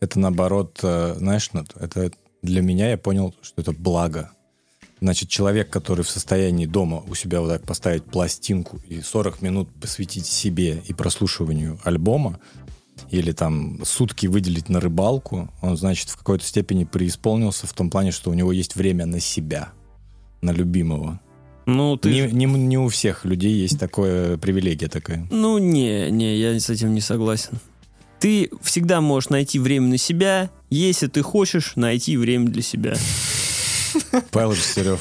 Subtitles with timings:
[0.00, 2.10] это наоборот, э, знаешь, ну, это
[2.42, 4.30] для меня я понял, что это благо.
[5.00, 9.68] Значит, человек, который в состоянии дома у себя вот так поставить пластинку и 40 минут
[9.80, 12.40] посвятить себе и прослушиванию альбома,
[13.10, 18.10] или там сутки выделить на рыбалку, он, значит, в какой-то степени преисполнился в том плане,
[18.10, 19.72] что у него есть время на себя,
[20.40, 21.20] на любимого.
[21.66, 22.10] Ну, ты...
[22.10, 25.26] Не, не, не у всех людей есть такое привилегия такая.
[25.30, 27.58] Ну, не, не, я с этим не согласен.
[28.18, 32.94] Ты всегда можешь найти время на себя, если ты хочешь найти время для себя.
[34.30, 35.00] Павел Жестерев.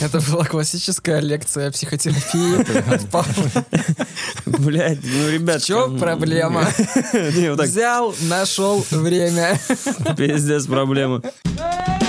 [0.00, 3.64] Это была классическая лекция психотерапии от Павла.
[4.46, 5.62] Блядь, ну, ребят...
[5.62, 6.68] В чем проблема?
[7.12, 9.58] Вот так, Взял, нашел время.
[10.16, 11.20] пиздец проблема.
[11.44, 12.01] Tennessee,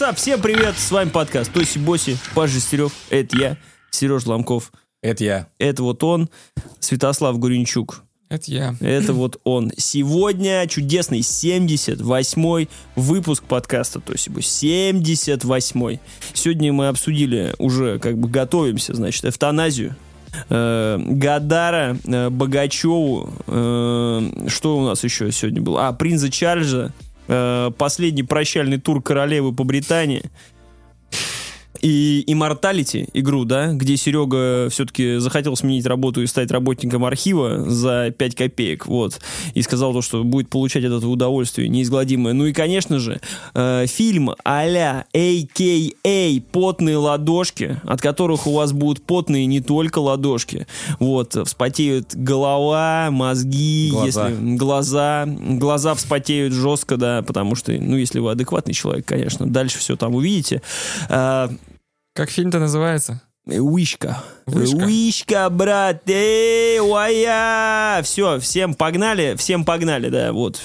[0.00, 0.16] What's up?
[0.16, 3.56] Всем привет, с вами подкаст Тоси Боси, Паш Жестерев, это я,
[3.90, 5.48] Сереж Ломков, Это я.
[5.58, 6.30] это вот он,
[6.78, 8.74] Святослав Гуренчук, Это я.
[8.80, 9.72] это вот он.
[9.76, 16.00] Сегодня чудесный 78-й выпуск подкаста Тоси Боси, 78-й.
[16.32, 19.96] Сегодня мы обсудили, уже как бы готовимся, значит, эвтаназию,
[20.48, 25.88] э, Гадара, э, Богачеву, э, что у нас еще сегодня было?
[25.88, 26.94] А, принца Чарльза,
[27.78, 30.22] последний прощальный тур королевы по Британии
[31.82, 38.10] и Immortality игру, да, где Серега все-таки захотел сменить работу и стать работником архива за
[38.16, 39.20] 5 копеек, вот,
[39.54, 42.32] и сказал то, что будет получать от этого удовольствие неизгладимое.
[42.32, 43.20] Ну и, конечно же,
[43.54, 46.40] э, фильм а-ля A.K.A.
[46.52, 50.66] «Потные ладошки», от которых у вас будут потные не только ладошки,
[50.98, 54.28] вот, вспотеют голова, мозги, Глаза.
[54.28, 59.78] если глаза, глаза вспотеют жестко, да, потому что, ну, если вы адекватный человек, конечно, дальше
[59.78, 60.62] все там увидите.
[61.08, 61.50] А,
[62.20, 63.22] Как фильм-то называется?
[63.46, 64.22] Вышка.
[64.44, 64.76] Вышка.
[64.76, 66.02] Вышка, брат.
[66.06, 68.02] Эй, уая.
[68.02, 70.60] Все, всем погнали, всем погнали, да, вот.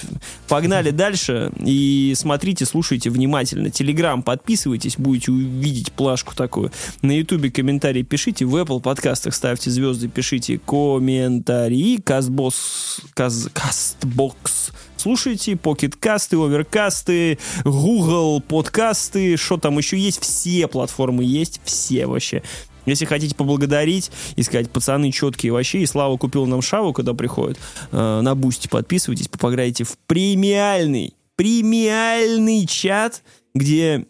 [0.48, 3.70] Погнали дальше и смотрите, слушайте внимательно.
[3.70, 6.72] Телеграм, подписывайтесь, будете увидеть плашку такую.
[7.00, 11.96] На ютубе комментарии пишите, в Apple подкастах ставьте звезды, пишите комментарии.
[12.04, 14.72] Казбос, каз, Кастбокс.
[15.06, 22.42] Слушайте, покеткасты, оверкасты, Google подкасты, что там еще есть, все платформы есть, все вообще.
[22.86, 27.56] Если хотите поблагодарить и сказать, пацаны четкие вообще, и Слава купил нам шаву, когда приходит,
[27.92, 33.22] э, на бусте подписывайтесь, попадаете в премиальный, премиальный чат,
[33.54, 34.06] где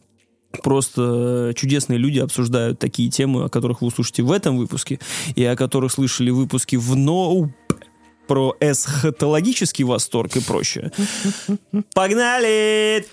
[0.62, 4.98] просто чудесные люди обсуждают такие темы, о которых вы услышите в этом выпуске,
[5.34, 7.52] и о которых слышали выпуски в Ноуп
[8.26, 10.92] про эсхатологический восторг и прочее.
[11.94, 13.04] Погнали!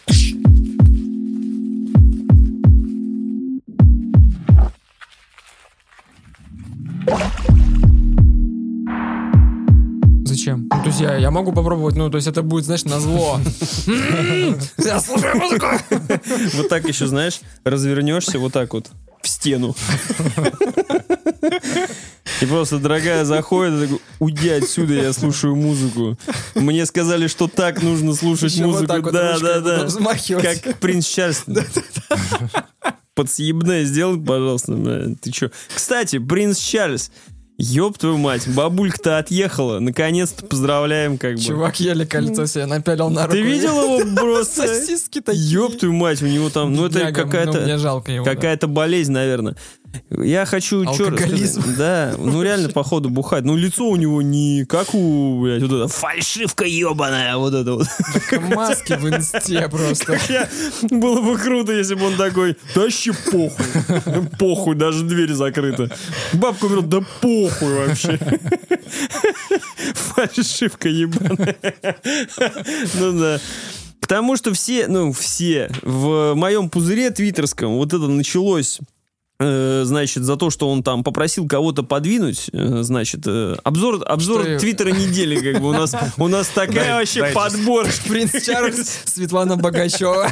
[10.26, 10.68] Зачем?
[10.72, 13.40] Ну, то есть я, я могу попробовать, ну, то есть это будет, знаешь, на зло.
[13.88, 15.68] М, Я слушаю музыку.
[16.56, 18.90] Вот так еще, знаешь, развернешься вот так вот
[19.22, 19.76] в стену.
[22.44, 26.18] И просто, дорогая, заходит, такой, уйди отсюда, я слушаю музыку.
[26.56, 28.94] Мне сказали, что так нужно слушать Еще музыку.
[29.02, 29.88] вот да, да, да.
[30.42, 31.46] Как принц Чарльз.
[33.16, 34.74] Подсъебное сделай, пожалуйста.
[34.74, 35.16] бля.
[35.22, 35.52] Ты че?
[35.74, 37.12] Кстати, принц Чарльз.
[37.58, 39.80] Ёб твою мать, бабулька-то отъехала.
[39.80, 41.42] Наконец-то поздравляем, как бы.
[41.42, 43.38] Чувак еле кольцо себе напялил на руку.
[43.38, 44.68] Ты видел его просто?
[44.68, 45.50] Сосиски такие.
[45.50, 48.24] Ёб твою мать, у него там, ну это ну, какая-то да.
[48.24, 49.56] какая-то болезнь, наверное.
[50.10, 51.60] Я хочу Алкоголизм.
[51.60, 51.78] рассказать?
[51.78, 53.44] Да, ну реально, походу, бухать.
[53.44, 57.88] Ну, лицо у него не как у, блядь, вот это фальшивка ебаная, вот это вот.
[58.30, 60.18] Как маски в инсте просто.
[60.30, 60.50] Я-
[60.90, 63.66] Было бы круто, если бы он такой, да вообще похуй.
[64.40, 65.90] Похуй, даже дверь закрыта.
[66.34, 68.20] Бабка умерла, да похуй вообще.
[69.94, 71.56] Фальшивка ебаная.
[72.96, 73.40] Ну да.
[74.02, 78.80] Потому что все, ну все, в моем пузыре твиттерском вот это началось
[79.86, 84.60] значит, за то, что он там попросил кого-то подвинуть, э, значит, э, обзор, обзор Что-
[84.60, 87.36] твиттера недели, как бы у нас, у нас такая вообще дайте.
[87.36, 87.88] подбор.
[88.08, 90.30] Принц Чарльз, Светлана Богачева.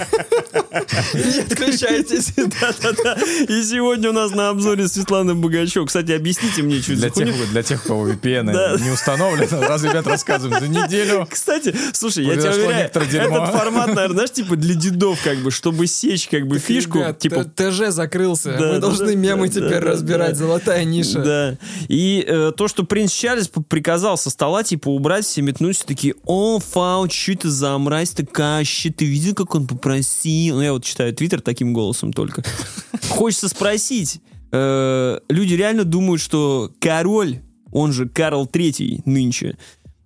[1.14, 2.34] Не отключайтесь.
[2.36, 3.18] Да-да-да.
[3.48, 5.86] И сегодня у нас на обзоре Светлана Богачева.
[5.86, 10.08] Кстати, объясните мне, что Для тех, для тех, у кого VPN не установлено, раз ребят
[10.08, 11.28] рассказываем за неделю.
[11.30, 15.52] Кстати, слушай, я тебя Произошло уверяю, этот формат, наверное, знаешь, типа для дедов, как бы,
[15.52, 18.52] чтобы сечь, как бы, фишку, Ребят, типа, ТЖ закрылся.
[18.52, 20.36] Да, Мы да, должны да, мемы теперь разбирать.
[20.36, 21.24] Золотая ниша.
[21.24, 21.58] Да.
[21.88, 26.60] И э, то, что принц Чарльз приказал со стола, типа, убрать, все метнулись такие, о,
[26.60, 30.56] Фауч, что это за мразь такая, щи, ты видел, как он попросил?
[30.56, 32.44] Ну, я вот читаю твиттер таким голосом только.
[33.10, 34.22] Хочется спросить,
[34.52, 37.40] э, люди реально думают, что король,
[37.72, 39.58] он же Карл Третий нынче,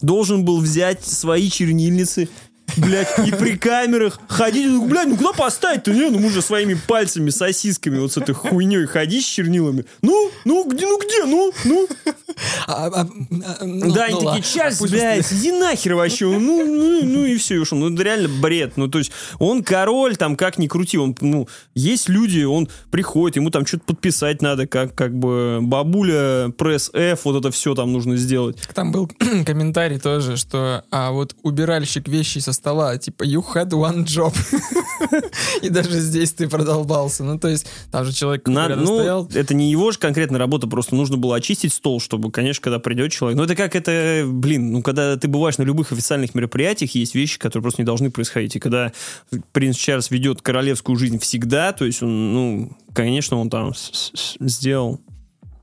[0.01, 2.29] должен был взять свои чернильницы,
[2.77, 5.91] блядь, и при камерах ходить, ну, блядь, ну куда поставить-то?
[5.91, 9.85] Не, ну мы же своими пальцами, сосисками, вот с этой хуйней ходить с чернилами.
[10.01, 11.87] Ну, ну, где, ну где, ну, ну.
[12.67, 14.43] А- а- а, ну, да, они ну такие, ладно.
[14.43, 16.25] Чарльз, Пусть блядь, иди нахер вообще.
[16.25, 17.77] Ну, ну, ну и все, и ушел.
[17.77, 18.73] Ну, это реально бред.
[18.77, 23.37] Ну, то есть, он король, там, как ни крути, он, ну, есть люди, он приходит,
[23.37, 27.93] ему там что-то подписать надо, как, как бы, бабуля, пресс F, вот это все там
[27.93, 28.57] нужно сделать.
[28.73, 29.09] Там был
[29.45, 34.33] комментарий тоже, что а вот убиральщик вещи со стола, типа, you had one job.
[35.61, 37.23] И даже здесь ты продолбался.
[37.23, 39.29] Ну, то есть, там же человек На- рядом ну, стоял.
[39.33, 43.11] это не его же конкретная работа, просто нужно было очистить стол, чтобы, конечно, когда придет
[43.11, 43.37] человек.
[43.37, 47.37] Ну, это как это, блин, ну, когда ты бываешь на любых официальных мероприятиях, есть вещи,
[47.37, 48.55] которые просто не должны происходить.
[48.55, 48.91] И когда
[49.51, 53.73] принц Чарльз ведет королевскую жизнь всегда, то есть он, ну, конечно, он там
[54.39, 54.99] сделал.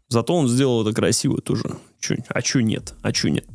[0.08, 1.64] Зато он сделал это красиво тоже.
[2.00, 2.92] Чё- а чё нет?
[3.02, 3.46] А чё нет?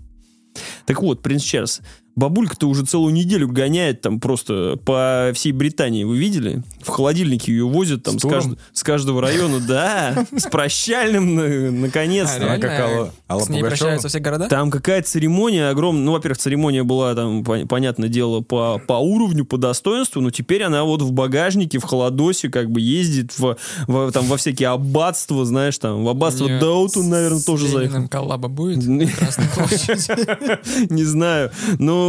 [0.87, 1.81] Так вот, принц Чарльз,
[2.17, 6.03] бабулька-то уже целую неделю гоняет там просто по всей Британии.
[6.03, 6.61] Вы видели?
[6.81, 9.59] В холодильнике ее возят там С с, кажд- с каждого района.
[9.65, 12.43] Да, с прощальным, на- А, наконец-то.
[12.43, 12.79] Она как?
[12.79, 14.47] Алла- Алла С ней прощаются все города?
[14.49, 16.03] Там какая-то церемония огромная.
[16.03, 20.63] Ну, во-первых, церемония была там, пон- понятное дело, по, по уровню, по достоинству, но теперь
[20.63, 23.55] она вот в багажнике, в холодосе как бы ездит в,
[23.87, 28.07] во- там, во всякие аббатства, знаешь, там, в аббатство Даутон, наверное, с тоже заехал.
[28.07, 28.77] коллаба будет?
[30.89, 31.51] Не знаю.
[31.79, 32.06] Но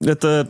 [0.00, 0.48] это...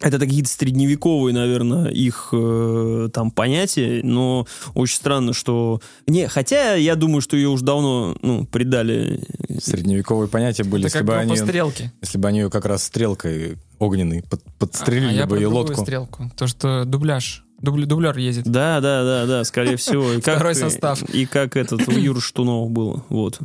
[0.00, 4.46] Это какие-то средневековые, наверное, их э, там понятия, но
[4.76, 5.80] очень странно, что...
[6.06, 9.20] Не, хотя я думаю, что ее уже давно, ну, придали...
[9.60, 11.92] Средневековые понятия были, Это если как бы, они, стрелке.
[12.00, 15.48] если бы они ее как раз стрелкой огненной под- А подстрелили я бы про ее
[15.48, 15.82] лодку.
[15.82, 16.30] стрелку.
[16.36, 17.44] То, что дубляж.
[17.60, 18.44] Дубля- Дублер ездит.
[18.44, 20.12] Да, да, да, да, скорее всего.
[20.12, 21.02] И как, Второй состав.
[21.12, 23.04] И как этот у Юры Штунова было.
[23.08, 23.40] Вот.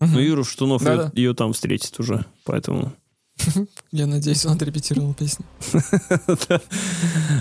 [0.00, 2.26] Ну, Юра Штунов ее, ее там встретит уже.
[2.44, 2.92] Поэтому.
[3.92, 5.44] Я надеюсь, он отрепетировал песню.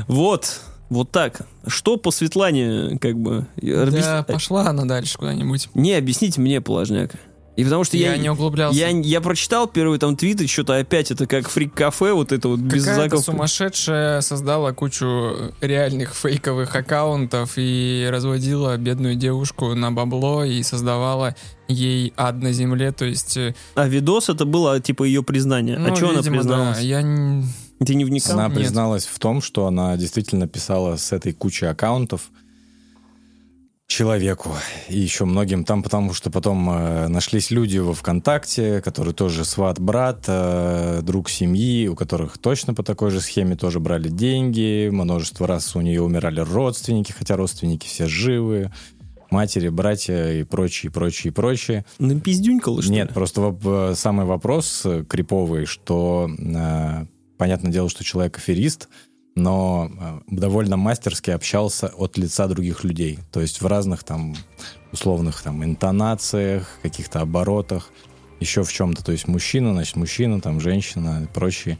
[0.07, 0.61] Вот.
[0.89, 1.41] Вот так.
[1.65, 3.47] Что по Светлане, как бы.
[3.55, 5.69] Да, пошла она дальше куда-нибудь.
[5.73, 7.15] Не, объясните мне, положняк.
[7.55, 8.77] И потому что я, Я не углублялся.
[8.79, 12.59] я, я прочитал первый там твит, и что-то опять это как фрик-кафе, вот это вот
[12.59, 20.63] без Какая-то сумасшедшая создала кучу реальных фейковых аккаунтов и разводила бедную девушку на бабло и
[20.63, 21.35] создавала
[21.67, 23.37] ей ад на земле, то есть...
[23.37, 25.77] э, А видос это было типа ее признание.
[25.77, 26.77] ну, а что она призналась?
[26.77, 27.43] да, я...
[27.85, 28.33] Ты не вникал?
[28.33, 28.57] Она Нет.
[28.57, 32.31] призналась в том, что она действительно писала с этой кучей аккаунтов
[33.87, 34.49] человеку
[34.89, 40.23] и еще многим там, потому что потом э, нашлись люди во ВКонтакте, которые тоже сват-брат,
[40.27, 45.75] э, друг семьи, у которых точно по такой же схеме тоже брали деньги, множество раз
[45.75, 48.71] у нее умирали родственники, хотя родственники все живы,
[49.29, 51.85] матери, братья и прочее, прочее, прочее.
[51.99, 52.97] Напиздюнькала, что ли?
[52.97, 57.05] Нет, просто воп- э, самый вопрос э, криповый, что э,
[57.37, 58.89] понятное дело, что человек аферист,
[59.35, 63.19] но э, довольно мастерски общался от лица других людей.
[63.31, 64.35] То есть в разных там
[64.91, 67.89] условных там интонациях, каких-то оборотах,
[68.39, 69.03] еще в чем-то.
[69.03, 71.79] То есть мужчина, значит, мужчина, там женщина и прочие.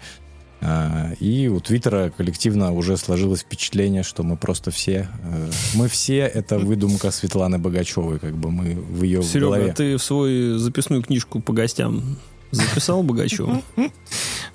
[0.62, 6.20] А, И у Твиттера коллективно уже сложилось впечатление, что мы просто все, э, мы все
[6.20, 9.72] это выдумка Светланы Богачевой, как бы мы в ее Серега, голове.
[9.72, 12.18] а ты в свою записную книжку по гостям
[12.52, 13.62] записал Богачева?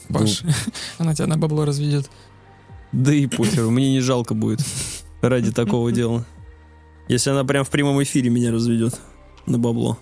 [0.09, 0.43] Паш,
[0.97, 2.11] она тебя на бабло разведет.
[2.93, 4.61] Да и похер, мне не жалко будет
[5.21, 6.25] ради такого дела.
[7.09, 8.99] Если она прям в прямом эфире меня разведет
[9.47, 9.99] на бабло.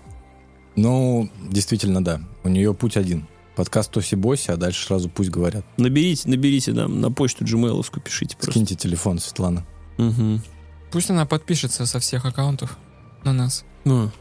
[0.75, 2.21] Ну, действительно, да.
[2.43, 3.27] У нее путь один.
[3.55, 5.65] Подкаст Тоси Боси, а дальше сразу пусть говорят.
[5.77, 8.51] Наберите, наберите там на почту gmail пишите просто.
[8.51, 9.65] Скиньте телефон, Светлана.
[9.97, 10.43] Мгм.
[10.91, 12.77] Пусть она подпишется со всех аккаунтов
[13.23, 13.65] на нас.
[13.83, 14.11] Ну,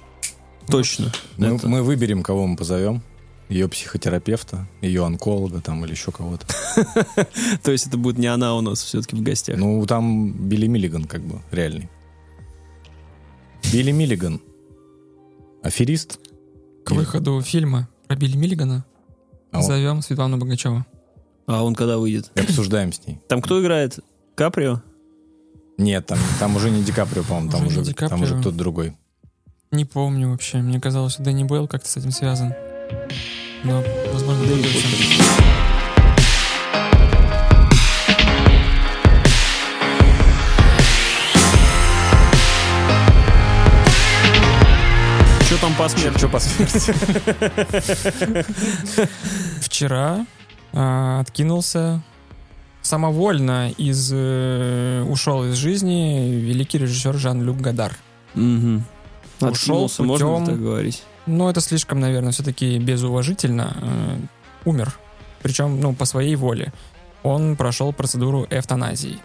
[0.69, 1.13] точно.
[1.37, 3.03] Мы, Это- мы выберем, кого мы позовем.
[3.49, 6.47] Ее психотерапевта, ее онколога там или еще кого-то.
[7.63, 9.57] То есть это будет не она у нас все-таки в гостях.
[9.57, 11.89] Ну, там Билли Миллиган как бы реальный.
[13.73, 14.41] Билли Миллиган.
[15.63, 16.19] Аферист.
[16.85, 18.85] К выходу фильма про Билли Миллигана
[19.51, 20.85] А зовем Светлану Богачеву.
[21.47, 22.33] А он когда выйдет?
[22.37, 23.21] Обсуждаем с ней.
[23.29, 24.01] Там кто играет?
[24.35, 24.83] Каприо?
[25.79, 28.97] Нет, там, там уже не Ди Каприо, по-моему, там Уже там уже кто-то другой.
[29.71, 30.59] Не помню вообще.
[30.59, 32.55] Мне казалось, что Дэнни Бойл как-то с этим связан.
[33.65, 35.77] Но, возможно, Да и.
[45.47, 46.19] Что там по смерти?
[46.19, 46.93] Что по смерти?
[49.61, 50.27] Вчера
[50.73, 52.03] а, откинулся
[52.83, 57.93] самовольно из э, ушел из жизни великий режиссер Жан-Люк Гадар.
[58.35, 58.85] Мгм.
[59.41, 61.03] Ушел Откинулся, можно путем- так говорить?
[61.27, 63.77] Но это слишком, наверное, все-таки безуважительно.
[63.81, 64.17] э,
[64.65, 64.99] умер.
[65.43, 66.73] Причем, ну, по своей воле.
[67.23, 69.19] Он прошел процедуру эвтаназии.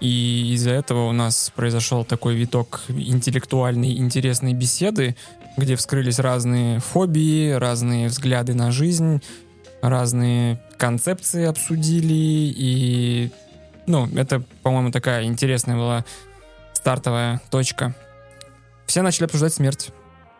[0.00, 5.14] И из-за этого у нас произошел такой виток интеллектуальной, интересной беседы,
[5.56, 9.22] где вскрылись разные фобии, разные взгляды на жизнь,
[9.82, 12.14] разные концепции обсудили.
[12.56, 13.30] И,
[13.86, 16.04] ну, это, по-моему, такая интересная была
[16.72, 17.94] стартовая точка.
[18.86, 19.90] Все начали обсуждать смерть.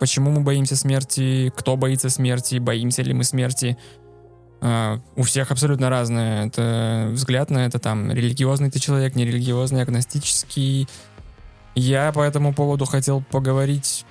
[0.00, 1.52] Почему мы боимся смерти?
[1.54, 2.56] Кто боится смерти?
[2.58, 3.76] Боимся ли мы смерти?
[4.62, 10.88] А, у всех абсолютно разное это взгляд на это, там, религиозный ты человек, нерелигиозный, агностический.
[11.74, 14.06] Я по этому поводу хотел поговорить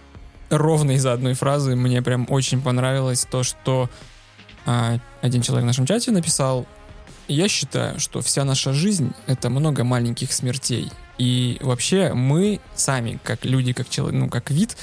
[0.52, 1.76] ровно из-за одной фразы.
[1.76, 3.90] Мне прям очень понравилось то, что
[4.68, 6.68] а, один человек в нашем чате написал,
[7.28, 10.92] я считаю, что вся наша жизнь— это много маленьких смертей.
[11.18, 14.78] И вообще мы сами, как люди, как человек, ну, как вид,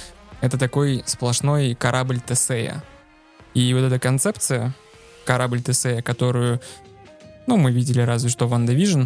[0.47, 2.83] это такой сплошной корабль Тесея.
[3.55, 4.75] И вот эта концепция
[5.25, 6.61] корабль Тесея, которую,
[7.47, 9.05] ну, мы видели разве что в WandaVision,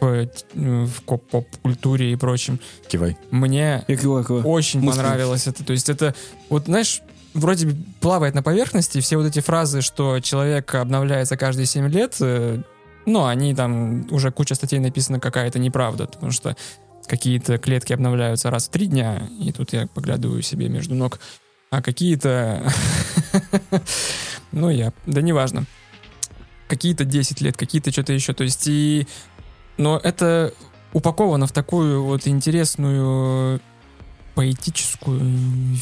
[0.00, 3.16] в, т- в поп-культуре и прочем, Кивай.
[3.30, 4.44] мне Я киваю, киваю.
[4.46, 4.96] очень Мысли.
[5.00, 5.64] понравилось это.
[5.64, 6.14] То есть это,
[6.50, 7.00] вот знаешь,
[7.34, 12.16] вроде бы плавает на поверхности, все вот эти фразы, что человек обновляется каждые 7 лет,
[12.20, 12.62] э,
[13.06, 16.56] ну, они там, уже куча статей написано, какая-то неправда, потому что
[17.08, 21.18] какие-то клетки обновляются раз в три дня, и тут я поглядываю себе между ног,
[21.70, 22.72] а какие-то,
[24.52, 25.64] ну, я, да неважно,
[26.68, 29.06] какие-то 10 лет, какие-то что-то еще, то есть и,
[29.76, 30.52] но это
[30.92, 33.60] упаковано в такую вот интересную
[34.34, 35.20] поэтическую,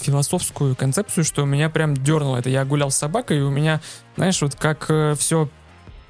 [0.03, 2.49] философскую концепцию, что меня прям дернуло это.
[2.49, 3.83] Я гулял с собакой, и у меня,
[4.17, 5.51] знаешь, вот как все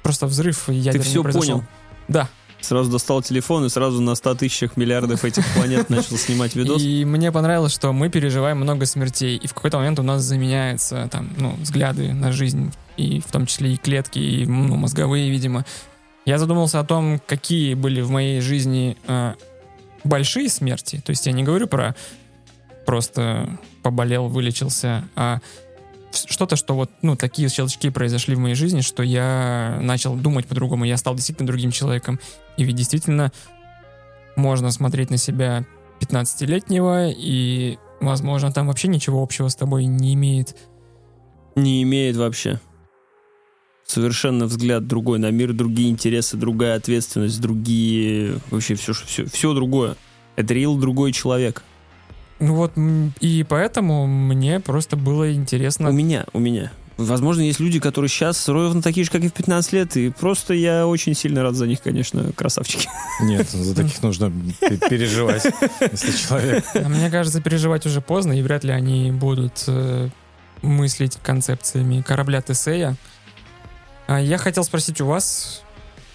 [0.01, 1.55] просто взрыв ядерный Ты все произошел.
[1.57, 1.67] понял.
[2.07, 2.29] Да.
[2.61, 6.81] Сразу достал телефон и сразу на 100 тысячах миллиардов этих планет начал снимать видос.
[6.81, 11.07] И мне понравилось, что мы переживаем много смертей, и в какой-то момент у нас заменяются
[11.11, 15.65] там, ну, взгляды на жизнь, и в том числе и клетки, и ну, мозговые, видимо.
[16.25, 19.33] Я задумался о том, какие были в моей жизни э,
[20.03, 21.01] большие смерти.
[21.05, 21.95] То есть я не говорю про
[22.85, 23.49] просто
[23.83, 25.39] поболел, вылечился, а
[26.11, 30.85] что-то, что вот, ну, такие щелчки произошли в моей жизни, что я начал думать по-другому,
[30.85, 32.19] я стал действительно другим человеком.
[32.57, 33.31] И ведь действительно
[34.35, 35.65] можно смотреть на себя
[35.99, 40.55] 15-летнего, и, возможно, там вообще ничего общего с тобой не имеет.
[41.55, 42.59] Не имеет вообще.
[43.85, 48.39] Совершенно взгляд другой на мир, другие интересы, другая ответственность, другие...
[48.51, 49.95] Вообще все, все, все другое.
[50.35, 51.63] Это реал другой человек.
[52.39, 52.73] Ну вот,
[53.19, 55.89] и поэтому мне просто было интересно.
[55.89, 56.71] У меня, у меня.
[56.97, 60.55] Возможно, есть люди, которые сейчас ровно такие же, как и в 15 лет, и просто
[60.55, 62.89] я очень сильно рад за них, конечно, красавчики.
[63.21, 65.45] Нет, за таких нужно пе- переживать,
[65.79, 66.65] если человек...
[66.73, 70.09] А мне кажется, переживать уже поздно, и вряд ли они будут э,
[70.63, 72.95] мыслить концепциями корабля Тесея.
[74.07, 75.61] А я хотел спросить у вас,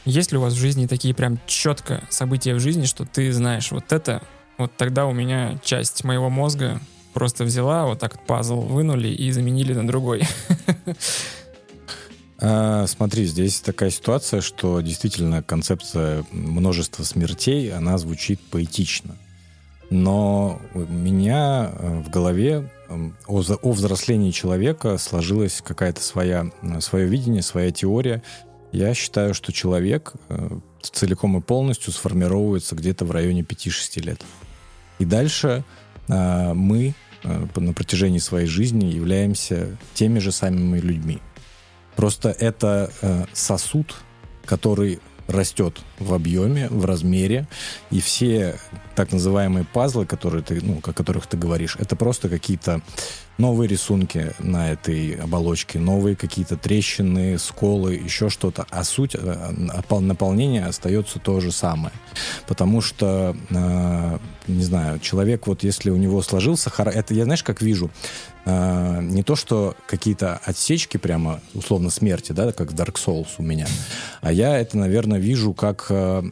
[0.05, 3.71] есть ли у вас в жизни такие прям четко события в жизни, что ты знаешь,
[3.71, 4.21] вот это,
[4.63, 6.81] вот тогда у меня часть моего мозга
[7.13, 10.23] просто взяла, вот так пазл вынули и заменили на другой.
[12.45, 19.17] А, Смотри, здесь такая ситуация, что действительно концепция множества смертей, она звучит поэтично.
[19.91, 26.81] Но у меня э, в голове м, о, о взрослении человека сложилась какая-то своя, м,
[26.81, 28.23] свое видение, своя теория.
[28.73, 34.21] Я считаю, что человек э, целиком и полностью сформировывается где-то в районе 5-6 лет.
[35.03, 35.65] И дальше
[36.09, 36.95] э, мы
[37.25, 41.19] э, на протяжении своей жизни являемся теми же самыми людьми.
[41.97, 43.97] Просто это э, сосуд,
[44.45, 45.01] который
[45.33, 47.47] растет в объеме, в размере,
[47.91, 48.57] и все
[48.95, 52.83] так называемые пазлы, которые ты, ну, о которых ты говоришь, это просто какие-то
[53.39, 58.67] новые рисунки на этой оболочке, новые какие-то трещины, сколы, еще что-то.
[58.71, 59.51] А суть, э,
[59.91, 61.95] наполнение остается то же самое.
[62.47, 66.71] Потому что, э, не знаю, человек, вот если у него сложился...
[66.77, 67.91] Это я, знаешь, как вижу?
[68.45, 73.43] Э, не то, что какие-то отсечки прямо, условно, смерти, да, как в Dark Souls у
[73.43, 73.67] меня,
[74.21, 76.23] а я это, наверное, вижу как э,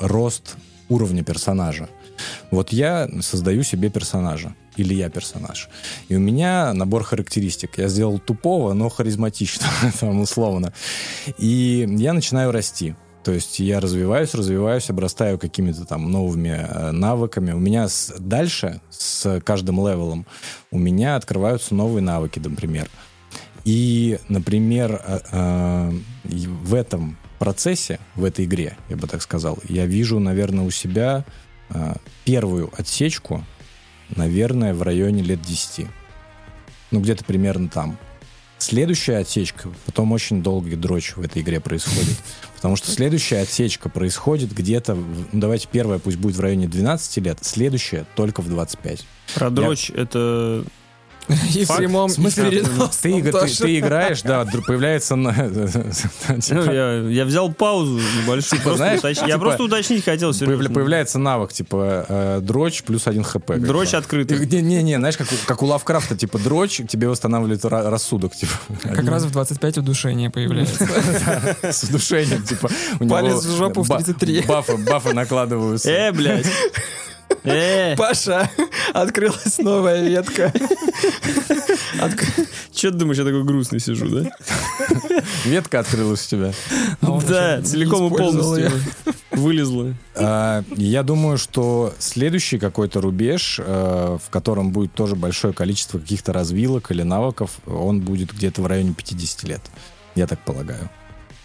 [0.00, 0.56] рост
[0.88, 1.88] уровня персонажа.
[2.50, 4.54] Вот я создаю себе персонажа.
[4.76, 5.68] Или я персонаж.
[6.08, 7.76] И у меня набор характеристик.
[7.76, 10.72] Я сделал тупого, но харизматичного, там, условно.
[11.36, 12.94] И я начинаю расти.
[13.24, 17.52] То есть я развиваюсь, развиваюсь, обрастаю какими-то там новыми э, навыками.
[17.52, 20.26] У меня с- дальше, с каждым левелом,
[20.70, 22.88] у меня открываются новые навыки, например.
[23.64, 25.92] И, например, э, э,
[26.24, 31.24] в этом процессе, в этой игре, я бы так сказал, я вижу, наверное, у себя
[31.70, 33.44] э, первую отсечку,
[34.16, 35.86] наверное, в районе лет 10.
[36.90, 37.98] Ну, где-то примерно там.
[38.58, 42.16] Следующая отсечка, потом очень долгий дрочь в этой игре происходит.
[42.62, 47.38] Потому что следующая отсечка происходит где-то, ну, давайте первая пусть будет в районе 12 лет,
[47.40, 49.04] следующая только в 25.
[49.34, 50.64] Про дрочь это...
[51.54, 52.56] И в прямом, В смысле, ты,
[53.10, 55.16] игр- ты- играешь, да, появляется...
[55.16, 55.32] на-
[56.28, 58.60] Ну, типа, я, я взял паузу небольшую.
[58.62, 60.70] просто знаешь, уточ- Я типа, просто уточнить хотел, серьезно.
[60.70, 63.52] Появляется навык, типа, э, дрочь плюс один хп.
[63.58, 64.38] Дрочь открытый.
[64.46, 68.52] Не-не-не, знаешь, как у, как у Лавкрафта, типа, дрочь, тебе восстанавливает ра- рассудок, типа.
[68.82, 70.88] Как раз в 25 удушение появляется.
[71.62, 72.68] С удушением, типа.
[73.00, 74.42] у него Палец в жопу в ба- 33.
[74.42, 75.88] Бафы, бафы накладываются.
[75.90, 76.46] Э, блядь.
[77.44, 78.50] Э, Паша,
[78.92, 80.52] открылась новая ветка.
[82.72, 84.30] что ты думаешь, я такой грустный сижу, да?
[85.44, 86.52] Ветка открылась у тебя.
[87.00, 88.70] Да, не целиком и полностью
[89.30, 89.94] вылезла.
[90.14, 96.32] А, Я думаю, что следующий какой-то рубеж, э, в котором будет тоже большое количество каких-то
[96.32, 99.60] развилок или навыков, он будет где-то в районе 50 лет.
[100.14, 100.90] Я так полагаю.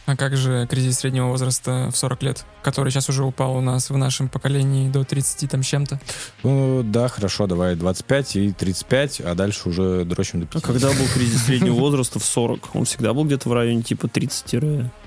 [0.08, 3.90] А как же кризис среднего возраста в 40 лет, который сейчас уже упал у нас
[3.90, 6.00] в нашем поколении до 30 там с чем-то?
[6.44, 10.66] Ну, да, хорошо, давай 25 и 35, а дальше уже дрочим до А 50.
[10.66, 12.74] когда был кризис среднего возраста в 40?
[12.76, 14.54] Он всегда был где-то в районе типа 30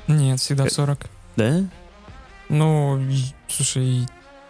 [0.06, 1.06] Нет, всегда Э, в 40.
[1.36, 1.64] Да?
[2.50, 3.02] Ну,
[3.48, 4.06] слушай,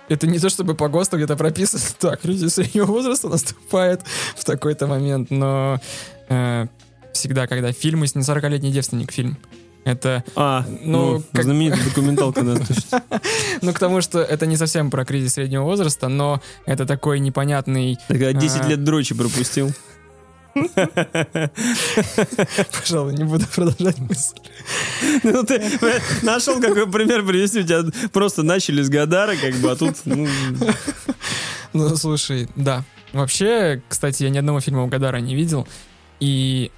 [0.08, 4.02] это не то чтобы по ГОСТу где-то прописано, так, кризис среднего возраста наступает
[4.34, 5.80] в такой-то момент, но
[6.28, 6.66] э,
[7.12, 9.38] всегда, когда фильмы, не 40-летний девственник фильм,
[9.84, 12.54] это, А, Ну, ну, как- знаменитая документалка, да.
[13.62, 17.98] ну, к тому, что это не совсем про кризис среднего возраста, но это такой непонятный,
[18.08, 18.68] Тогда 10 А.
[18.68, 19.70] лет дрочи пропустил.
[22.72, 24.34] пожалуй, не буду продолжать мысль.
[25.22, 25.62] Ну, ты
[26.22, 30.26] нашел какой пример привести, у тебя просто начали с Гадара, как бы, а тут, ну,
[31.72, 32.84] Ну, слушай, да.
[33.12, 35.66] Вообще, кстати, я ни одного фильма у Гадара не видел.
[36.20, 36.70] И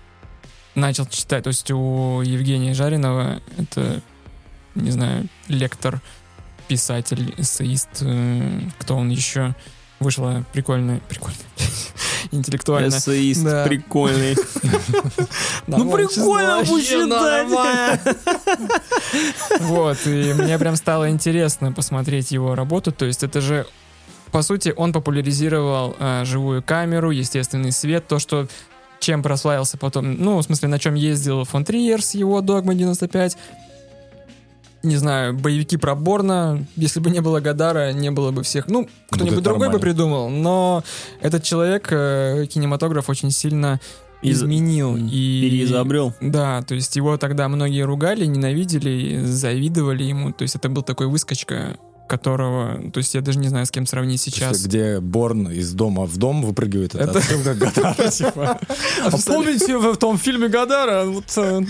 [0.75, 1.45] начал читать.
[1.45, 4.01] То есть у Евгения Жаринова это,
[4.75, 6.01] не знаю, лектор,
[6.69, 9.55] писатель, эссеист, э, кто он еще.
[10.01, 11.39] Вышла прикольная, прикольная,
[12.33, 12.89] интеллектуально.
[12.89, 13.65] эссеист Да.
[13.65, 14.37] прикольный.
[15.69, 18.01] Ну, прикольно почитать.
[19.61, 22.91] Вот, и мне прям стало интересно посмотреть его работу.
[22.91, 23.67] То есть это же,
[24.33, 28.49] по сути, он популяризировал э, живую камеру, естественный свет, то, что
[29.03, 33.37] чем прославился потом, ну, в смысле, на чем ездил фон Триер с его Догма 95.
[34.85, 38.67] Не знаю, боевики про Борна, если бы не было Гадара, не было бы всех.
[38.67, 39.81] Ну, кто-нибудь другой бы нормально.
[39.81, 40.83] придумал, но
[41.21, 43.81] этот человек э, кинематограф очень сильно
[44.23, 44.97] Из- изменил.
[44.97, 45.41] И...
[45.43, 46.15] Переизобрел.
[46.21, 50.33] Да, то есть его тогда многие ругали, ненавидели, завидовали ему.
[50.33, 51.77] То есть это был такой выскочка,
[52.13, 52.91] которого...
[52.91, 54.63] То есть я даже не знаю, с кем сравнить сейчас.
[54.67, 58.61] Где Борн из дома в дом выпрыгивает, это Это- отсылка к Гадару, типа.
[59.05, 61.07] А помните в том фильме Гадара?
[61.37, 61.61] Э,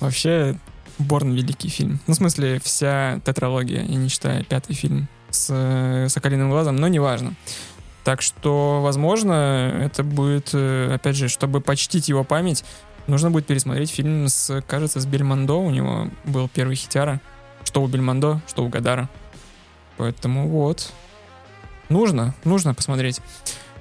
[0.00, 0.58] Вообще,
[0.98, 1.98] Борн великий фильм.
[2.06, 6.88] Ну, в смысле, вся тетралогия, я не считаю пятый фильм с э, Соколиным глазом, но
[6.88, 7.34] неважно.
[8.04, 9.32] Так что, возможно,
[9.82, 12.64] это будет, э, опять же, чтобы почтить его память,
[13.06, 15.58] нужно будет пересмотреть фильм с, кажется, с Бельмондо.
[15.58, 17.20] У него был первый хитяра.
[17.64, 19.10] Что у Бельмондо, что у Гадара.
[19.98, 20.92] Поэтому вот.
[21.88, 23.20] Нужно, нужно посмотреть.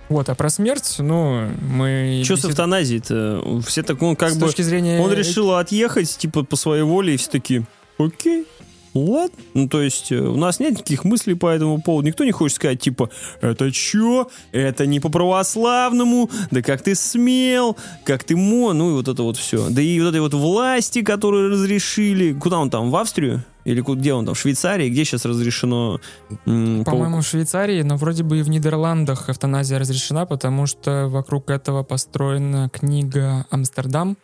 [0.10, 2.21] Вот, а про смерть, ну, мы...
[2.23, 3.62] Что с эвтаназией-то?
[3.65, 4.45] Все так, он как с бы...
[4.45, 5.01] точки зрения...
[5.01, 8.45] Он решил отъехать, типа, по своей воле, и все такие, окей,
[8.93, 9.38] ладно.
[9.53, 12.08] Ну, то есть, э, у нас нет никаких мыслей по этому поводу.
[12.08, 13.10] Никто не хочет сказать, типа,
[13.41, 14.30] это чё?
[14.53, 16.30] Это не по православному?
[16.51, 17.75] Да как ты смел?
[18.06, 18.71] Как ты мо?
[18.71, 19.69] Ну, и вот это вот все.
[19.69, 22.32] Да и вот этой вот власти, которые разрешили.
[22.32, 23.43] Куда он там, в Австрию?
[23.67, 24.34] Или где он там?
[24.34, 24.89] В Швейцарии?
[24.89, 25.99] Где сейчас разрешено?
[26.45, 31.84] По-моему, в Швейцарии, но вроде бы и в Нидерландах эвтаназия разрешена, потому что вокруг этого
[31.84, 34.17] построена книга «Амстердам»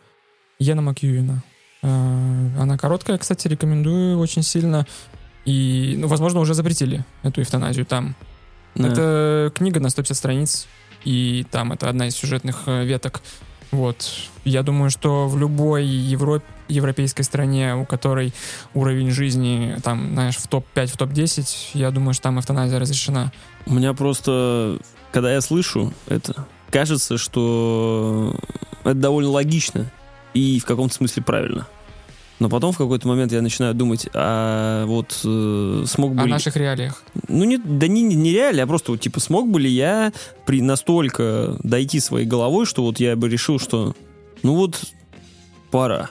[0.58, 1.42] Йена Макьюина.
[1.82, 4.86] Э, Она короткая, кстати, рекомендую очень сильно.
[5.44, 8.16] И, ну, возможно, уже запретили эту эвтаназию там.
[8.74, 8.88] Да.
[8.88, 10.66] Это книга на 150 страниц,
[11.04, 13.20] и там это одна из сюжетных э, веток.
[13.72, 14.10] Вот.
[14.46, 18.32] Я думаю, что в любой Евро- европейской стране, у которой
[18.74, 23.32] уровень жизни, там, знаешь, в топ-5, в топ-10, я думаю, что там эвтаназия разрешена.
[23.66, 24.78] У меня просто,
[25.12, 28.34] когда я слышу это, кажется, что
[28.82, 29.90] это довольно логично
[30.32, 31.66] и в каком-то смысле правильно.
[32.40, 36.22] Но потом в какой-то момент я начинаю думать, а вот э, смог бы...
[36.22, 37.02] О ли- наших реалиях.
[37.28, 40.12] Ну, не, да не, не реально, а просто вот, типа, смог бы ли я
[40.44, 43.94] при настолько дойти своей головой, что вот я бы решил, что
[44.42, 44.80] ну вот
[45.70, 46.10] пора.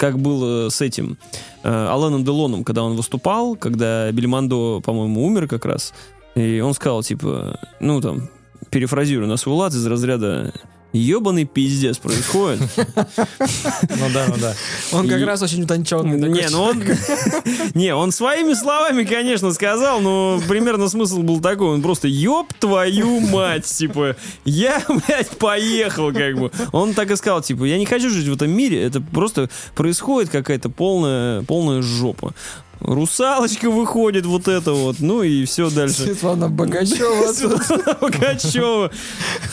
[0.00, 1.18] Как было с этим
[1.62, 5.92] э, Аланом Делоном, когда он выступал, когда Бельмондо, по-моему, умер как раз,
[6.34, 8.30] и он сказал, типа, ну там,
[8.70, 10.54] перефразирую на свой лад из разряда
[10.92, 12.60] ебаный пиздец происходит.
[12.76, 14.54] Ну да, ну да.
[14.92, 16.28] Он как раз очень утонченный.
[16.28, 16.82] Не, ну он...
[17.74, 21.68] Не, он своими словами, конечно, сказал, но примерно смысл был такой.
[21.68, 26.50] Он просто, ёб твою мать, типа, я, блядь, поехал, как бы.
[26.72, 30.30] Он так и сказал, типа, я не хочу жить в этом мире, это просто происходит
[30.30, 32.34] какая-то полная, полная жопа.
[32.80, 36.02] Русалочка выходит, вот это вот, ну и все дальше.
[36.04, 37.32] Светлана Богачева.
[37.32, 38.90] Светлана Богачева.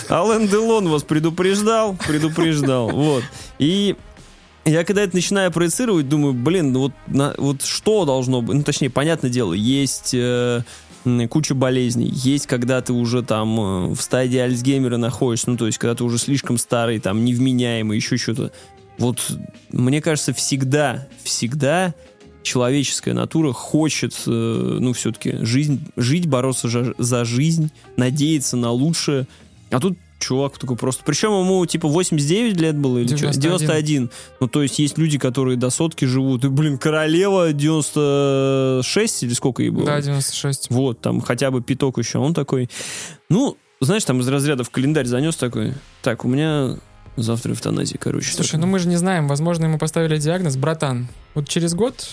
[0.10, 2.90] Ален Делон вас предупреждал, предупреждал.
[2.90, 3.24] Вот.
[3.60, 3.96] И
[4.66, 8.56] я когда это начинаю проецировать, думаю, блин, ну вот, на- вот что должно быть?
[8.56, 10.62] Ну, точнее, понятное дело, есть э,
[11.30, 12.10] куча болезней.
[12.12, 16.04] Есть, когда ты уже там э, в стадии Альцгеймера находишься, ну, то есть, когда ты
[16.04, 18.52] уже слишком старый, там, невменяемый, еще что-то.
[18.98, 19.20] Вот,
[19.72, 21.94] мне кажется, всегда, всегда
[22.48, 29.28] человеческая натура хочет, э, ну, все-таки жизнь, жить, бороться за, за жизнь, надеяться на лучшее.
[29.70, 31.04] А тут чувак такой просто...
[31.06, 33.32] Причем ему, типа, 89 лет было или что?
[33.34, 33.40] 91.
[33.40, 34.10] 91.
[34.40, 36.46] Ну, то есть есть люди, которые до сотки живут.
[36.46, 39.86] И, блин, королева 96 или сколько ей было?
[39.86, 40.70] Да, 96.
[40.70, 42.20] Вот, там хотя бы пяток еще.
[42.20, 42.70] Он такой,
[43.30, 46.78] ну, знаешь, там из разряда в календарь занес такой, так, у меня
[47.18, 48.32] завтра эвтаназия, короче.
[48.32, 48.62] Слушай, такой.
[48.62, 52.08] ну мы же не знаем, возможно, ему поставили диагноз, братан, вот через год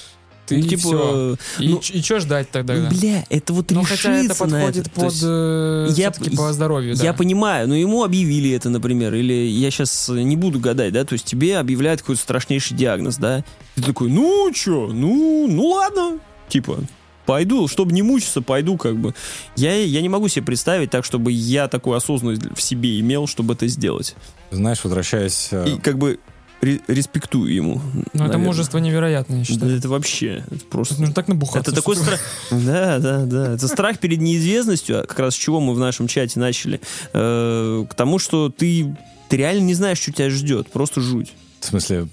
[0.46, 1.36] ты Ну, типа, всё.
[1.58, 2.74] И, ну, ч- и что ждать тогда?
[2.74, 4.90] ну, бля, это вот Ну, хотя это решиться на подходит это.
[4.94, 7.12] То под есть э, я- по здоровью, Я да.
[7.14, 11.24] понимаю, но ему объявили это, например, или я сейчас не буду гадать, да, то есть
[11.24, 16.78] тебе объявляют какой-то страшнейший диагноз, да, ты такой, ну, чё, ну, ну ладно, типа,
[17.26, 19.14] пойду, чтобы не мучиться, пойду, как бы.
[19.56, 23.54] Я, я не могу себе представить так, чтобы я такую осознанность в себе имел, чтобы
[23.54, 24.14] это сделать.
[24.50, 25.48] Знаешь, возвращаясь...
[25.50, 26.18] э, И как бы
[26.64, 27.80] респектую ему.
[28.12, 29.76] Ну, это мужество невероятное, я Да, считаю.
[29.78, 30.98] это вообще, это просто...
[30.98, 31.70] Нужно так набухаться.
[31.70, 32.20] Это такой страх.
[32.50, 33.52] Да, да, да.
[33.54, 36.80] Это страх перед неизвестностью, а как раз с чего мы в нашем чате начали.
[37.12, 38.96] Э, К тому, что ты,
[39.28, 40.70] ты реально не знаешь, что тебя ждет.
[40.70, 41.32] Просто жуть.
[41.60, 42.08] В смысле,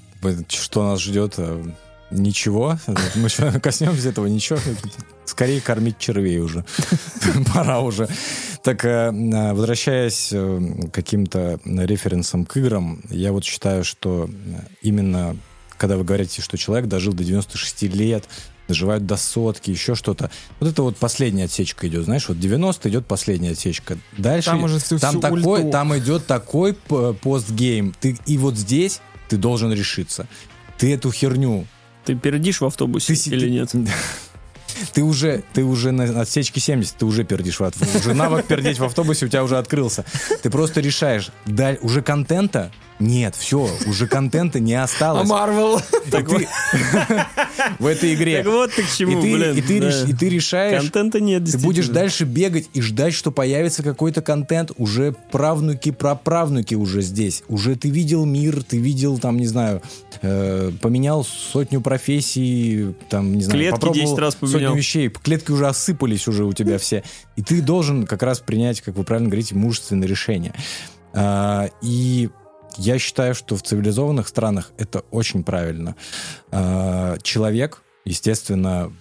[0.49, 1.35] что нас ждет?
[1.37, 1.63] э,
[2.11, 2.77] Ничего.
[3.15, 4.59] Мы еще коснемся этого, ничего.
[5.41, 6.63] Скорее кормить червей уже.
[7.53, 8.07] Пора уже.
[8.61, 14.29] Так, э, э, возвращаясь э, к каким-то референсам к играм, я вот считаю, что
[14.83, 15.35] именно
[15.77, 18.25] когда вы говорите, что человек дожил до 96 лет,
[18.67, 20.29] доживают до сотки, еще что-то.
[20.59, 23.97] Вот это вот последняя отсечка идет, знаешь, вот 90 идет последняя отсечка.
[24.15, 25.71] Дальше Там уже всю, там всю такой, ульту.
[25.71, 27.95] там идет такой постгейм.
[27.99, 30.27] Ты и вот здесь ты должен решиться.
[30.77, 31.65] Ты эту херню,
[32.05, 33.71] Ты пердишь в автобусе ты или ты- нет?
[34.93, 37.97] Ты уже, ты уже на отсечке 70, ты уже пердишь в автобусе.
[37.97, 40.05] Уже навык пердеть в автобусе у тебя уже открылся.
[40.41, 45.27] Ты просто решаешь, даль, уже контента нет, все, уже контента не А осталось.
[45.27, 45.79] Марвел?
[45.79, 46.47] И ты-
[47.79, 48.43] в этой игре.
[48.43, 49.55] Так вот ты к И чему, ты, блин.
[50.07, 54.71] и ты решаешь, Контента нет, Ты будешь дальше бегать и ждать, что появится какой-то контент.
[54.77, 57.43] Уже правнуки, праправнуки уже здесь.
[57.47, 59.81] Уже ты видел мир, ты видел, там, не знаю,
[60.21, 64.59] э, поменял сотню профессий, там, не знаю, Клетки попробовал 10 раз поменял.
[64.61, 65.09] сотню вещей.
[65.09, 67.03] Клетки уже осыпались уже у тебя все.
[67.35, 70.53] И ты должен как раз принять, как вы правильно говорите, мужественное решение.
[71.13, 72.29] А, И
[72.77, 75.95] я считаю, что в цивилизованных странах это очень правильно.
[76.51, 78.91] А, Человек, естественно,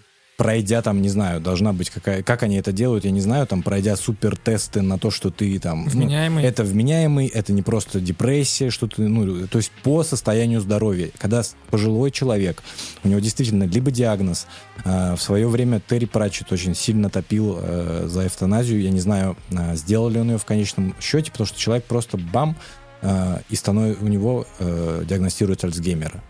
[0.40, 2.22] пройдя там, не знаю, должна быть какая...
[2.22, 5.84] Как они это делают, я не знаю, там, пройдя супер-тесты на то, что ты там...
[5.84, 6.42] ну, Вменяемый.
[6.42, 11.10] это вменяемый, это не просто депрессия, что ты, ну, то есть по состоянию здоровья.
[11.18, 12.62] Когда пожилой человек,
[13.04, 14.46] у него действительно либо диагноз,
[14.82, 19.36] э, в свое время Терри Пратчет очень сильно топил э, за эвтаназию, я не знаю,
[19.50, 22.56] э, сделал ли он ее в конечном счете, потому что человек просто бам,
[23.02, 24.00] и станов...
[24.02, 26.22] у него э, диагностируют Альцгеймера.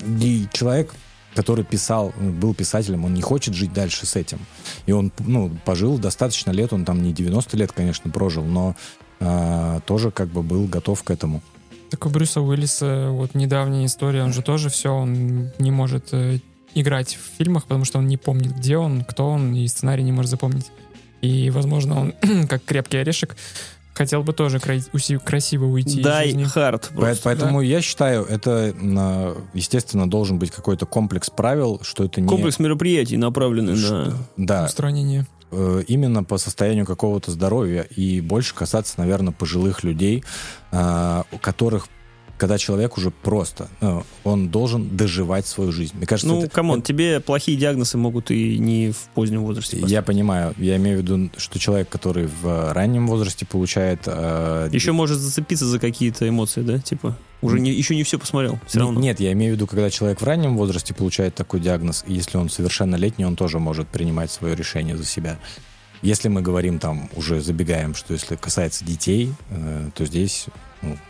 [0.00, 0.94] И человек
[1.34, 4.40] который писал, был писателем, он не хочет жить дальше с этим.
[4.86, 8.74] И он, ну, пожил достаточно лет, он там не 90 лет, конечно, прожил, но
[9.20, 11.40] а, тоже как бы был готов к этому.
[11.90, 16.40] Так у Брюса Уиллиса вот недавняя история, он же тоже все, он не может э,
[16.74, 20.12] играть в фильмах, потому что он не помнит, где он, кто он, и сценарий не
[20.12, 20.66] может запомнить.
[21.20, 22.14] И, возможно, он,
[22.48, 23.36] как крепкий орешек,
[23.98, 26.92] хотел бы тоже красиво уйти из Дай хард.
[26.94, 28.72] Поэт- Поэтому я считаю, это,
[29.54, 32.28] естественно, должен быть какой-то комплекс правил, что это не...
[32.28, 34.14] Комплекс мероприятий направленный на...
[34.36, 35.26] Да, Устранение.
[35.50, 40.22] э, именно по состоянию какого-то здоровья и больше касаться, наверное, пожилых людей,
[40.70, 41.88] а, у которых,
[42.38, 45.94] когда человек уже просто, ну, он должен доживать свою жизнь.
[45.96, 49.76] Мне кажется, Ну, это- come on, тебе плохие диагнозы могут и не в позднем возрасте
[49.76, 49.92] поставить.
[49.92, 54.02] я понимаю, я имею в виду, что человек, который в раннем возрасте получает...
[54.06, 56.78] э, Еще может зацепиться за какие-то эмоции, да?
[56.78, 59.00] Типа, уже не, еще не все посмотрел, все Не- равно.
[59.00, 62.36] Нет, я имею в виду, когда человек в раннем возрасте получает такой диагноз, и если
[62.38, 65.38] он совершеннолетний, он тоже может принимать свое решение за себя.
[66.02, 70.46] Если мы говорим там, уже забегаем, что если касается детей, э, то здесь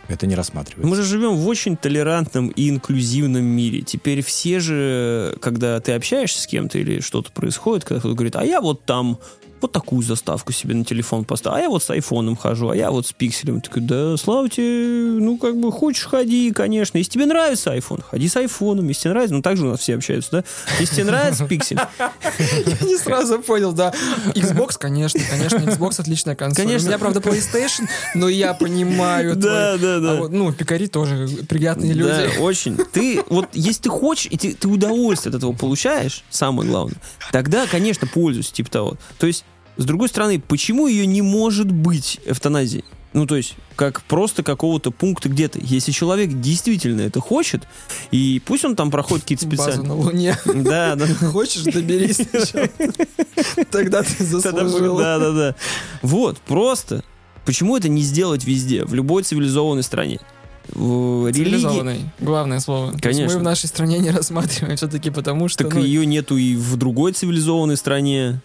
[0.07, 0.89] это не рассматривается.
[0.89, 3.81] Мы же живем в очень толерантном и инклюзивном мире.
[3.81, 8.43] Теперь все же, когда ты общаешься с кем-то или что-то происходит, когда кто-то говорит, а
[8.43, 9.19] я вот там
[9.61, 12.91] вот такую заставку себе на телефон поставил, а я вот с айфоном хожу, а я
[12.91, 13.61] вот с пикселем.
[13.61, 16.97] Такой, да, славьте, ну, как бы, хочешь, ходи, конечно.
[16.97, 18.87] Если тебе нравится iPhone, ходи с айфоном.
[18.87, 20.43] Если тебе нравится, ну, так же у нас все общаются, да?
[20.79, 23.93] Если тебе нравится пиксель, Я не сразу понял, да.
[24.33, 26.65] Xbox, конечно, конечно, Xbox отличная консоль.
[26.65, 26.87] Конечно.
[26.87, 30.11] У меня, правда, PlayStation, но я понимаю Да, да, да.
[30.11, 32.09] А вот, ну, пикари тоже приятные люди.
[32.35, 32.77] Да, очень.
[32.77, 36.97] Ты, вот, если ты хочешь, и ты, ты удовольствие от этого получаешь, самое главное,
[37.31, 38.97] тогда, конечно, пользуйся, типа того.
[39.17, 39.45] То есть,
[39.77, 42.83] с другой стороны, почему ее не может быть эвтаназией?
[43.11, 45.59] Ну, то есть, как просто какого-то пункта где-то.
[45.59, 47.63] Если человек действительно это хочет,
[48.11, 49.87] и пусть он там проходит какие-то Базу специальные...
[49.87, 50.37] на Луне.
[50.45, 51.07] Да, да.
[51.31, 52.69] Хочешь, доберись сначала.
[53.71, 54.97] Тогда ты заслужил.
[54.97, 55.55] Да, да, да.
[56.03, 57.03] Вот, просто.
[57.45, 60.19] Почему это не сделать везде, в любой цивилизованной стране?
[60.67, 62.09] В религии, Цивилизованный.
[62.19, 62.93] Главное слово.
[63.01, 63.33] Конечно.
[63.33, 66.77] Мы в нашей стране не рассматриваем все-таки потому, что так ну, ее нету и в
[66.77, 68.41] другой цивилизованной стране.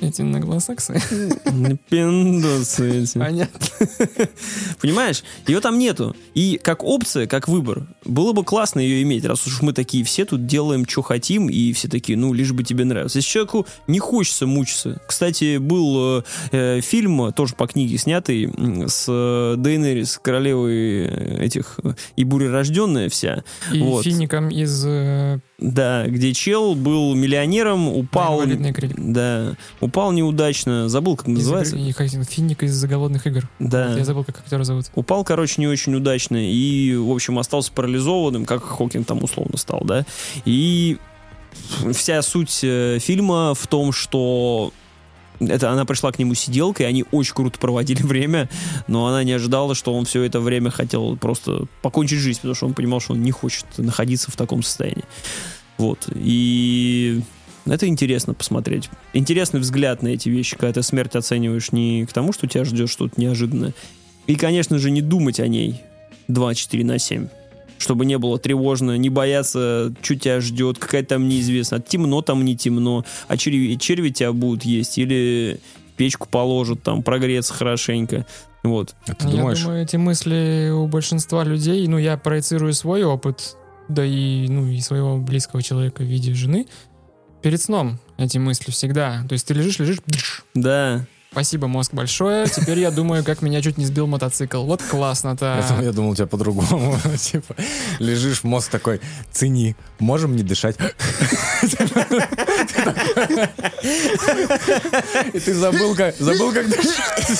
[0.00, 1.00] Эти англосаксы.
[1.88, 3.18] Пиндосы эти.
[3.18, 3.66] Понятно.
[4.80, 5.22] Понимаешь?
[5.46, 6.16] Ее там нету.
[6.34, 10.24] И как опция, как выбор, было бы классно ее иметь, раз уж мы такие все
[10.24, 13.16] тут делаем, что хотим, и все такие, ну, лишь бы тебе нравилось.
[13.16, 15.00] Если человеку не хочется мучиться.
[15.06, 18.50] Кстати, был э, фильм, тоже по книге снятый,
[18.88, 23.44] с э, Дейнерис, королевой э, этих, э, и бурерожденная вся.
[23.72, 24.04] И Вот.
[24.04, 28.42] фиником из э, Да, где чел был миллионером, упал...
[28.96, 31.76] Да, упал неудачно, забыл, как Из называется.
[31.76, 33.48] игры- и как- Финик из голодных игр.
[33.58, 33.94] Да.
[33.96, 34.86] Я забыл, как актера зовут.
[34.94, 39.82] Упал, короче, не очень удачно и, в общем, остался парализованным, как Хокинг там условно стал,
[39.84, 40.06] да.
[40.44, 40.96] И
[41.92, 44.72] вся суть э, фильма в том, что
[45.40, 48.48] это она пришла к нему сиделкой, они очень круто проводили время,
[48.86, 52.66] но она не ожидала, что он все это время хотел просто покончить жизнь, потому что
[52.66, 55.04] он понимал, что он не хочет находиться в таком состоянии.
[55.78, 56.08] Вот.
[56.14, 57.22] И
[57.66, 58.90] это интересно посмотреть.
[59.12, 62.90] Интересный взгляд на эти вещи, когда ты смерть оцениваешь не к тому, что тебя ждет
[62.90, 63.74] что-то неожиданное,
[64.26, 65.80] и, конечно же, не думать о ней
[66.28, 67.28] 24 на 7.
[67.80, 71.80] Чтобы не было тревожно, не бояться, что тебя ждет, какая там неизвестно.
[71.80, 75.58] Темно там не темно, а черви, черви тебя будут есть, или
[75.96, 78.26] печку положат, там, прогреться хорошенько.
[78.62, 78.94] Вот.
[79.06, 83.56] А ты Я думаешь, думаю, эти мысли у большинства людей, ну, я проецирую свой опыт,
[83.88, 86.66] да и, ну, и своего близкого человека в виде жены.
[87.40, 89.24] Перед сном эти мысли всегда.
[89.26, 90.44] То есть ты лежишь, лежишь.
[90.52, 91.06] Да.
[91.30, 94.64] Спасибо, мозг большое, теперь я думаю, как меня чуть не сбил мотоцикл.
[94.64, 95.64] Вот классно-то.
[95.80, 96.98] Я думал, у тебя по-другому.
[97.18, 97.54] Типа,
[97.98, 100.76] лежишь, мозг такой, цени, можем не дышать.
[105.32, 107.38] И ты забыл, как, забыл, как дышать.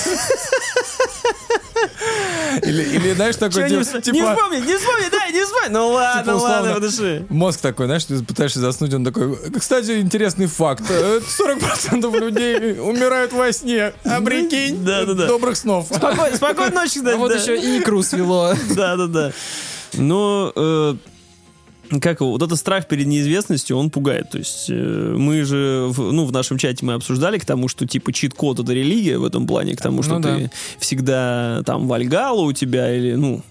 [2.63, 5.69] Или, или знаешь, такой, не, типа, не вспомни, не вспомни, да, не вспомни.
[5.73, 7.25] Ну ладно, Типа, условно, ладно, подыши.
[7.29, 13.33] Мозг такой, знаешь, ты пытаешься заснуть, он такой, кстати, интересный факт, э, 40% людей умирают
[13.33, 15.27] во сне, а прикинь, Да, да, да.
[15.27, 15.87] добрых снов.
[15.93, 17.15] Спокойной, спокойной ночи, кстати.
[17.15, 18.53] А вот еще и икру свело.
[18.75, 19.31] Да, да, да.
[19.93, 20.95] Но э,
[21.99, 24.29] как его, вот этот страх перед неизвестностью, он пугает.
[24.29, 24.73] То есть э,
[25.17, 28.73] мы же, в, ну, в нашем чате мы обсуждали к тому, что типа чит-код это
[28.73, 30.35] религия в этом плане, к тому, что Ну да.
[30.37, 33.41] ты всегда там Вальгала у тебя или, ну,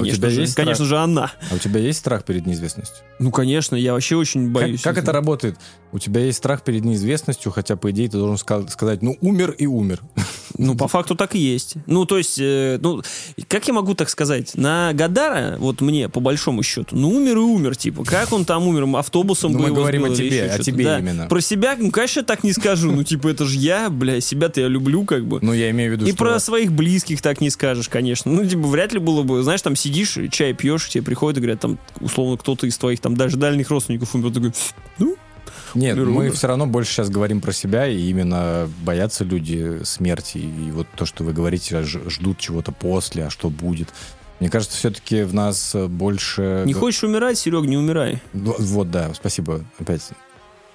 [0.00, 0.66] конечно тебя же, есть страх?
[0.66, 1.32] конечно же, она.
[1.50, 3.04] А у тебя есть страх перед неизвестностью?
[3.18, 4.82] Ну, конечно, я вообще очень Как, боюсь.
[4.82, 5.56] как это работает?
[5.92, 9.52] У тебя есть страх перед неизвестностью, хотя, по идее, ты должен ска- сказать, ну, умер
[9.58, 10.00] и умер.
[10.58, 11.74] Ну, по факту так и есть.
[11.86, 13.02] Ну, то есть, э, ну,
[13.48, 14.54] как я могу так сказать?
[14.54, 18.04] На Гадара, вот мне, по большому счету, ну, умер и умер, типа.
[18.04, 18.84] Как он там умер?
[18.98, 20.98] Автобусом Ну, бы мы его говорим о сбил или тебе, о тебе Да.
[20.98, 21.26] именно.
[21.26, 22.92] Про себя, ну, конечно, я так не скажу.
[22.92, 25.38] Ну, типа, это же я, бля, себя-то я люблю, как бы.
[25.42, 26.18] Ну, я имею в виду, И что...
[26.18, 28.30] про своих близких так не скажешь, конечно.
[28.30, 31.60] Ну, типа, вряд ли было бы, знаешь, там сидишь, чай пьешь, тебе приходят и говорят,
[31.60, 34.28] там, условно, кто-то из твоих, там, даже дальних родственников умер.
[34.28, 34.52] Ты такой,
[34.98, 35.16] ну,
[35.74, 40.38] Нет, Умер, мы все равно больше сейчас говорим про себя, и именно боятся люди смерти.
[40.38, 43.88] И вот то, что вы говорите, ждут чего-то после, а что будет.
[44.40, 46.62] Мне кажется, все-таки в нас больше...
[46.66, 48.20] не хочешь умирать, Серег, не умирай.
[48.32, 50.02] В- Вот, да, спасибо опять.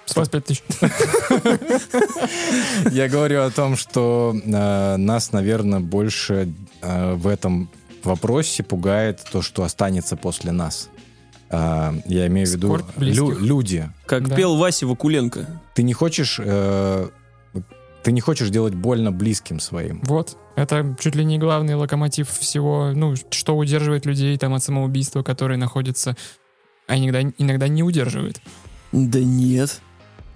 [0.06, 0.64] С вас 5 тысяч.
[2.92, 7.70] Я говорю о том, что э, нас, наверное, больше э, в этом
[8.06, 10.90] вопросе пугает то, что останется после нас.
[11.52, 13.90] А, я имею в виду лю- люди.
[14.06, 14.36] Как Да.
[14.36, 15.62] пел Вася Вакуленко.
[15.76, 16.40] Ты не хочешь...
[16.44, 17.10] э,
[18.04, 20.00] ты не хочешь делать больно близким своим.
[20.04, 20.38] Вот.
[20.56, 25.58] Это чуть ли не главный локомотив всего, ну, что удерживает людей там от самоубийства, которые
[25.58, 26.16] находятся,
[26.88, 28.42] а иногда, иногда не удерживает.
[28.92, 29.82] Да нет.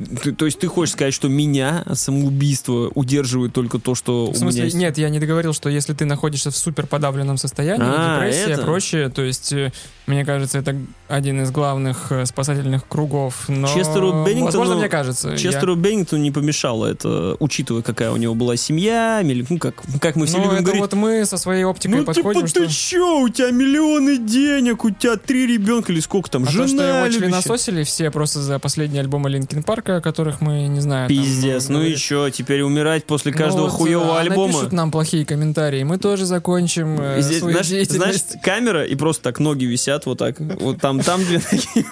[0.04, 4.30] Ты- то есть ты хочешь сказать, что меня от самоубийства удерживает только то, что В
[4.32, 4.76] у смысле, меня есть...
[4.78, 8.64] нет, я не договорил, что если ты находишься в супер подавленном состоянии, А, депрессия, это?
[8.64, 9.72] прочее, то есть, э,
[10.06, 10.76] мне кажется, это
[11.08, 13.46] один из главных э, спасательных кругов.
[13.48, 15.30] Но, Честеру Беннингтону- возможно, мне кажется.
[15.30, 19.76] я- Честеру Беннингтону не помешало это, учитывая, какая у него была семья, мили- ну, как,
[20.02, 20.82] как мы все Ну, любим это говорить.
[20.82, 22.74] вот мы со своей оптикой ну, подходим, типа, ты что...
[22.90, 26.74] чё, у тебя миллионы денег, у тебя три ребенка или сколько там, А жена то,
[26.74, 27.20] что его любящая.
[27.22, 31.08] членососили все просто за последние альбомы Линкин Парка, о которых мы не знаем.
[31.08, 31.94] там, Пиздец, ну говорили.
[31.96, 34.48] еще, теперь умирать после каждого Ну вот, хуевого а альбома.
[34.54, 38.96] Напишут нам плохие комментарии, мы тоже закончим э, И здесь, свою знаешь, знаешь, камера, и
[38.96, 40.40] просто так ноги висят вот так.
[40.40, 41.86] Вот там, там две ноги.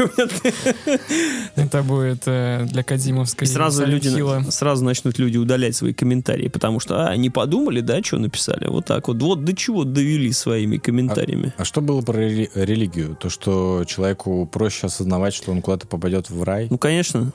[1.56, 4.10] Это будет э, для Кадимовской сразу люди,
[4.52, 8.68] сразу начнут люди удалять свои комментарии, потому что, а, не подумали, да, что написали?
[8.68, 9.22] Вот так вот.
[9.22, 11.54] Вот до чего довели своими комментариями.
[11.58, 13.16] А что было про рели- религию?
[13.16, 16.68] То, что человеку проще осознавать, что он куда-то попадет в рай?
[16.70, 17.32] Ну, конечно.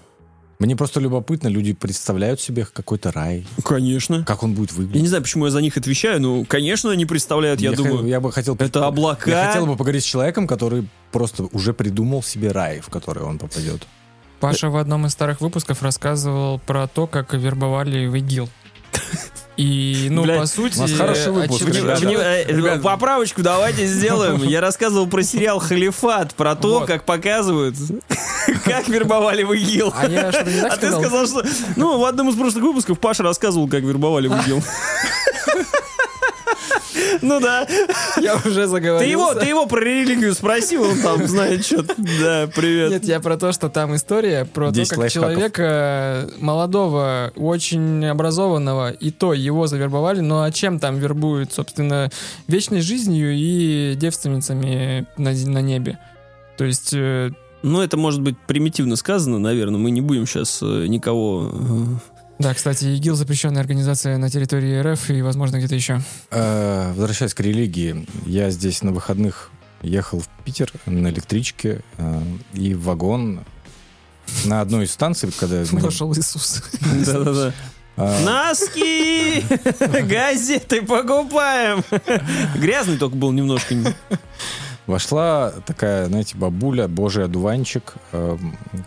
[0.59, 4.25] Мне просто любопытно, люди представляют себе какой-то рай, Конечно.
[4.25, 5.03] как он будет Я выглядеть.
[5.03, 8.21] не знаю, почему я за них отвечаю, но, конечно, они представляют, я, х- думаю, я
[8.21, 8.57] бы хотел...
[8.59, 9.31] это облака.
[9.31, 13.39] Я хотел бы поговорить с человеком, который просто уже придумал себе рай, в который он
[13.39, 13.87] попадет.
[14.41, 18.49] Паша в одном из старых выпусков рассказывал про то, как вербовали в ИГИЛ.
[19.57, 20.77] И, ну, Блядь, по сути...
[20.77, 22.05] у нас хороший э, выпуск, очевидно, ребята.
[22.05, 22.83] Вни- э, Ребят.
[22.83, 24.43] Поправочку давайте сделаем.
[24.43, 26.87] Я рассказывал про сериал «Халифат», про то, Вот.
[26.87, 27.75] как показывают,
[28.67, 29.95] как вербовали в ИГИЛ.
[29.97, 31.27] А я что-то не так А ты сказал?
[31.27, 31.45] сказал, что...
[31.77, 34.63] Ну, в одном из прошлых выпусков Паша рассказывал, как вербовали в ИГИЛ.
[37.23, 37.67] Ну да.
[38.21, 39.05] Я уже заговорился.
[39.05, 42.91] Ты его, ты его про религию спросил, он там знает что Да, привет.
[42.91, 48.91] Нет, я про то, что там история про то, 10 как человека молодого, очень образованного,
[48.91, 52.11] и то его завербовали, ну а чем там вербуют, собственно,
[52.49, 55.99] вечной жизнью и девственницами на, на небе.
[56.57, 57.31] То есть, э,
[57.63, 59.79] Ну, это может быть примитивно сказано, наверное.
[59.79, 61.53] Мы не будем сейчас никого...
[62.39, 66.03] да, кстати, ИГИЛ запрещенная организация на территории РФ и, возможно, где-то еще.
[66.31, 69.51] Э, Возвращаясь к религии, я здесь на выходных
[69.83, 72.23] ехал в Питер на электричке э,
[72.53, 73.41] и в вагон
[74.45, 76.63] на одной из станций, когда Нашел Иисус.
[77.07, 77.53] Да-да-да.
[77.97, 79.45] э, Носки!
[80.09, 81.83] Газеты покупаем!
[82.57, 83.75] Грязный только был немножко.
[84.87, 88.39] Вошла такая, знаете, бабуля, божий одуванчик, э,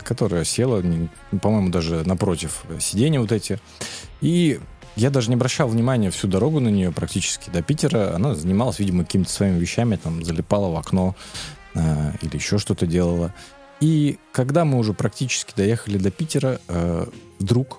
[0.04, 0.82] которая села,
[1.40, 3.60] по-моему, даже напротив сиденья вот эти.
[4.20, 4.60] И
[4.96, 8.14] я даже не обращал внимания всю дорогу на нее практически до Питера.
[8.14, 11.14] Она занималась, видимо, какими-то своими вещами, там, залипала в окно
[11.74, 13.34] э, или еще что-то делала.
[13.80, 17.06] И когда мы уже практически доехали до Питера, э,
[17.38, 17.78] вдруг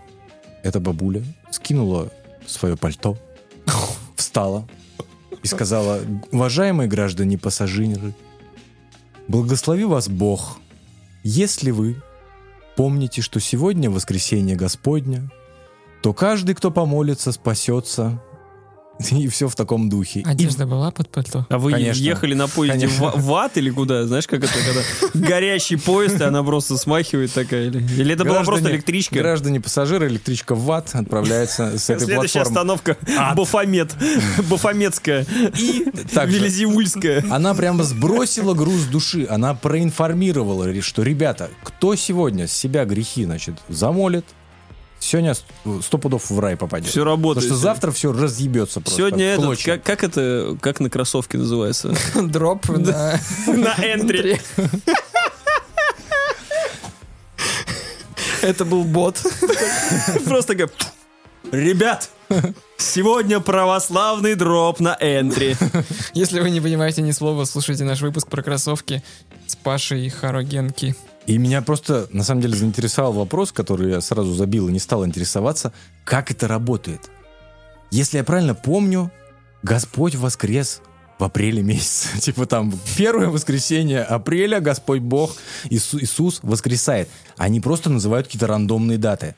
[0.63, 2.09] эта бабуля скинула
[2.47, 3.17] свое пальто,
[4.15, 4.67] встала
[5.43, 6.01] и сказала,
[6.31, 8.13] уважаемые граждане пассажиры,
[9.27, 10.59] благослови вас Бог,
[11.23, 12.01] если вы
[12.75, 15.29] помните, что сегодня воскресенье Господня,
[16.01, 18.21] то каждый, кто помолится, спасется,
[19.09, 20.19] и все в таком духе.
[20.19, 21.47] И Одежда была под пальто?
[21.49, 22.01] А вы Конечно.
[22.03, 23.21] ехали на поезде в, Конечно.
[23.21, 24.05] в ад или куда?
[24.05, 27.67] Знаешь, как это, когда горящий поезд, и она просто смахивает такая?
[27.67, 29.15] Или, или это была просто Граждане- электричка?
[29.15, 32.71] Граждане пассажиры, электричка в ад отправляется с этой Следующая платформы.
[32.85, 32.97] остановка
[33.35, 33.95] Бафомет.
[34.49, 35.25] Бафометская.
[35.57, 37.23] И также Велизиульская.
[37.31, 39.25] она прямо сбросила груз души.
[39.29, 44.25] Она проинформировала, что, ребята, кто сегодня с себя грехи, значит, замолит,
[45.01, 45.43] сегодня ст-
[45.83, 46.89] сто пудов в рай попадет.
[46.89, 47.43] Все работает.
[47.47, 48.97] Потому что завтра все разъебется просто.
[48.97, 49.73] Сегодня клочья.
[49.73, 51.93] как, как это, как на кроссовке называется?
[52.15, 53.19] Дроп на...
[53.47, 54.39] На энтри.
[58.41, 59.21] Это был бот.
[60.25, 60.71] Просто как,
[61.51, 62.09] ребят,
[62.77, 65.55] Сегодня православный дроп на энтри.
[66.13, 69.03] Если вы не понимаете ни слова, слушайте наш выпуск про кроссовки
[69.45, 70.95] с Пашей Харогенки.
[71.27, 75.05] И меня просто, на самом деле, заинтересовал вопрос, который я сразу забил и не стал
[75.05, 75.71] интересоваться,
[76.03, 77.09] как это работает.
[77.91, 79.11] Если я правильно помню,
[79.63, 80.81] Господь воскрес
[81.19, 82.07] в апреле месяце.
[82.19, 85.35] Типа там первое воскресенье апреля Господь Бог,
[85.69, 87.09] Иису- Иисус воскресает.
[87.37, 89.35] Они просто называют какие-то рандомные даты.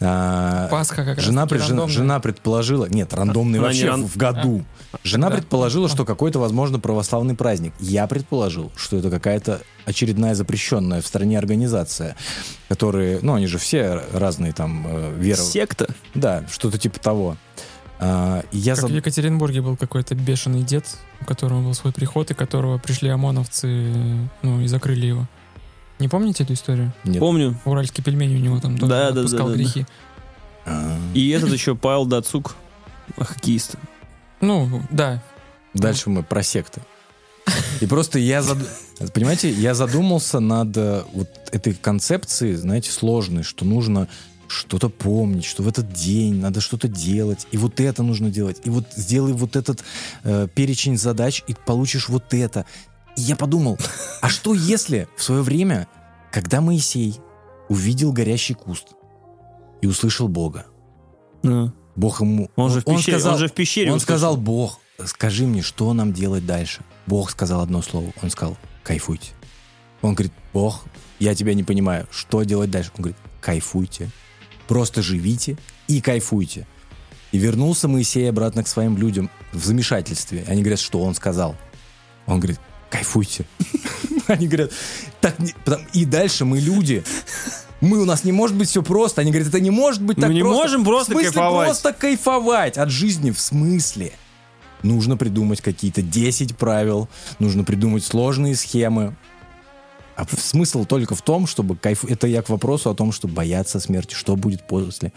[0.00, 4.06] А, Пасха как раз жена, пред- жена, жена предположила, нет, рандомный Она не вообще ран-
[4.06, 4.64] в году.
[5.02, 5.36] Жена Да.
[5.36, 7.72] предположила, что какой-то, возможно, православный праздник.
[7.80, 12.14] Я предположил, что это какая-то очередная запрещенная в стране организация,
[12.68, 15.42] которые, ну, они же все разные там э, веры.
[15.42, 15.88] Секта.
[16.14, 17.36] Да, что-то типа того.
[18.00, 20.84] А, я Как зад- в Екатеринбурге был какой-то бешеный дед,
[21.20, 25.26] у которого был свой приход, и которого пришли ОМОНовцы, ну, и закрыли его.
[25.98, 26.92] Не помните эту историю?
[27.04, 27.18] Нет.
[27.20, 27.58] Помню.
[27.64, 29.86] Уральский пельмень у него там тоже Да, да, да, да, грехи.
[30.64, 32.54] А, И этот еще Павел Дацук,
[33.18, 33.76] хоккеист.
[34.40, 35.22] Ну, да.
[35.74, 36.80] Дальше мы про секты.
[37.80, 38.58] И просто я, зад-
[39.14, 44.06] понимаете, я задумался над э, вот этой концепцией, знаете, сложной, что нужно
[44.48, 48.70] что-то помнить, что в этот день надо что-то делать, и вот это нужно делать, и
[48.70, 49.84] вот сделай вот этот
[50.24, 52.64] э, перечень задач, и получишь вот это.
[53.18, 53.76] И я подумал,
[54.22, 55.88] а что если в свое время,
[56.30, 57.18] когда Моисей
[57.68, 58.90] увидел горящий куст
[59.80, 60.66] и услышал Бога,
[61.42, 62.48] Ну, Бог ему...
[62.54, 64.18] Он же в пещере, он же в пещере Он услышал.
[64.18, 66.82] сказал, Бог, скажи мне, что нам делать дальше?
[67.08, 68.12] Бог сказал одно слово.
[68.22, 69.32] Он сказал, кайфуйте.
[70.00, 70.84] Он говорит, Бог,
[71.18, 72.92] я тебя не понимаю, что делать дальше?
[72.98, 74.10] Он говорит, кайфуйте.
[74.68, 75.58] Просто живите
[75.88, 76.68] и кайфуйте.
[77.32, 80.44] И вернулся Моисей обратно к своим людям в замешательстве.
[80.46, 81.56] Они говорят, что он сказал.
[82.26, 82.60] Он говорит,
[82.90, 83.44] кайфуйте.
[84.26, 84.72] Они говорят,
[85.20, 85.54] так не-
[85.92, 87.02] и дальше мы люди.
[87.80, 89.20] Мы у нас не может быть все просто.
[89.20, 90.62] Они говорят, это не может быть Мы так не просто.
[90.62, 91.66] можем просто В смысле кайфовать?
[91.68, 93.30] просто кайфовать от жизни.
[93.30, 94.12] В смысле?
[94.82, 97.08] Нужно придумать какие-то 10 правил,
[97.38, 99.16] нужно придумать сложные схемы.
[100.16, 102.04] А смысл только в том, чтобы кайф...
[102.04, 105.12] Это я к вопросу о том, что бояться смерти, что будет после.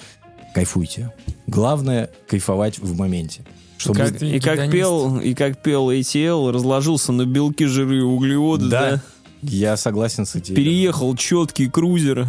[0.53, 1.11] Кайфуйте.
[1.47, 3.43] Главное кайфовать в моменте.
[3.81, 3.97] Чтобы...
[3.97, 8.91] Как И как пел, и как пел ATL, разложился на белки, жиры и углеводы, да.
[8.91, 9.01] Да,
[9.41, 10.53] я согласен с этим.
[10.53, 12.27] Переехал четкий крузер.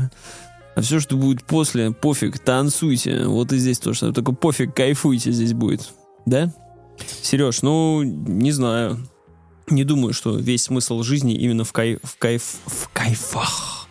[0.75, 3.27] А все, что будет после, пофиг, танцуйте.
[3.27, 4.15] Вот и здесь то самое.
[4.15, 5.91] Только пофиг, кайфуйте здесь будет.
[6.25, 6.55] Да?
[7.21, 9.07] Сереж, ну, не знаю.
[9.69, 13.82] Не думаю, что весь смысл жизни именно в, кайф, в, кайф, в кайфах.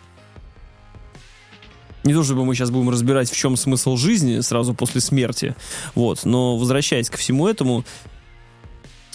[2.04, 5.54] Не то, чтобы мы сейчас будем разбирать, в чем смысл жизни сразу после смерти.
[5.94, 6.24] Вот.
[6.24, 7.84] Но возвращаясь ко всему этому,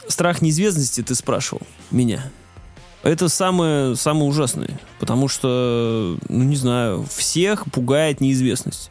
[0.08, 1.62] страх неизвестности ты спрашивал
[1.92, 2.32] меня.
[3.04, 4.80] Это самое, самое ужасное.
[5.00, 8.90] Потому что, ну не знаю, всех пугает неизвестность.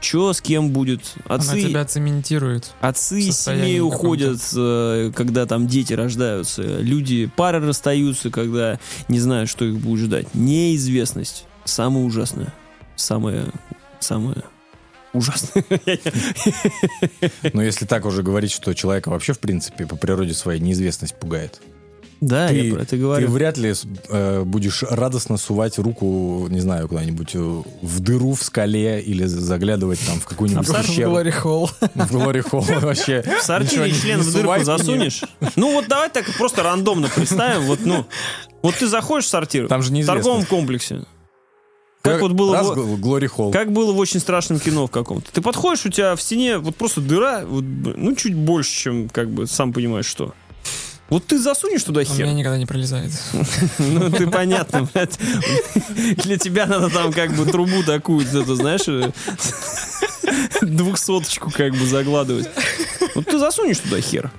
[0.00, 1.14] Че с кем будет?
[1.26, 2.72] Она Отцы, тебя цементирует.
[2.80, 6.62] отцы из семей уходят, э, когда там дети рождаются.
[6.62, 10.34] Люди, пары расстаются, когда не знают, что их будет ждать.
[10.34, 11.46] Неизвестность.
[11.64, 12.52] Самое ужасное.
[12.96, 13.46] Самое,
[14.00, 14.42] самое
[15.12, 15.64] ужасное.
[17.52, 21.60] Но если так уже говорить, что человека вообще, в принципе, по природе своей неизвестность пугает.
[22.22, 23.28] Да, Ты- я про это Ты говорю.
[23.30, 23.74] вряд ли
[24.08, 27.38] э, будешь радостно сувать руку, не знаю, куда-нибудь э,
[27.82, 30.88] в дыру в скале или заглядывать там в какую-нибудь А в.
[30.88, 31.68] Glory Hall.
[31.96, 33.22] В Glory Hall вообще.
[33.40, 35.22] В сортире член в дырку засунешь?
[35.56, 37.62] Ну вот давай так просто рандомно представим.
[37.62, 38.06] Вот, ну,
[38.62, 41.02] вот ты заходишь в сортир Там же в торговом комплексе.
[42.02, 43.52] Как вот было Раз в- Гл- Glory Hall.
[43.52, 45.30] Как было в очень страшном кино в каком-то.
[45.32, 49.30] Ты подходишь, у тебя в стене вот просто дыра, вот, ну, чуть больше, чем, как
[49.30, 50.34] бы, сам понимаешь, что.
[51.10, 52.26] Вот ты засунешь туда У меня хер.
[52.28, 53.12] никогда не пролезает.
[53.78, 55.18] Ну, ты понятно, блядь.
[56.24, 59.12] Для тебя надо там как бы трубу такую, это, знаешь, э,
[60.62, 62.48] двухсоточку как бы загладывать.
[63.14, 64.30] Вот ты засунешь туда хер.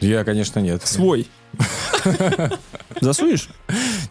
[0.00, 0.86] Я, конечно, нет.
[0.86, 1.26] Свой.
[3.00, 3.48] Засунешь?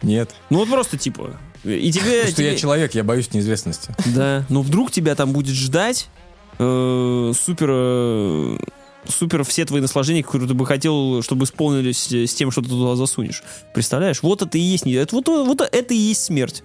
[0.01, 0.31] Нет.
[0.49, 1.37] Ну вот просто типа.
[1.63, 2.21] И тебе...
[2.21, 3.95] Потому что я тебе- человек, я боюсь неизвестности.
[4.15, 4.45] Да.
[4.49, 6.07] Но вдруг тебя там будет ждать
[6.59, 7.67] э, супер...
[7.71, 8.57] э,
[9.09, 12.97] Супер все твои наслаждения, которые ты бы хотел, чтобы исполнились с тем, что ты туда
[12.97, 13.41] засунешь.
[13.73, 14.21] Представляешь?
[14.21, 16.61] Вот это и есть это, вот, вот это и есть смерть.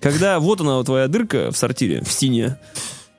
[0.00, 2.56] Когда вот она, твоя дырка в сортире, в стене,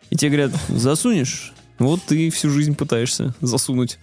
[0.10, 4.00] и тебе говорят, засунешь, вот ты всю жизнь пытаешься засунуть.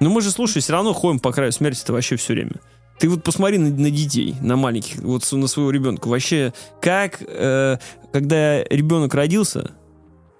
[0.00, 2.52] Но мы же, слушай, все равно ходим по краю смерти-то вообще все время.
[2.98, 6.08] Ты вот посмотри на, на детей, на маленьких, вот на своего ребенка.
[6.08, 7.76] Вообще, как, э,
[8.12, 9.72] когда ребенок родился,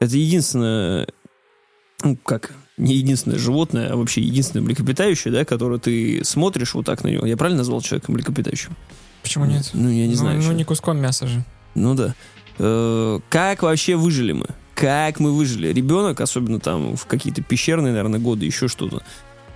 [0.00, 1.06] это единственное,
[2.02, 7.04] ну, как, не единственное животное, а вообще единственное млекопитающее, да, которое ты смотришь вот так
[7.04, 7.26] на него.
[7.26, 8.76] Я правильно назвал человека млекопитающим?
[9.22, 9.70] Почему нет?
[9.74, 10.36] Ну, я не Ну, знаю.
[10.36, 10.52] Ну, ещё.
[10.52, 11.44] не куском мяса же.
[11.74, 12.14] Ну да.
[12.58, 14.46] Э, как вообще выжили мы?
[14.74, 15.72] как мы выжили.
[15.72, 19.02] Ребенок, особенно там в какие-то пещерные, наверное, годы, еще что-то.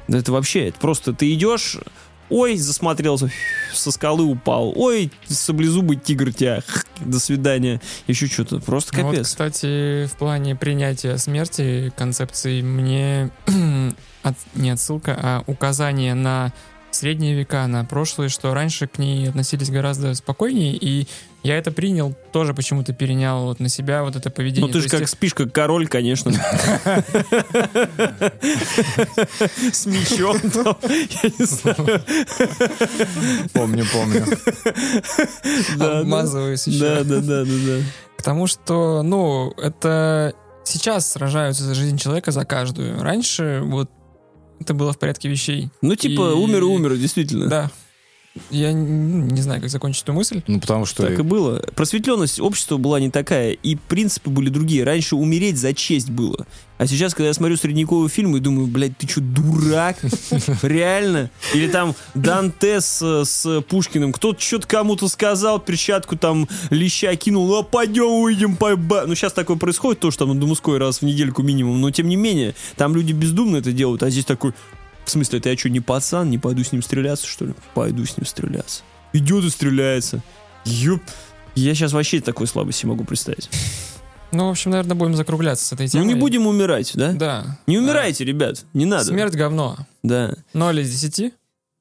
[0.08, 1.76] Это вообще, это просто ты идешь,
[2.30, 3.30] ой, засмотрелся,
[3.74, 6.62] со скалы упал, ой, саблезубый тигр тебя,
[7.00, 8.60] до свидания, еще что-то.
[8.60, 9.26] Просто Ну Вот, капец.
[9.28, 13.30] кстати, в плане принятия смерти концепции мне
[14.22, 16.52] от- не отсылка, а указание на
[16.90, 21.06] средние века, на прошлое, что раньше к ней относились гораздо спокойнее, и
[21.42, 24.66] я это принял, тоже почему-то перенял вот на себя вот это поведение.
[24.66, 26.32] Ну ты То же как есть спишь, как король, конечно.
[29.72, 32.02] С мечом там, я не знаю.
[33.52, 34.26] Помню, помню.
[36.00, 36.80] обмазываюсь еще.
[36.80, 37.82] Да, да, да, да, да.
[38.18, 40.34] К тому, что, ну, это
[40.64, 43.02] сейчас сражаются за жизнь человека за каждую.
[43.02, 43.90] Раньше вот
[44.60, 45.70] это было в порядке вещей.
[45.80, 47.46] Ну, типа, И- умер и умер, действительно.
[47.46, 47.70] Да.
[48.50, 50.42] Я ну, не знаю, как закончить эту мысль.
[50.46, 51.04] Ну, потому что...
[51.04, 51.58] Так и было.
[51.74, 54.84] Просветленность общества была не такая, и принципы были другие.
[54.84, 56.46] Раньше умереть за честь было.
[56.78, 59.98] А сейчас, когда я смотрю средневековые фильмы и думаю, блядь, ты что, дурак?
[60.62, 61.30] Реально?
[61.54, 64.12] Или там Данте с, с Пушкиным.
[64.12, 69.04] Кто-то что-то кому-то сказал, перчатку там леща кинул, а пойдем увидим, поеба.
[69.06, 72.08] Ну, сейчас такое происходит, то, что там на мужской раз в недельку минимум, но тем
[72.08, 74.54] не менее, там люди бездумно это делают, а здесь такой,
[75.10, 77.54] в смысле, это я что, не пацан, не пойду с ним стреляться, что ли?
[77.74, 78.82] Пойду с ним стреляться.
[79.12, 80.22] Идет и стреляется.
[80.64, 81.02] Ёп.
[81.56, 83.50] Я сейчас вообще такой слабости могу представить.
[84.30, 86.06] Ну, в общем, наверное, будем закругляться с этой Ну темой.
[86.06, 87.12] не будем умирать, да?
[87.12, 87.58] Да.
[87.66, 89.06] Не умирайте, ребят, не надо.
[89.06, 89.76] Смерть говно.
[90.04, 90.36] Да.
[90.54, 91.32] 0 из 10.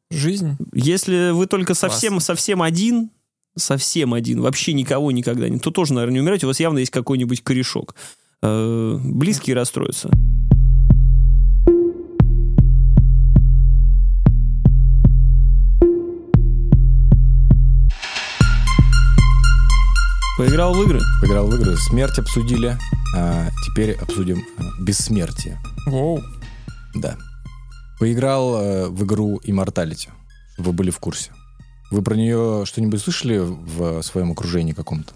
[0.09, 0.57] Жизнь.
[0.73, 3.11] Если вы только совсем, совсем один,
[3.55, 6.47] совсем один, вообще никого никогда нет, то тоже, наверное, не умирайте.
[6.47, 7.93] У вас явно есть какой-нибудь корешок.
[8.41, 10.09] Э, Близкие расстроятся.
[20.39, 21.01] Поиграл в игры?
[21.19, 21.75] Поиграл в игры.
[21.75, 22.77] Смерть обсудили.
[23.13, 25.59] А теперь обсудим а, бессмертие.
[25.85, 26.23] Воу.
[26.95, 27.17] Да.
[27.99, 30.07] Поиграл э, в игру Immortality,
[30.57, 31.31] вы были в курсе.
[31.91, 35.11] Вы про нее что-нибудь слышали в своем окружении каком-то?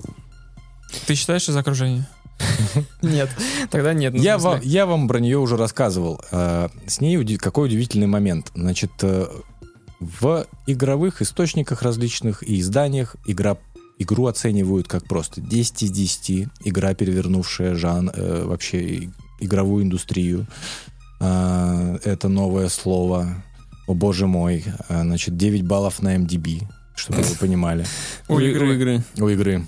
[1.07, 2.05] Ты считаешь из окружения?
[3.01, 3.29] Нет.
[3.71, 4.13] Тогда нет.
[4.13, 6.19] ну, Я, вам, я вам про нее уже рассказывал.
[6.33, 8.51] А, С ней какой удивительный момент.
[8.55, 9.27] Значит, э,
[10.01, 13.55] в игровых источниках различных и изданиях игра,
[13.99, 16.47] игру оценивают как просто 10 из 10.
[16.63, 20.45] Игра, перевернувшая жан, э, вообще игровую индустрию.
[21.19, 23.43] А, Это новое слово.
[23.87, 24.63] О боже мой.
[24.89, 26.63] А, Значит, 9 баллов на MDB,
[26.95, 27.85] чтобы вы понимали.
[28.27, 29.03] У игры.
[29.17, 29.65] У игры.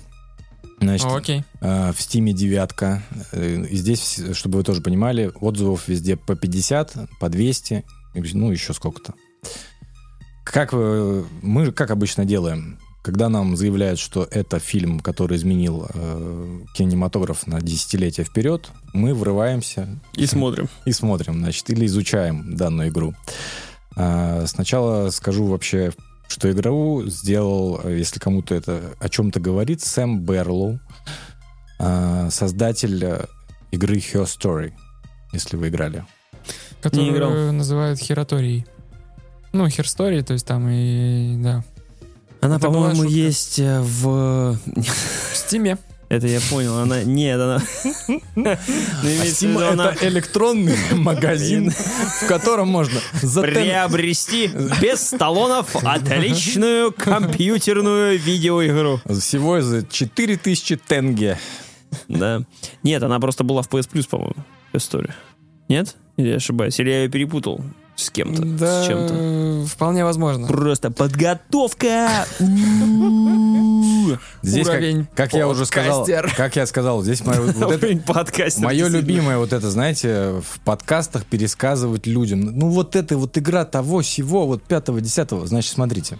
[0.80, 1.42] Значит, О, Окей.
[1.60, 3.02] а, В Стиме девятка.
[3.32, 8.50] Э, И здесь, чтобы вы тоже понимали, отзывов везде по 50, по 200, и, ну,
[8.50, 9.14] еще сколько-то.
[10.44, 12.78] Как вы- мы как обычно делаем?
[13.06, 19.86] Когда нам заявляют, что это фильм, который изменил э, кинематограф на десятилетия вперед, мы врываемся
[20.14, 20.68] И смотрим.
[20.86, 23.14] и смотрим, значит, или изучаем данную игру.
[23.94, 25.92] А, Сначала скажу вообще,
[26.26, 30.80] что игру сделал, э, если кому-то это о чем-то говорит, Сэм Барлоу,
[31.78, 33.24] а, создатель э,
[33.70, 34.72] игры Her Story,
[35.32, 36.04] если вы играли.
[36.82, 37.52] Которую играл.
[37.52, 38.66] называют Her Story.
[39.52, 41.36] Ну, Her Story, то есть там и...
[41.40, 41.62] Да.
[42.46, 44.56] Она, Это по-моему, есть э, в...
[44.76, 45.78] В Steam 'е.
[46.08, 46.78] Это я понял.
[46.78, 47.02] Она...
[47.02, 47.60] Нет, она...
[48.36, 48.56] Ну,
[49.02, 54.48] виду, она электронный магазин, в котором можно приобрести
[54.80, 59.00] без талонов отличную компьютерную видеоигру.
[59.18, 61.38] всего за 4000 тенге.
[62.06, 62.42] Да.
[62.84, 64.36] Нет, она просто была в PS Plus, по-моему,
[64.72, 65.16] история.
[65.68, 65.96] Нет?
[66.16, 66.78] Или я ошибаюсь?
[66.78, 67.60] Или я ее перепутал
[67.96, 69.66] с кем-то, Да, с чем-то?
[69.74, 70.46] вполне возможно.
[70.46, 72.26] Просто подготовка!
[74.42, 76.32] Здесь, как, Уровень как я уже сказал, подкастер.
[76.36, 80.60] как я сказал, здесь мое, вот это- Уровень подкастера, Мое любимое вот это, знаете, в
[80.60, 82.40] подкастах пересказывать людям.
[82.42, 85.46] Ну вот это вот игра того, сего, вот пятого, десятого.
[85.46, 86.18] Значит, смотрите.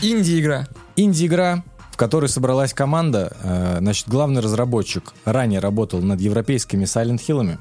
[0.00, 0.66] Инди-игра.
[0.96, 3.36] Инди-игра, в которой собралась команда.
[3.42, 7.58] э, Значит, главный разработчик ранее работал над европейскими Silent Hill'ами.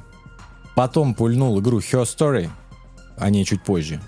[0.76, 2.50] Потом пульнул игру Her Story.
[3.18, 4.02] О ней чуть позже.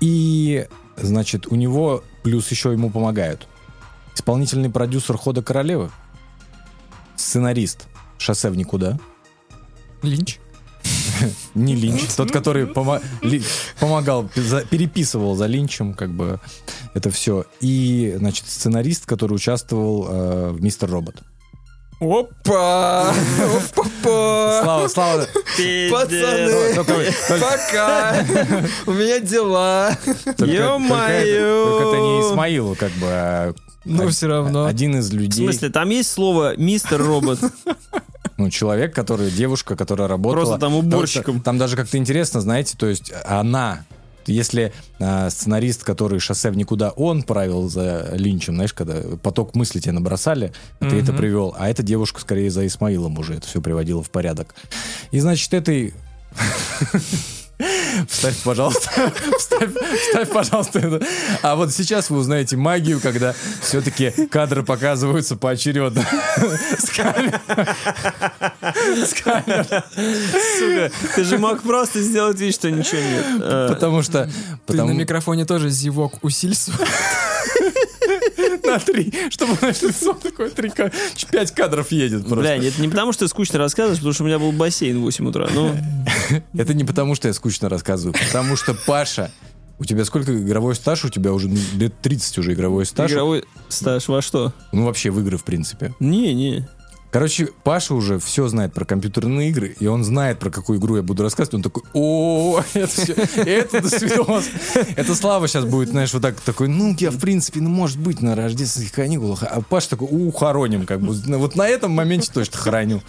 [0.00, 0.66] И,
[0.96, 3.46] значит, у него плюс еще ему помогают.
[4.14, 5.90] Исполнительный продюсер Хода Королевы.
[7.16, 7.86] Сценарист
[8.18, 8.98] Шоссе в никуда.
[10.02, 10.38] Линч.
[11.54, 14.28] Не Линч, тот, который помогал,
[14.70, 16.40] переписывал за Линчем, как бы
[16.94, 17.44] это все.
[17.60, 21.22] И, значит, сценарист, который участвовал э, в Мистер Робот.
[22.02, 23.10] Опа!
[23.76, 24.60] Опа!
[24.64, 25.26] Слава, слава.
[25.90, 26.74] Пацаны,
[27.40, 28.24] пока!
[28.86, 29.96] У меня дела.
[30.38, 30.98] Ё-моё!
[31.06, 34.64] это- только это не Исмаил, как бы, а Ну, все равно.
[34.66, 35.44] один из В людей.
[35.46, 37.38] смысле, там есть слово «мистер робот»?
[38.36, 40.42] Ну, человек, который, девушка, которая работала...
[40.42, 41.34] Просто там уборщиком.
[41.34, 43.84] Там, там даже как-то интересно, знаете, то есть она...
[44.26, 49.80] Если а, сценарист, который шоссе в никуда, он правил за Линчем, знаешь, когда поток мысли
[49.80, 51.16] тебе набросали, а ты это Мгм.
[51.20, 54.54] привел, а эта девушка скорее за Исмаилом уже это все приводила в порядок.
[55.10, 55.94] И значит, этой...
[58.08, 58.90] Вставь, пожалуйста.
[59.38, 61.06] Вставь, вставь, пожалуйста, это.
[61.42, 66.02] А вот сейчас вы узнаете магию, когда все-таки кадры показываются поочередно.
[66.78, 67.40] С камер.
[69.06, 69.66] С камер.
[70.58, 73.68] Сука, ты же мог просто сделать вид, что ничего нет.
[73.68, 74.26] Потому что...
[74.66, 76.72] Ты Потому на микрофоне тоже зевок усилься.
[78.64, 80.70] на три, чтобы наше лицо такое три,
[81.30, 82.40] пять кадров едет просто.
[82.40, 85.02] Бля, это не потому, что ты скучно рассказываешь, потому что у меня был бассейн в
[85.02, 85.48] 8 утра.
[85.52, 85.74] Ну,
[86.54, 89.30] Это не потому, что я скучно рассказываю, потому что Паша,
[89.78, 91.04] у тебя сколько игровой стаж?
[91.04, 93.10] У тебя уже лет 30 уже игровой стаж.
[93.10, 94.52] игровой стаж во что?
[94.72, 95.92] Ну, вообще в игры, в принципе.
[95.98, 96.68] Не, не.
[97.12, 101.02] Короче, Паша уже все знает про компьютерные игры, и он знает, про какую игру я
[101.02, 101.54] буду рассказывать.
[101.56, 104.46] Он такой, о, это все, это до свидос.
[104.96, 108.22] Это Слава сейчас будет, знаешь, вот так такой, ну, я, в принципе, ну, может быть,
[108.22, 109.42] на рождественских каникулах.
[109.42, 111.12] А Паша такой, у, хороним, как бы.
[111.12, 113.02] Вот на этом моменте точно хороню.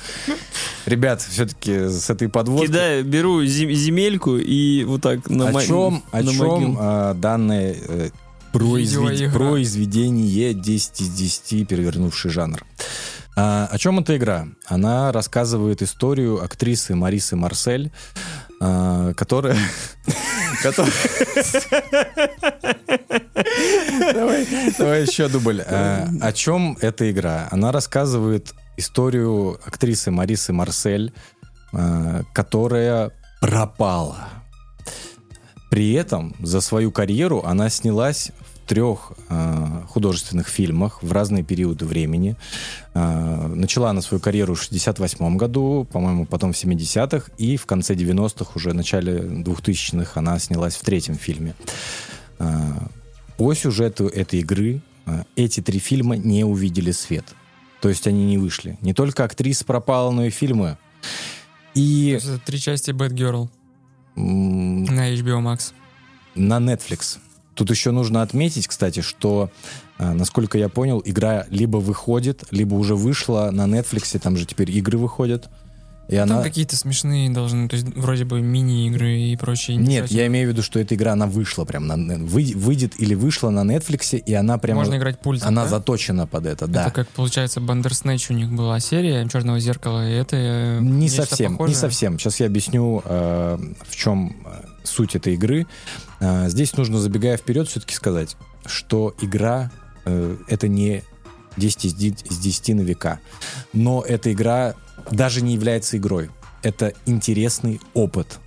[0.86, 2.68] Ребят, все-таки с этой подводкой...
[2.68, 8.10] Кидаю, беру зем- земельку и вот так на о чем, о чем а, данное э,
[8.52, 9.40] произвед- Видеоигра.
[9.40, 12.66] произведение 10 из 10, перевернувший жанр?
[13.36, 14.48] А, о чем эта игра?
[14.68, 17.92] Она рассказывает историю актрисы Марисы Марсель,
[18.62, 19.58] а, которая...
[24.78, 25.62] Давай еще дубль.
[25.62, 27.48] А, О чем эта игра?
[27.52, 31.12] Она рассказывает историю актрисы Марисы Марсель,
[31.74, 33.12] а, которая
[33.42, 34.30] пропала.
[35.72, 38.32] При этом за свою карьеру она снялась
[38.68, 42.36] трех э, художественных фильмах в разные периоды времени.
[42.94, 47.94] Э, начала она свою карьеру в 68 году, по-моему, потом в 70-х, и в конце
[47.96, 51.56] 90-х, уже в начале 2000-х она снялась в третьем фильме.
[52.40, 52.72] Э,
[53.38, 57.26] по сюжету этой игры э, эти три фильма не увидели свет.
[57.82, 58.78] То есть они не вышли.
[58.82, 60.78] Не только актриса пропала, но и фильмы.
[61.74, 63.50] И Это три части Bad Girl
[64.16, 65.74] м, на HBO Max.
[66.36, 67.18] на Netflix.
[67.56, 69.50] Тут еще нужно отметить, кстати, что,
[70.00, 74.72] э, насколько я понял, игра либо выходит, либо уже вышла на Netflix, там же теперь
[74.72, 75.50] игры выходят.
[76.10, 76.44] И Там она...
[76.44, 79.78] какие-то смешные должны, то есть вроде бы мини-игры и прочее.
[79.78, 81.96] Нет, я имею в виду, что эта игра, она вышла прям, на...
[82.18, 84.82] вы- выйдет или вышла на Netflix, и она прямо...
[84.82, 85.70] Можно играть пультом, Она да?
[85.70, 86.84] заточена под это, да.
[86.84, 91.54] Это как, получается, Бандерснэч у них была серия Черного зеркала, и это э, Не совсем,
[91.54, 91.78] не похожее?
[91.78, 92.20] совсем.
[92.20, 95.68] Сейчас я объясню, э, в чем э, суть этой игры.
[96.20, 98.36] Э, здесь нужно, забегая вперед, все-таки сказать,
[98.66, 99.72] что игра
[100.06, 101.02] э, это не
[101.56, 103.20] 10 из 10 из 10 на века.
[103.72, 104.74] Но эта игра
[105.12, 106.30] даже не является игрой.
[106.62, 108.40] Это интересный опыт.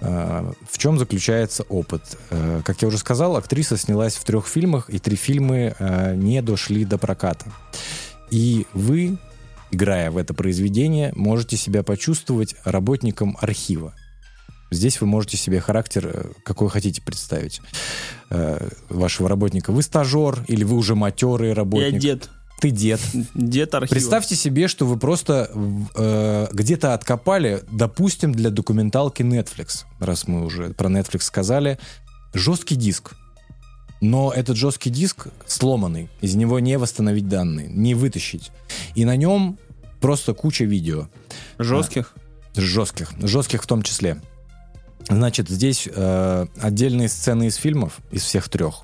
[0.00, 2.02] Э, В чем заключается опыт?
[2.30, 6.40] Э, Как я уже сказал, актриса снялась в трех фильмах, и три фильмы э, не
[6.42, 7.46] дошли до проката.
[8.30, 9.18] И вы,
[9.70, 13.94] играя в это произведение, можете себя почувствовать работником архива.
[14.70, 17.60] Здесь вы можете себе характер, какой хотите представить,
[18.90, 19.70] вашего работника.
[19.70, 22.00] Вы стажер или вы уже матерый Я работник?
[22.00, 22.30] дед.
[22.60, 23.00] Ты дед.
[23.34, 23.90] Дед архива.
[23.90, 25.50] Представьте себе, что вы просто
[25.94, 31.78] э, где-то откопали, допустим, для документалки Netflix, раз мы уже про Netflix сказали,
[32.32, 33.14] жесткий диск.
[34.00, 38.50] Но этот жесткий диск сломанный, из него не восстановить данные, не вытащить.
[38.94, 39.58] И на нем
[40.00, 41.08] просто куча видео.
[41.58, 42.14] Жестких.
[42.54, 44.18] Жестких, жестких в том числе.
[45.08, 48.82] Значит, здесь э, отдельные сцены из фильмов, из всех трех.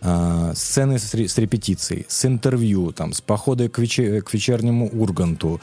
[0.00, 5.60] Э, сцены с, с репетицией, с интервью, там, с похода к, вече- к вечернему Урганту,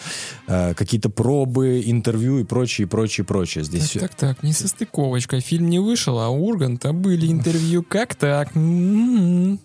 [0.47, 3.63] э, какие-то пробы, интервью и прочее, прочее, прочее.
[3.63, 5.39] Здесь Так, так, так, не состыковочка.
[5.39, 7.81] Фильм не вышел, а у Урганта были интервью.
[7.83, 8.55] Как так?
[8.55, 9.59] М-м-м.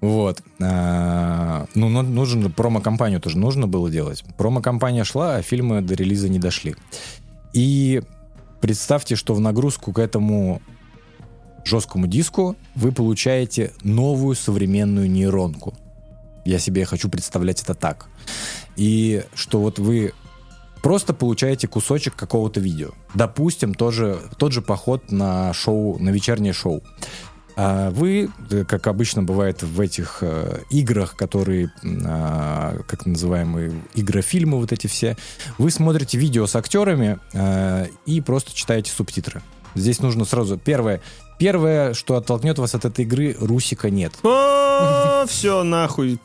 [0.00, 0.42] Вот.
[0.60, 4.24] А, Ну, ну, нужно, промо-компанию тоже нужно было делать.
[4.36, 6.74] Промо-компания шла, а фильмы до релиза не дошли.
[7.52, 8.02] И
[8.60, 10.62] представьте, что в нагрузку к этому
[11.64, 15.74] жесткому диску вы получаете новую современную нейронку.
[16.44, 18.08] Я себе хочу представлять это так.
[18.76, 20.12] И что вот вы
[20.82, 22.90] просто получаете кусочек какого-то видео.
[23.14, 26.82] Допустим, тоже, тот же поход на шоу, на вечернее шоу.
[27.56, 31.70] А вы, э, как обычно бывает в этих э, играх, которые,
[32.06, 35.16] а, как называемые игрофильмы вот эти все,
[35.58, 39.42] вы смотрите видео с актерами э, и просто читаете субтитры.
[39.74, 40.58] Здесь нужно сразу...
[40.58, 41.00] Первое,
[41.40, 44.12] первое, что оттолкнет вас от этой игры, русика нет.
[45.26, 46.20] все, нахуй.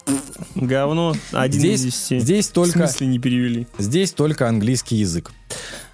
[0.55, 1.15] Говно.
[1.31, 2.19] Один Здесь, из десяти.
[2.19, 2.71] здесь В только...
[2.79, 3.67] смысле не перевели?
[3.77, 5.31] Здесь только английский язык.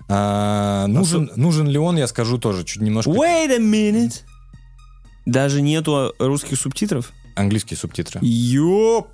[0.10, 3.12] А, нужен, нужен ли он, я скажу тоже чуть немножко.
[3.12, 4.22] Wait a minute.
[5.26, 7.12] Даже нету русских субтитров?
[7.36, 8.20] Английские субтитры.
[8.24, 9.08] Ёп!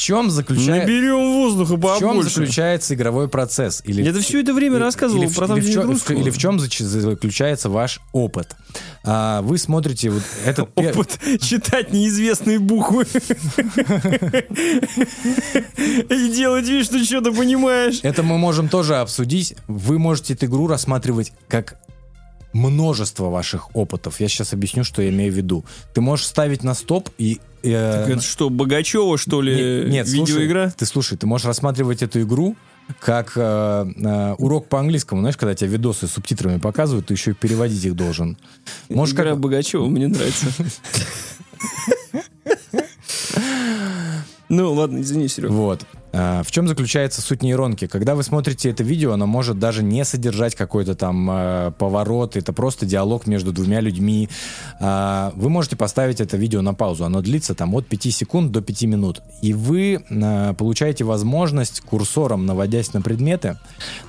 [0.00, 0.86] В чем заключается...
[0.86, 2.30] Наберем воздуха В чем побольше.
[2.30, 3.82] заключается игровой процесс?
[3.84, 6.16] Или Я это все это время рассказывал или в- про или, в русского.
[6.16, 8.56] или в чем заключается ваш опыт?
[9.04, 13.04] А, вы смотрите вот этот Опыт читать неизвестные буквы.
[16.08, 18.00] И делать вид, что что-то понимаешь.
[18.02, 19.54] Это мы можем тоже обсудить.
[19.68, 21.76] Вы можете эту игру рассматривать как
[22.54, 24.18] множество ваших опытов.
[24.18, 25.66] Я сейчас объясню, что я имею в виду.
[25.92, 27.38] Ты можешь ставить на стоп и...
[27.62, 30.72] э, Это что, Богачева, что ли, Не- нет, слушай, видеоигра?
[30.76, 32.56] ты слушай, ты можешь рассматривать эту игру
[32.98, 35.20] как э, э, урок по английскому.
[35.20, 38.36] Знаешь, когда тебе видосы с субтитрами показывают, ты еще и переводить их должен.
[38.88, 39.40] Можешь Игра как...
[39.40, 40.46] Богачева мне нравится.
[44.48, 45.52] Ну, ладно, извини, Серега.
[45.52, 45.86] Вот.
[46.12, 47.86] А, В чем заключается суть нейронки?
[47.86, 52.52] Когда вы смотрите это видео, оно может даже не содержать какой-то там э, поворот, это
[52.52, 54.28] просто диалог между двумя людьми.
[54.80, 58.60] А, Вы можете поставить это видео на паузу, оно длится там от 5 секунд до
[58.60, 59.22] 5 минут.
[59.42, 63.58] И вы э, получаете возможность курсором, наводясь на предметы,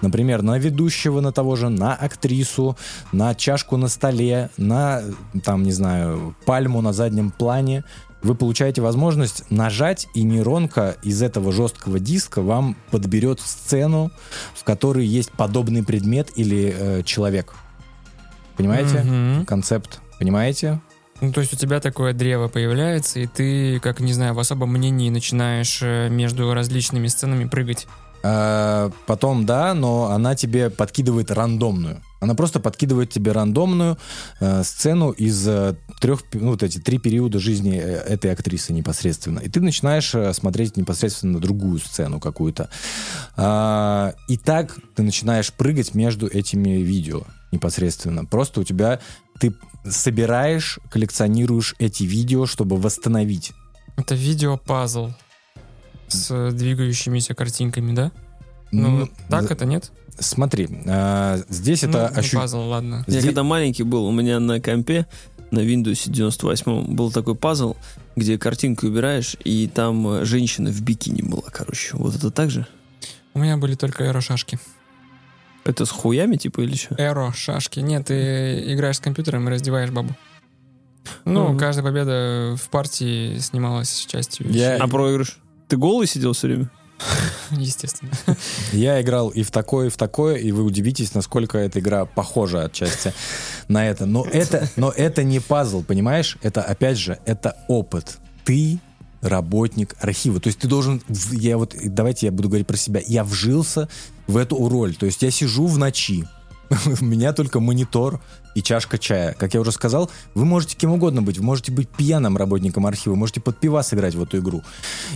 [0.01, 2.77] например, на ведущего, на того же, на актрису,
[3.11, 5.01] на чашку на столе, на,
[5.43, 7.83] там, не знаю, пальму на заднем плане,
[8.23, 14.11] вы получаете возможность нажать, и нейронка из этого жесткого диска вам подберет сцену,
[14.53, 17.53] в которой есть подобный предмет или э, человек.
[18.57, 19.01] Понимаете?
[19.01, 19.45] Мгм.
[19.45, 20.01] Концепт.
[20.19, 20.79] Понимаете?
[21.19, 24.71] Ну, то есть у тебя такое древо появляется, и ты, как, не знаю, в особом
[24.73, 27.87] мнении начинаешь э, между различными сценами прыгать.
[28.23, 32.01] Э, потом, да, но она тебе подкидывает рандомную.
[32.21, 33.97] Она просто подкидывает тебе рандомную
[34.39, 39.39] э, сцену из э, трех, ну, вот эти три периода жизни э, этой актрисы непосредственно.
[39.39, 42.69] И ты начинаешь э, смотреть непосредственно на другую сцену какую-то.
[43.35, 48.23] А, и так ты начинаешь прыгать между этими видео непосредственно.
[48.23, 48.99] Просто у тебя
[49.39, 49.55] ты
[49.89, 53.51] собираешь, коллекционируешь эти видео, чтобы восстановить.
[53.97, 55.09] Это видео-пазл
[56.07, 58.11] с э, двигающимися картинками, да?
[58.71, 59.91] Ну, Ну, так за- это нет?
[60.21, 63.03] Смотри, а, здесь это ну, ощу- пазл, ладно.
[63.07, 65.07] Я Здесь- когда маленький был, у меня на компе
[65.51, 67.75] на Windows 98 был такой пазл,
[68.15, 71.97] где картинку убираешь, и там э, женщина в бикини была, короче.
[71.97, 72.65] Вот это так же?
[73.33, 74.59] У меня были только эро-шашки.
[75.63, 76.95] Это с хуями, типа, или что?
[76.95, 77.79] Эро-шашки.
[77.79, 80.15] Нет, ты играешь с компьютером и раздеваешь бабу.
[81.25, 81.57] Ну, Мгм.
[81.57, 84.49] каждая победа в партии снималась частью.
[84.51, 85.37] Я- А проигрыш?
[85.67, 86.69] Ты голый сидел все время?
[87.51, 88.11] Естественно.
[88.71, 92.65] Я играл и в такое, и в такое, и вы удивитесь, насколько эта игра похожа
[92.65, 93.13] отчасти
[93.67, 94.05] на это.
[94.05, 96.37] Но это, но это не пазл, понимаешь?
[96.41, 98.19] Это, опять же, это опыт.
[98.43, 98.79] Ты
[99.21, 100.39] работник архива.
[100.39, 101.01] То есть ты должен...
[101.31, 103.01] Я вот, давайте я буду говорить про себя.
[103.05, 103.87] Я вжился
[104.27, 104.95] в эту роль.
[104.95, 106.27] То есть я сижу в ночи.
[107.01, 108.21] У меня только монитор
[108.55, 109.33] и чашка чая.
[109.33, 111.37] Как я уже сказал, вы можете кем угодно быть.
[111.37, 114.63] Вы можете быть пьяным работником архива, можете под пивас играть в эту игру.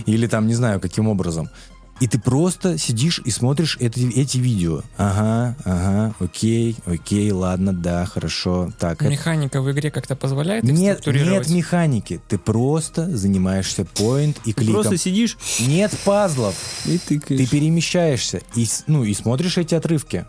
[0.06, 1.50] Или там, не знаю, каким образом.
[1.98, 4.82] И ты просто сидишь и смотришь эти, эти видео.
[4.98, 8.70] Ага, ага, окей, окей, ладно, да, хорошо.
[8.78, 11.48] Так, это- Механика в игре как-то позволяет их Нет, структурировать?
[11.48, 12.20] нет механики.
[12.28, 14.74] Ты просто занимаешься point и Ты кликом.
[14.82, 16.54] просто сидишь Нет пазлов.
[16.84, 17.48] и Ты тыкаешь.
[17.50, 20.26] перемещаешься и, ну, и смотришь эти отрывки.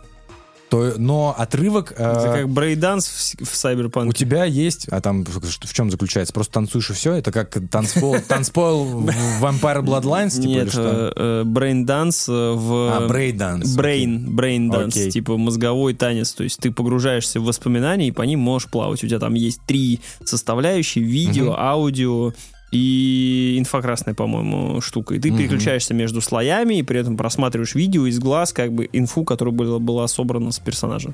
[0.70, 1.94] То, но отрывок...
[1.98, 4.14] э, Это как braindance в, в у Cyberpunk.
[4.14, 6.34] тебя есть, а там в чем заключается?
[6.34, 7.14] Просто танцуешь и все?
[7.14, 9.10] Это как танцпол, танцпол в
[9.44, 11.44] Vampire Bloodlines, типа, Нет, что?
[11.46, 12.98] braindance в...
[12.98, 13.76] А, braindance.
[13.76, 15.12] Brain, brain dance, Окей.
[15.12, 16.34] типа мозговой танец.
[16.34, 19.04] То есть ты погружаешься в воспоминания и по ним можешь плавать.
[19.04, 21.56] У тебя там есть три составляющие: видео, Мгм.
[21.60, 22.34] аудио
[22.72, 25.16] и инфокрасная, по-моему, штука.
[25.16, 25.38] И ты Мгм.
[25.38, 29.80] переключаешься между слоями и при этом просматриваешь видео из глаз, как бы инфу, которая была,
[29.80, 31.14] была собрана с персонажа.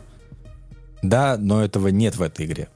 [1.01, 2.69] Да, но этого нет в этой игре.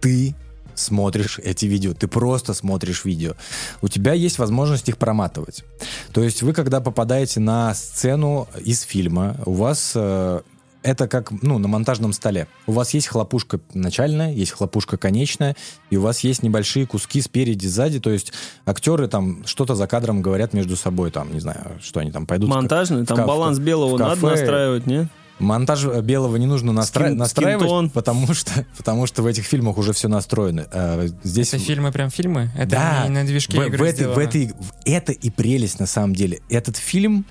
[0.00, 0.34] Ты
[0.74, 3.34] смотришь эти видео, ты просто смотришь видео.
[3.82, 5.64] У тебя есть возможность их проматывать.
[6.12, 10.40] То есть вы, когда попадаете на сцену из фильма, у вас э,
[10.82, 12.46] это как ну, на монтажном столе.
[12.66, 15.56] У вас есть хлопушка начальная, есть хлопушка конечная,
[15.90, 18.00] и у вас есть небольшие куски спереди, сзади.
[18.00, 18.32] То есть
[18.66, 22.48] актеры там что-то за кадром говорят между собой, там, не знаю, что они там пойдут.
[22.50, 25.08] Монтажный, там баланс белого в надо настраивать, не?
[25.38, 27.90] Монтаж белого не нужно настра- Скин- настраивать, скинтон.
[27.90, 30.66] потому что, потому что в этих фильмах уже все настроено.
[30.70, 32.50] А, здесь Это фильмы прям фильмы?
[32.56, 35.80] Это да, не на движке в, игры в этой, в этой- в- это и прелесть
[35.80, 36.42] на самом деле.
[36.48, 37.24] Этот фильм,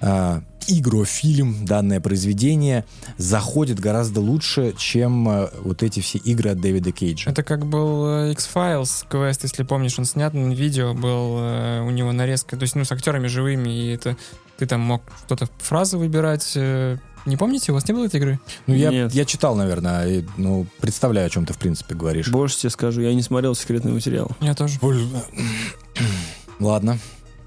[0.00, 2.84] а, игрофильм, данное произведение
[3.16, 7.30] заходит гораздо лучше, чем э, вот эти все игры от Дэвида Кейджа.
[7.30, 11.90] Это как был э, X-Files квест, если помнишь, он снят на видео, был э, у
[11.90, 14.16] него нарезка, то есть, ну, с актерами живыми, и это
[14.58, 16.52] ты там мог что-то фразы выбирать.
[16.54, 18.38] э, Не помните, у вас не было этой игры?
[18.66, 19.12] Ну, я, Нет.
[19.14, 22.28] я читал, наверное, и, ну, представляю, о чем ты, в принципе, говоришь.
[22.28, 24.30] Больше тебе скажу, я не смотрел секретный материал.
[24.40, 24.78] Я тоже.
[26.60, 26.98] Ладно.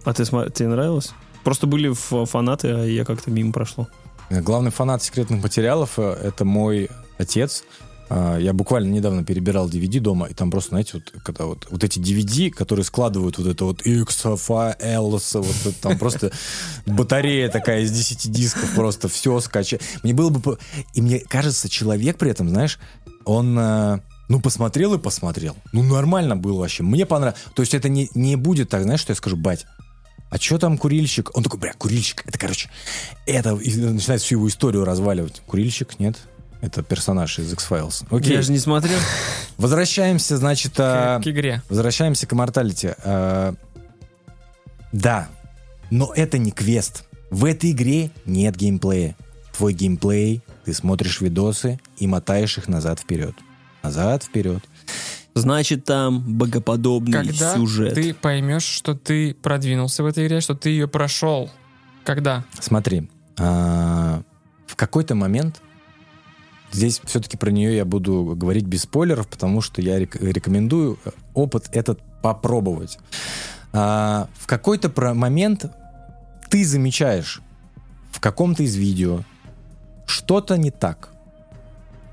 [0.04, 1.12] А ты тебе нравилось?
[1.46, 3.88] Просто были фанаты, а я как-то мимо прошло.
[4.30, 6.90] Главный фанат секретных материалов э, это мой
[7.20, 7.64] отец.
[8.10, 11.84] А, Я буквально недавно перебирал DVD дома, и там просто, знаете, вот, когда вот, вот
[11.84, 16.32] эти DVD, которые складывают вот это вот X, F, L, вот это там просто
[16.88, 19.82] батарея такая из 10 дисков, просто все скачать.
[20.04, 20.58] Мне было бы...
[20.96, 22.80] И мне кажется, человек при этом, знаешь,
[23.24, 23.58] он...
[23.60, 25.56] э, Ну, посмотрел и посмотрел.
[25.74, 26.82] Ну, нормально было вообще.
[26.84, 27.40] Мне понравилось.
[27.54, 29.68] То есть это не, не будет так, знаешь, что я скажу, бать,
[30.30, 31.36] а что там курильщик?
[31.36, 32.70] Он такой, бля, курильщик, это, короче,
[33.26, 35.42] это и начинает всю его историю разваливать.
[35.46, 36.18] Курильщик, нет?
[36.62, 38.06] Это персонаж из X-Files.
[38.10, 38.34] Окей.
[38.34, 38.98] Я же не смотрел.
[39.58, 41.62] Возвращаемся, значит, а, К, к игре.
[41.70, 42.96] возвращаемся к Immortality.
[43.04, 43.54] А,
[44.92, 45.28] да,
[45.92, 47.04] но это не квест.
[47.30, 49.16] В этой игре нет геймплея.
[49.56, 53.36] Твой геймплей, ты смотришь видосы и мотаешь их назад-вперед.
[53.84, 54.64] Назад-вперед.
[55.36, 57.94] Значит, там богоподобный Когда сюжет.
[57.94, 61.52] ты поймешь, что ты продвинулся в этой игре, что ты ее прошел?
[62.06, 62.46] Когда?
[62.60, 64.22] Смотри, а,
[64.66, 65.62] в какой-то момент
[66.72, 71.12] здесь все-таки про нее я буду говорить без спойлеров, потому что я рек- рекомендую э,
[71.34, 72.98] опыт этот попробовать.
[73.74, 75.66] А, в какой-то про- момент
[76.50, 77.42] ты замечаешь
[78.12, 79.20] в каком-то из видео
[80.06, 81.10] что-то не так.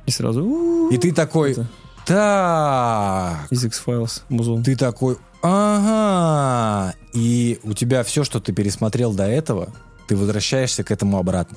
[0.06, 0.88] И сразу...
[0.90, 1.66] И ты такой, Это
[2.06, 4.62] так, Из X-Files музон.
[4.62, 6.94] ты такой, ага.
[7.12, 9.68] И у тебя все, что ты пересмотрел до этого,
[10.08, 11.56] ты возвращаешься к этому обратно.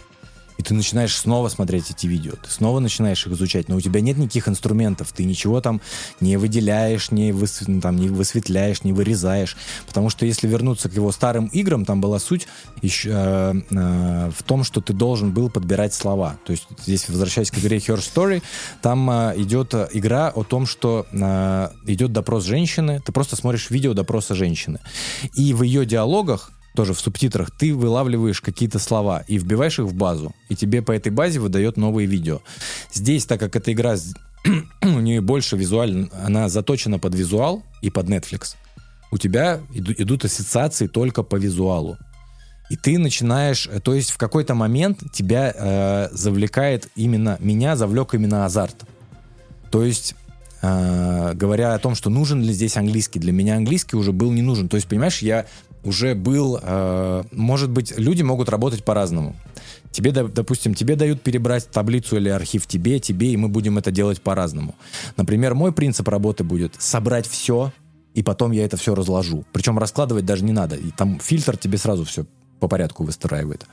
[0.58, 4.02] И ты начинаешь снова смотреть эти видео, ты снова начинаешь их изучать, но у тебя
[4.02, 5.82] нет никаких инструментов, ты ничего там
[6.20, 9.58] не выделяешь, не, выс- ну, там, не высветляешь, не вырезаешь.
[9.88, 12.48] Потому что если вернуться к его старым играм, там была суть
[12.82, 16.38] еще, э, э, в том, что ты должен был подбирать слова.
[16.46, 18.42] То есть здесь, возвращаясь к игре Her Story,
[18.82, 23.70] там э, идет э, игра о том, что э, идет допрос женщины, ты просто смотришь
[23.70, 24.80] видео допроса женщины.
[25.34, 29.94] И в ее диалогах тоже в субтитрах, ты вылавливаешь какие-то слова и вбиваешь их в
[29.94, 32.42] базу, и тебе по этой базе выдает новые видео.
[32.94, 33.96] Здесь, так как эта игра,
[34.82, 38.56] у нее больше визуально, она заточена под визуал и под Netflix,
[39.12, 41.98] у тебя иду- идут ассоциации только по визуалу.
[42.70, 48.14] И ты начинаешь, э, то есть в какой-то момент тебя э, завлекает именно, меня завлек
[48.14, 48.86] именно азарт.
[49.72, 50.16] То есть,
[50.62, 54.42] э, говоря о том, что нужен ли здесь английский, для меня английский уже был не
[54.42, 54.68] нужен.
[54.68, 55.46] То есть, понимаешь, я
[55.86, 59.36] уже был, э, может быть, люди могут работать по-разному.
[59.92, 64.22] Тебе, допустим, тебе дают перебрать таблицу или архив тебе, тебе, и мы будем это делать
[64.22, 64.76] по-разному.
[65.16, 67.72] Например, мой принцип работы будет собрать все,
[68.14, 69.46] и потом я это все разложу.
[69.54, 70.76] Причем раскладывать даже не надо.
[70.76, 72.26] И там фильтр тебе сразу все
[72.60, 73.66] по порядку выстраивает.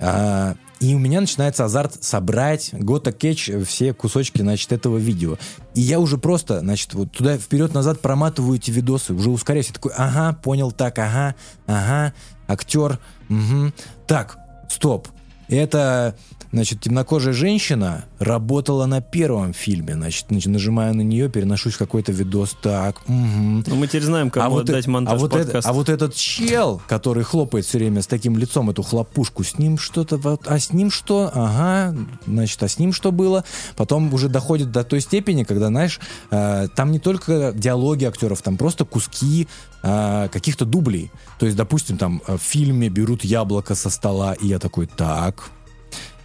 [0.00, 5.36] А, и у меня начинается азарт собрать гота кетч все кусочки, значит, этого видео.
[5.74, 9.68] И я уже просто, значит, вот туда вперед-назад проматываю эти видосы, уже ускоряюсь.
[9.68, 11.34] Я такой, ага, понял, так, ага,
[11.66, 12.12] ага,
[12.46, 12.98] актер,
[13.28, 13.72] мгм.
[14.06, 15.08] Так, стоп.
[15.48, 16.14] Это,
[16.52, 19.94] значит, темнокожая женщина работала на первом фильме.
[19.94, 22.56] Значит, нач- нажимаю на нее, переношусь в какой-то видос.
[22.62, 23.64] Так, мгм.
[23.66, 26.14] Ну, мы теперь знаем, кому вот, отдать э- монтаж а, вот это- а вот этот
[26.14, 30.38] чел, который хлопает все время с таким лицом эту хлопушку, с ним что-то...
[30.46, 31.30] А с ним что?
[31.34, 31.96] Ага,
[32.26, 33.44] значит, а с ним что было?
[33.76, 38.56] Потом уже доходит до той степени, когда, знаешь, э, там не только диалоги актеров, там
[38.56, 39.48] просто куски
[39.82, 41.10] э, каких-то дублей.
[41.38, 45.50] То есть, допустим, там в фильме берут яблоко со стола, и я такой, так...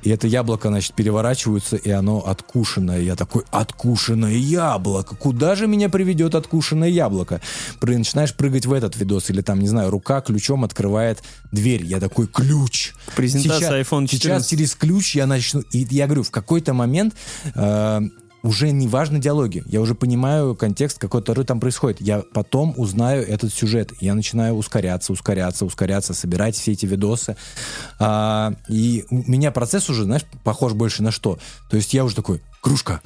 [0.04, 3.00] И это яблоко, значит, переворачивается, и оно откушенное.
[3.00, 5.16] Я такой, откушенное яблоко.
[5.16, 7.42] Куда же меня приведет откушенное яблоко?
[7.80, 11.84] Пры- начинаешь прыгать в этот видос, или там, не знаю, рука ключом открывает дверь.
[11.84, 12.94] Я такой, ключ.
[13.16, 14.10] Презентация iPhone 14.
[14.10, 15.62] Сейчас через ключ я начну...
[15.72, 17.16] И я говорю, в какой-то момент
[17.56, 18.02] э,
[18.44, 19.64] уже не важны диалоги.
[19.66, 22.02] Я уже понимаю контекст, какой-то там происходит.
[22.02, 23.94] Я потом узнаю этот сюжет.
[24.02, 27.38] Я начинаю ускоряться, ускоряться, ускоряться, собирать все эти видосы.
[28.00, 31.40] А, и у меня процесс уже, знаешь, похож больше на что?
[31.70, 33.02] То есть я уже такой, кружка,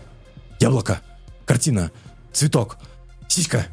[0.59, 1.01] яблоко,
[1.45, 1.91] картина,
[2.33, 2.77] цветок,
[3.27, 3.67] сиська,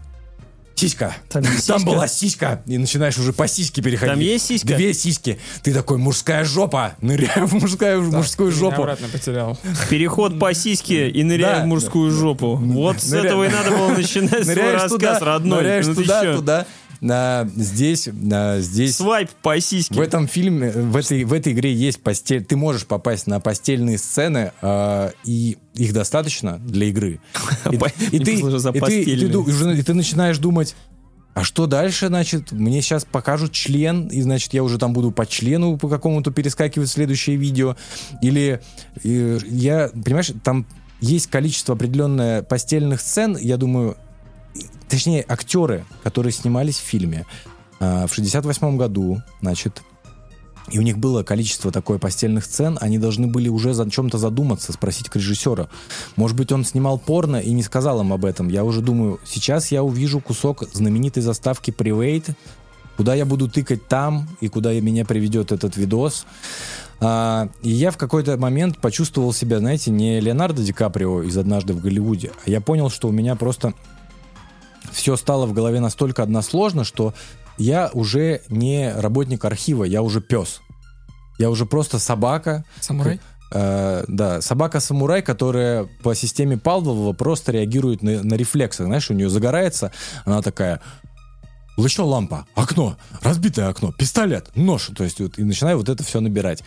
[0.77, 1.15] сиська.
[1.29, 1.79] Там Там сиська?
[1.91, 2.63] была сиська.
[2.67, 4.13] И начинаешь уже по сиське переходить.
[4.15, 4.75] Там есть сиська?
[4.77, 5.39] Две сиськи.
[5.63, 6.95] Ты такой, мужская жопа.
[7.01, 8.83] Ныряю в мужскую, в мужскую жопу.
[8.83, 9.59] обратно потерял.
[9.89, 11.65] Переход по сиське и ныряя Да.
[11.65, 12.57] в мужскую жопу.
[12.57, 15.63] Вот с Ныря- этого и надо было начинать свой рассказ, туда, родной.
[15.63, 16.67] Ныряешь Ну туда, туда.
[17.11, 19.95] А, здесь, а, здесь Свайп по сиське.
[19.95, 22.45] в этом фильме, в этой, в этой игре есть постель.
[22.45, 27.21] Ты можешь попасть на постельные сцены, а, и их достаточно для игры.
[27.71, 27.75] И,
[28.13, 30.75] и ты, и, и, и начинаешь думать,
[31.35, 35.27] а что дальше, значит, мне сейчас покажут член, и, значит, я уже там буду по
[35.27, 37.77] члену по какому-то перескакивать в следующее видео.
[38.23, 38.61] Или
[39.03, 40.65] э, я, понимаешь, там
[41.01, 43.97] есть количество определенное постельных сцен, я думаю,
[44.89, 47.27] точнее, актеры, которые снимались в фильме
[47.81, 49.83] а, в 68 году, значит,
[50.71, 54.73] и у них было количество такое постельных сцен, они должны были уже за чем-то задуматься,
[54.73, 55.69] спросить к режиссера.
[56.17, 58.49] Может быть, он снимал порно и не сказал им об этом.
[58.49, 62.35] Я уже думаю, сейчас я увижу кусок знаменитой заставки Private,
[62.97, 66.25] куда я буду тыкать там и куда меня приведет этот видос.
[67.01, 71.75] А, и я в какой-то момент почувствовал себя, знаете, не Леонардо Ди Каприо из «Однажды
[71.75, 73.75] в Голливуде», а я понял, что у меня просто
[74.95, 77.13] все стало в голове настолько односложно, что
[77.59, 80.61] я уже не работник архива, я уже пес.
[81.39, 83.21] Я уже просто собака, Самурай?
[83.51, 88.87] Э, да, собака-самурай, которая по системе Павлова просто реагирует на, на рефлексах.
[88.87, 89.91] Знаешь, у нее загорается,
[90.25, 90.81] она такая,
[91.77, 94.91] лучно лампа, окно, разбитое окно, пистолет, нож.
[94.97, 96.63] То есть вот, и начинаю вот это все набирать.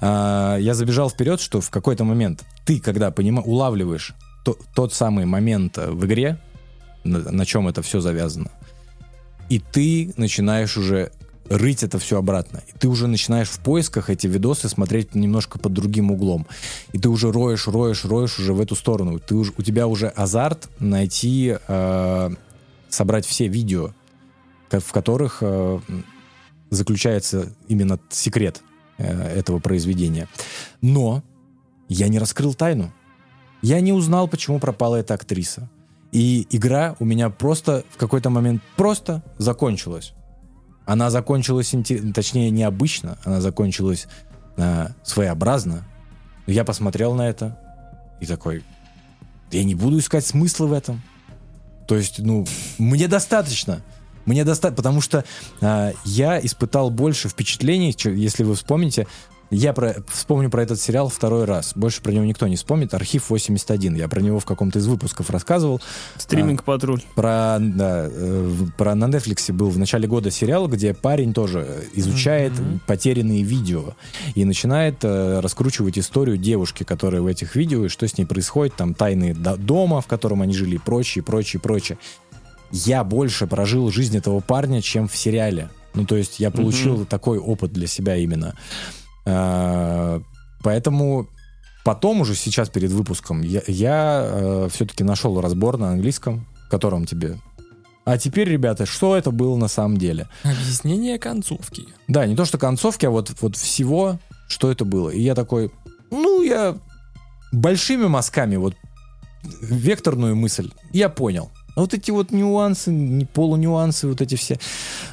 [0.00, 5.24] А, я забежал вперед, что в какой-то момент ты, когда понима- улавливаешь то- тот самый
[5.24, 6.38] момент э, в игре,
[7.04, 8.50] на, на чем это все завязано,
[9.48, 11.12] и ты начинаешь уже
[11.48, 12.62] рыть это все обратно.
[12.68, 16.46] И ты уже начинаешь в поисках эти видосы смотреть немножко под другим углом.
[16.92, 19.18] И ты уже роешь, роешь, роешь уже в эту сторону.
[19.18, 22.30] Ты уже, у тебя уже азарт найти, э,
[22.88, 23.90] собрать все видео,
[24.70, 25.80] в которых э,
[26.70, 28.62] заключается именно секрет
[28.98, 30.28] э, этого произведения.
[30.80, 31.22] Но
[31.88, 32.92] я не раскрыл тайну.
[33.62, 35.70] Я не узнал, почему пропала эта актриса.
[36.14, 40.12] И игра у меня просто в какой-то момент просто закончилась.
[40.86, 41.74] Она закончилась,
[42.14, 44.06] точнее, необычно, она закончилась
[44.56, 45.84] э, своеобразно.
[46.46, 47.58] Я посмотрел на это
[48.20, 48.62] и такой,
[49.50, 51.02] я не буду искать смысла в этом.
[51.88, 52.46] То есть, ну,
[52.78, 53.82] мне достаточно.
[54.24, 55.24] Мне достаточно, потому что
[55.60, 59.08] э, я испытал больше впечатлений, если вы вспомните.
[59.54, 61.72] Я про, вспомню про этот сериал второй раз.
[61.76, 62.92] Больше про него никто не вспомнит.
[62.94, 63.94] Архив 81.
[63.94, 65.80] Я про него в каком-то из выпусков рассказывал.
[66.16, 67.02] Стриминг-патруль.
[67.14, 71.82] Про, да, э, про на Netflix был в начале года сериал, где парень тоже э,
[71.94, 72.80] изучает Мгм.
[72.86, 73.94] потерянные видео
[74.34, 78.74] и начинает э, раскручивать историю девушки, которая в этих видео, и что с ней происходит,
[78.74, 81.98] там тайны до- дома, в котором они жили, и прочее, прочее, прочее.
[82.72, 85.68] Я больше прожил жизнь этого парня, чем в сериале.
[85.94, 88.56] Ну, то есть я получил такой опыт для себя именно.
[89.26, 90.20] А,
[90.64, 91.28] Поэтому
[91.84, 97.38] потом уже сейчас перед выпуском я, все-таки нашел разбор на английском, в котором тебе...
[98.06, 100.26] А теперь, ребята, что это было на самом деле?
[100.42, 101.84] Объяснение концовки.
[102.08, 104.18] Да, не то что концовки, а вот, вот всего,
[104.48, 105.10] что это было.
[105.10, 105.70] И я такой,
[106.10, 106.76] ну, я
[107.52, 108.74] большими мазками, вот
[109.62, 111.50] векторную мысль, я понял.
[111.76, 114.58] А вот эти вот нюансы, полунюансы, вот эти все.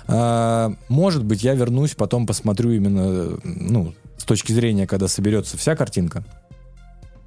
[0.07, 5.75] а, может быть, я вернусь, потом посмотрю именно, ну, с точки зрения, когда соберется вся
[5.75, 6.23] картинка.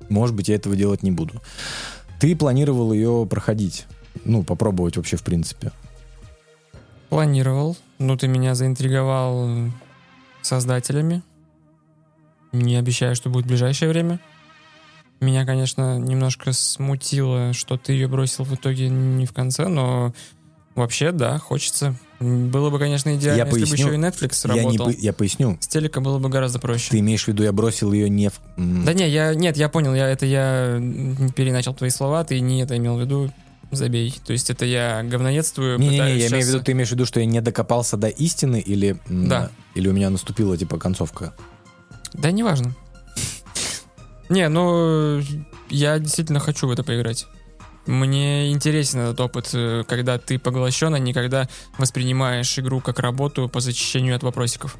[0.09, 1.43] Может быть, я этого делать не буду.
[2.21, 3.87] Ты планировал ее проходить,
[4.25, 5.73] ну, попробовать вообще в принципе.
[7.09, 7.77] Планировал.
[7.99, 9.73] Ну, ты меня заинтриговал
[10.41, 11.23] создателями.
[12.53, 14.21] Не обещаю, что будет в ближайшее время.
[15.19, 20.15] Меня, конечно, немножко смутило, что ты ее бросил в итоге не в конце, но
[20.77, 21.97] вообще, да, хочется.
[22.21, 23.87] Было бы, конечно, идеально, Я если бы поясню.
[23.87, 24.91] еще и Netflix Я, не, работал.
[24.91, 25.59] я поясню.
[25.61, 26.91] С телека было бы гораздо проще.
[26.91, 28.35] Ты имеешь в виду, я бросил ее не в...
[28.57, 30.81] Да не, я, нет, я понял, я, это я
[31.35, 33.33] переначал твои слова, ты не это имел в виду,
[33.73, 34.15] забей.
[34.25, 37.05] То есть это я говноедствую, Не-не-не, пытаюсь я имею в виду, ты имеешь в виду,
[37.07, 39.51] что я не докопался до истины или, Да.
[39.75, 41.35] или у меня наступила типа концовка?
[42.13, 42.75] Да, неважно.
[44.29, 45.21] Не, ну,
[45.69, 47.27] я действительно хочу в это поиграть.
[47.87, 53.49] Мне интересен этот опыт, э, когда ты поглощен, а не когда воспринимаешь игру как работу
[53.49, 54.77] по зачищению от вопросиков.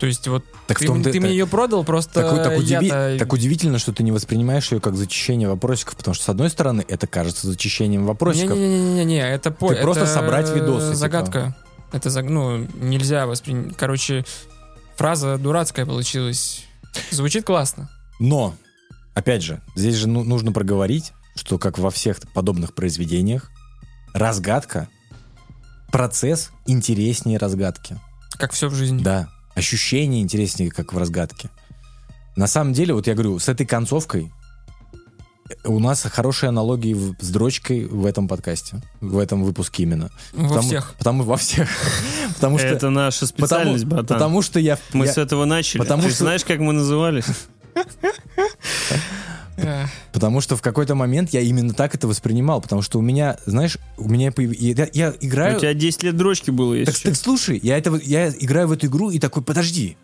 [0.00, 3.18] То есть вот Так ты, том-то- ты мне так- ее продал, просто так, так удиви-
[3.18, 6.84] так удивительно, что ты не воспринимаешь ее как зачищение вопросиков, потому что, с одной стороны,
[6.88, 8.56] это кажется зачищением вопросиков.
[8.56, 9.68] Не-не-не-не, это по...
[9.68, 10.96] Ты просто это собрать видосы, типа.
[10.96, 11.56] Загадка.
[11.92, 13.76] Это, заг- ну, нельзя воспринять.
[13.76, 14.24] Короче,
[14.96, 16.64] фраза дурацкая получилась.
[17.10, 17.90] Звучит классно.
[18.18, 18.54] Но,
[19.14, 23.50] опять же, здесь же ну- нужно проговорить, что, как во всех подобных произведениях,
[24.14, 24.88] разгадка,
[25.92, 27.98] процесс интереснее разгадки.
[28.38, 29.02] Как все в жизни.
[29.02, 31.50] Да, ощущение интереснее, как в разгадке.
[32.36, 34.32] На самом деле, вот я говорю, с этой концовкой
[35.64, 40.10] у нас хорошие аналогии в- с дрочкой в этом подкасте, в этом выпуске именно.
[40.32, 40.94] Во Потому- всех.
[40.96, 41.68] Потому во всех.
[42.36, 44.06] Потому что Это наша потому, специальность, братан.
[44.06, 45.80] потому что я, Мы я- с этого начали.
[45.80, 47.24] потому Ты что- знаешь, как мы назывались?
[50.12, 53.78] Потому что в какой-то момент я именно так это воспринимал, потому что у меня, знаешь,
[53.96, 55.56] у меня я, я играю.
[55.56, 58.72] У тебя 10 лет дрочки было, если Так, так слушай, я это я играю в
[58.72, 59.96] эту игру и такой, подожди.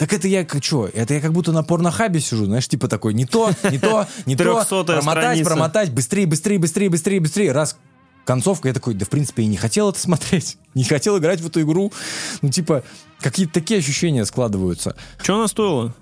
[0.00, 0.88] Так это я что?
[0.94, 4.34] Это я как будто на порнохабе сижу, знаешь, типа такой, не то, не то, не
[4.34, 5.44] то, промотать, страница.
[5.44, 7.76] промотать, быстрее, быстрее, быстрее, быстрее, быстрее, раз
[8.24, 11.46] концовка, я такой, да в принципе, я не хотел это смотреть, не хотел играть в
[11.46, 11.92] эту игру,
[12.40, 12.82] ну типа,
[13.20, 14.96] какие-то такие ощущения складываются.
[15.20, 15.94] Что она стоила?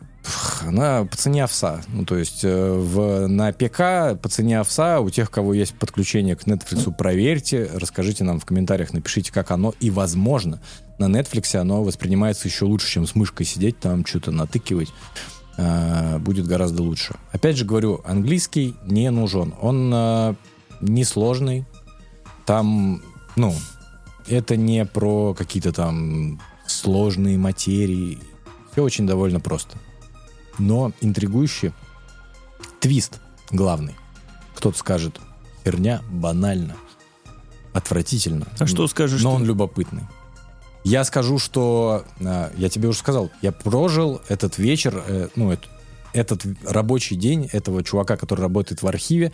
[0.67, 1.83] Она по цене овса.
[1.89, 6.37] Ну, то есть э, в, на ПК по цене овса у тех, кого есть подключение
[6.37, 9.75] к Netflix, проверьте, расскажите нам в комментариях, напишите, как оно.
[9.81, 10.61] И, возможно,
[10.99, 14.93] на Netflix оно воспринимается еще лучше, чем с мышкой сидеть, там что-то натыкивать.
[15.57, 17.15] Э, будет гораздо лучше.
[17.33, 19.55] Опять же говорю, английский не нужен.
[19.61, 20.35] Он э,
[20.81, 21.65] несложный.
[22.47, 23.03] Там,
[23.37, 23.55] ну,
[24.27, 28.19] это не про какие-то там сложные материи.
[28.73, 29.79] Все очень довольно просто
[30.59, 31.73] но интригующий
[32.81, 33.95] твист главный.
[34.55, 35.21] Кто-то скажет,
[35.65, 36.77] херня, банально,
[37.73, 38.47] отвратительно.
[38.59, 39.37] А что скажешь Но ты?
[39.37, 40.03] он любопытный.
[40.85, 45.67] Я скажу, что а, я тебе уже сказал, я прожил этот вечер, э, ну, эт-
[46.13, 49.33] этот рабочий день этого чувака, который работает в архиве,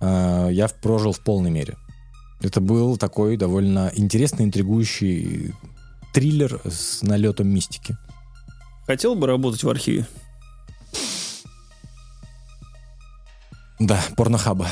[0.00, 1.76] а, я прожил в полной мере.
[2.40, 5.54] Это был такой довольно интересный, интригующий
[6.12, 7.96] триллер с налетом мистики.
[8.86, 10.06] Хотел бы работать в архиве?
[13.86, 14.68] Да, порнохаба.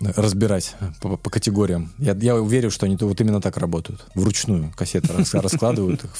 [0.00, 1.90] Разбирать по, по категориям.
[1.98, 4.04] Я, я уверен, что они вот именно так работают.
[4.14, 6.10] Вручную кассеты рас- раскладывают, их,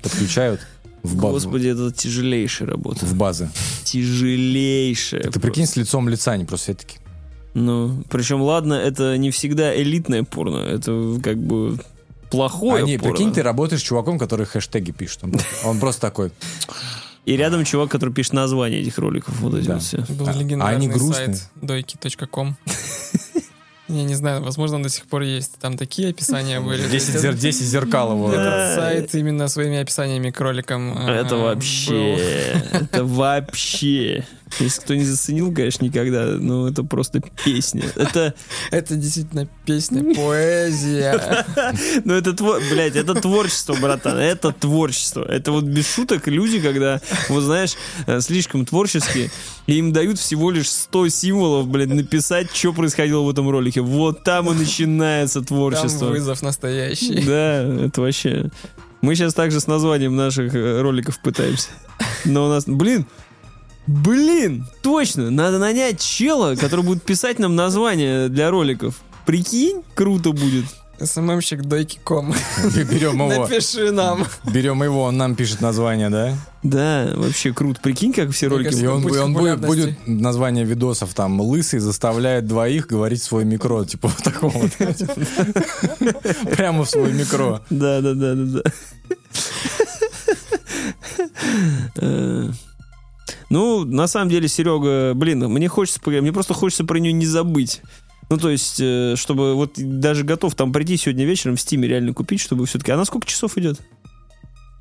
[0.00, 0.60] подключают
[1.02, 3.04] в, ба- Господи, это тяжелейшая работа.
[3.04, 3.48] в базы.
[3.84, 5.22] Тяжелейшая.
[5.30, 6.98] Ты прикинь, с лицом лица, они просто все таки
[7.54, 11.78] Ну, причем, ладно, это не всегда элитное порно, это как бы
[12.30, 13.14] плохое Они, порно.
[13.16, 15.24] прикинь, ты работаешь с чуваком, который хэштеги пишет.
[15.24, 16.30] Он, он просто такой.
[17.24, 19.74] И рядом чувак, который пишет название этих роликов, вот эти Да.
[19.74, 19.98] вот все.
[20.08, 21.34] Был А- легендарный а они грустные.
[21.34, 22.56] сайт дойки.ком.
[23.88, 25.58] Я не знаю, возможно, он до сих пор есть.
[25.60, 26.88] Там такие описания были.
[26.88, 28.32] 10, зер- 10 зеркал его.
[28.32, 32.14] Этот сайт именно своими описаниями к роликам э, Это вообще,
[32.72, 34.24] это вообще.
[34.58, 37.84] Если кто не заценил, конечно, никогда, но это просто песня.
[37.96, 38.34] Это,
[38.70, 41.44] Это действительно песня, поэзия.
[42.04, 45.22] ну это, тво- блядь, это творчество, братан, это творчество.
[45.22, 47.74] Это вот без шуток люди, когда, вот знаешь,
[48.06, 49.30] э, слишком творческие,
[49.66, 53.80] и им дают всего лишь 100 символов, блядь, написать, что происходило в этом ролике.
[53.80, 56.06] Вот там и начинается Там творчество.
[56.06, 57.22] вызов настоящий.
[57.24, 58.50] Да, это вообще...
[59.00, 61.70] Мы сейчас также с названием наших э, роликов пытаемся.
[62.24, 62.64] Но у нас...
[62.66, 63.06] Блин!
[63.86, 64.66] Блин!
[64.82, 65.30] Точно!
[65.30, 69.00] Надо нанять чела, который будет писать нам названия для роликов.
[69.26, 70.66] Прикинь, круто будет.
[71.00, 72.34] СММщик дойки.ком.
[72.74, 73.28] Берем его.
[73.28, 74.24] Напиши нам.
[74.52, 76.36] Берем его, он нам пишет название, да?
[76.62, 77.80] Да, вообще круто.
[77.80, 78.74] Прикинь, как все ролики...
[78.74, 83.84] И он, он будет, будет название видосов там «Лысый заставляет двоих говорить свой микро».
[83.84, 84.70] Типа вот такого вот.
[86.56, 87.62] Прямо в свой микро.
[87.68, 88.62] Да, да, да, да,
[91.96, 92.52] да.
[93.50, 97.82] Ну, на самом деле, Серега, блин, мне хочется, мне просто хочется про нее не забыть.
[98.28, 102.14] Ну, то есть, э, чтобы вот даже готов там прийти сегодня вечером в Стиме реально
[102.14, 102.90] купить, чтобы все-таки...
[102.92, 103.78] А на сколько часов идет?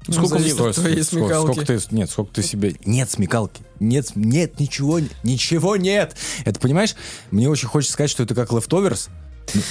[0.08, 2.76] Ну, Сколько зависит мне- от твоей сколько, сколько ты, нет, сколько ты себе...
[2.86, 3.62] Нет смекалки.
[3.80, 6.16] Нет, нет, ничего, ничего нет.
[6.46, 6.96] Это, понимаешь,
[7.30, 9.10] мне очень хочется сказать, что это как leftovers,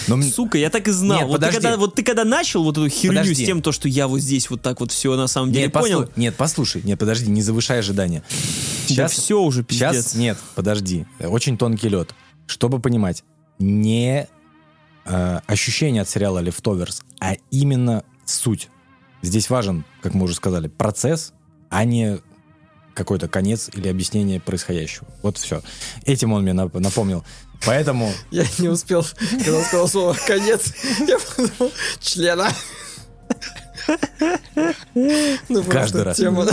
[0.09, 1.19] но Сука, я так и знал.
[1.21, 3.45] Нет, вот, ты когда, вот ты когда начал вот эту херню Подожди.
[3.45, 5.73] с тем, то, что я вот здесь вот так вот все на самом деле нет,
[5.73, 8.23] понял, послу- нет, послушай, нет, подожди, не завышай ожидания.
[8.91, 9.93] да все уже пиздец.
[9.93, 11.07] Сейчас нет, подожди.
[11.21, 12.15] Очень тонкий лед.
[12.47, 13.23] Чтобы понимать,
[13.59, 14.27] не
[15.05, 18.69] э, ощущение от сериала Leftovers, а именно суть.
[19.23, 21.33] Здесь важен, как мы уже сказали, процесс,
[21.69, 22.19] а не
[22.95, 25.07] какой-то конец или объяснение происходящего.
[25.23, 25.63] Вот все.
[26.05, 27.25] Этим он мне нап- напомнил.
[27.67, 29.05] Поэтому Я не успел,
[29.45, 30.73] когда он сказал слово «конец»,
[31.07, 32.49] я подумал «члена».
[34.95, 36.17] Ну, Каждый раз.
[36.17, 36.53] Тема, да.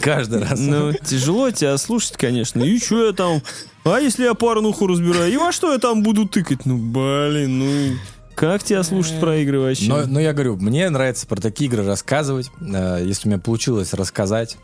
[0.00, 0.58] каждый раз...
[0.58, 2.62] Ну, тяжело тебя слушать, конечно.
[2.62, 3.42] И что я там?
[3.84, 5.32] А если я порнуху разбираю?
[5.32, 6.64] И во что я там буду тыкать?
[6.66, 7.96] Ну, блин, ну...
[8.34, 9.88] Как тебя слушать про игры вообще?
[9.88, 12.50] Но, но я говорю, мне нравится про такие игры рассказывать.
[12.60, 14.58] Э, Если у меня получилось рассказать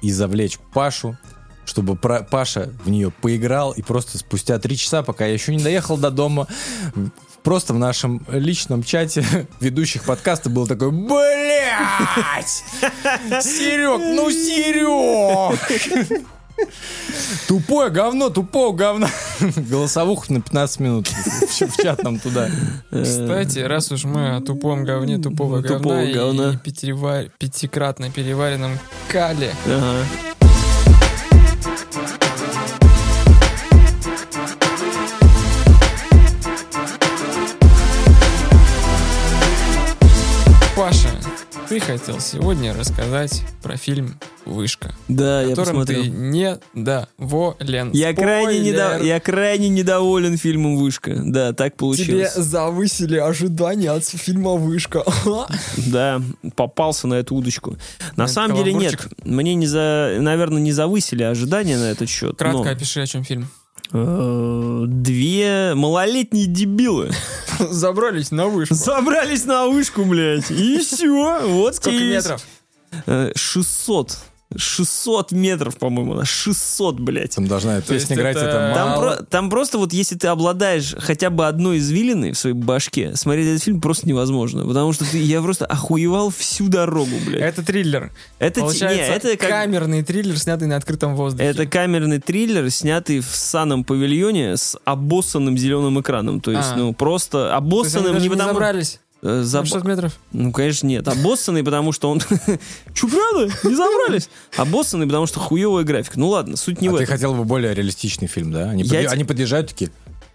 [0.00, 1.18] и завлечь Пашу,
[1.68, 5.62] чтобы про- Паша в нее поиграл, и просто спустя три часа, пока я еще не
[5.62, 6.46] доехал до дома,
[7.42, 9.24] просто в нашем личном чате
[9.60, 12.64] ведущих подкаста был такой, блять,
[13.44, 15.58] Серег, ну Серег!
[17.46, 19.08] Тупое говно, тупого говна.
[19.56, 22.50] Голосовуху на 15 минут в чат нам туда.
[22.90, 26.52] Кстати, раз уж мы о тупом говне тупого Тупого говна говна.
[26.54, 26.56] и
[27.38, 28.76] пятикратно переваренном
[29.08, 30.04] кале, Ага.
[41.78, 46.02] Ты хотел сегодня рассказать про фильм «Вышка», Да, я которым посмотрел.
[46.02, 47.90] ты недоволен.
[47.92, 51.14] Я крайне, недо- я крайне недоволен фильмом «Вышка».
[51.24, 52.34] Да, так Тебе получилось.
[52.34, 55.04] завысили ожидания от фильма «Вышка».
[55.76, 56.20] Да,
[56.56, 57.76] попался на эту удочку.
[58.16, 59.06] На Это самом деле нет.
[59.24, 62.36] Мне, не за, наверное, не завысили ожидания на этот счет.
[62.36, 63.48] Кратко но, опиши, о чем фильм.
[63.92, 67.10] Э, две малолетние дебилы
[67.58, 68.74] Забрались на вышку.
[68.74, 71.40] собрались на вышку, блядь, и все.
[71.46, 72.46] Вот Сколько метров?
[73.06, 74.18] Э, 600.
[74.56, 77.34] 600 метров, по-моему, на 600, блядь.
[77.34, 79.02] Там должна есть песня играть, это- это Там, мало.
[79.16, 83.46] про- там просто вот если ты обладаешь хотя бы одной извилиной в своей башке, смотреть
[83.48, 84.64] этот фильм просто невозможно.
[84.66, 87.42] Потому что ты, я просто охуевал всю дорогу, блядь.
[87.42, 88.10] Это триллер.
[88.38, 89.50] Это, Получается, не, это как...
[89.50, 91.44] камерный триллер, снятый на открытом воздухе.
[91.48, 96.40] Это камерный триллер, снятый в санном павильоне с обоссанным зеленым экраном.
[96.40, 96.76] То есть, А.
[96.76, 98.52] ну, просто То есть они обоссанным даже не не потому...
[98.54, 100.18] забрались Э, заб- 600 метров?
[100.32, 101.06] Ну, конечно, нет.
[101.08, 102.20] Обоссанный, потому что он...
[102.94, 103.52] Чё, правда?
[103.64, 104.28] Не забрались?
[104.56, 106.18] Обоссанный, потому что хуевая графика.
[106.18, 107.14] Ну ладно, суть не А в ты этом.
[107.16, 108.70] хотел бы более реалистичный фильм, да?
[108.70, 109.90] Они, Я подъ- они подъезжают такие,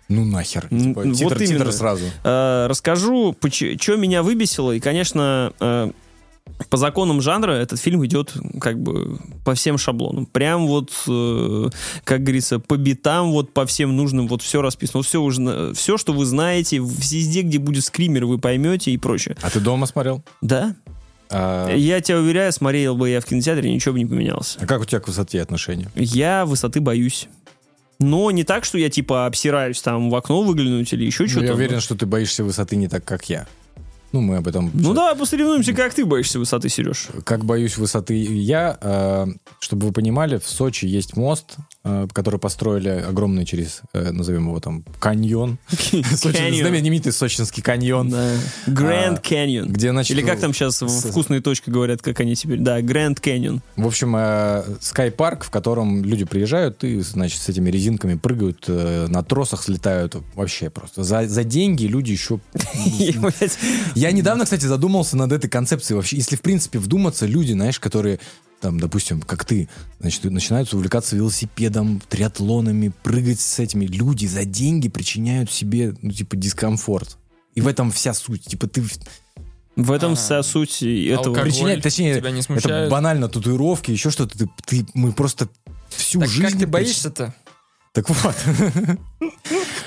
[0.10, 0.68] ну нахер.
[0.69, 2.03] Типа, вот титр, титр сразу.
[2.26, 3.35] Э, расскажу,
[3.80, 4.73] что меня выбесило.
[4.73, 5.91] И, конечно, э,
[6.69, 10.26] по законам жанра этот фильм идет как бы по всем шаблонам.
[10.26, 11.69] Прям вот, э,
[12.03, 14.99] как говорится, по битам, вот по всем нужным, вот все расписано.
[14.99, 19.35] Вот все, уже, все, что вы знаете, везде, где будет скример, вы поймете и прочее.
[19.41, 20.23] А ты дома смотрел?
[20.41, 20.76] Да?
[21.30, 24.57] А, Я тебя уверяю, смотрел бы я в кинотеатре, ничего бы не поменялось.
[24.60, 25.90] а как у тебя к высоте отношения?
[25.95, 27.27] Я высоты боюсь.
[27.99, 31.45] Но не так, что я типа обсираюсь там в окно выглянуть или еще Ну, что-то.
[31.45, 33.48] я уверен, что ты боишься высоты не так, как я.
[34.14, 34.69] Ну, мы об этом...
[34.73, 37.07] Ну давай посоревнуемся, как ты боишься высоты, Сереж.
[37.26, 39.26] Как боюсь высоты я, э,
[39.60, 41.57] чтобы вы понимали, в Сочи есть мост,
[42.14, 45.57] который построили огромный через, э, назовем его там, каньон.
[45.91, 46.07] Каньон.
[46.15, 48.14] Знаменитый сочинский каньон.
[48.14, 48.38] А,
[48.68, 49.65] Canyon.
[49.65, 52.60] Где, значит, Или как там сейчас вкусные точки говорят, как они теперь.
[52.60, 53.60] Да, Grand Canyon.
[53.76, 59.07] В общем, э, скайпарк, в котором люди приезжают и, значит, с этими резинками прыгают, э,
[59.10, 60.15] на тросах слетают.
[60.35, 61.03] Вообще просто.
[61.03, 62.39] За, за деньги люди еще...
[63.95, 66.15] Я недавно, кстати, задумался над этой концепцией вообще.
[66.15, 68.19] Если, в принципе, вдуматься, люди, знаешь, которые
[68.64, 69.68] там, допустим, как ты,
[69.99, 73.84] значит, начинают увлекаться велосипедом, триатлонами, прыгать с этими.
[73.85, 77.18] Люди за деньги причиняют себе, ну, типа, дискомфорт.
[77.56, 78.45] И в этом вся суть.
[78.45, 78.81] Типа, ты
[79.76, 81.35] В этом вся суть этого.
[81.35, 84.38] Причиняешь, точнее, тебя не это банально, татуировки, еще что-то.
[84.38, 85.49] Ты, ты- мы просто
[85.90, 86.44] всю Так жизнь...
[86.48, 87.35] как ты прич- боишься-то?
[87.94, 88.36] Так вот,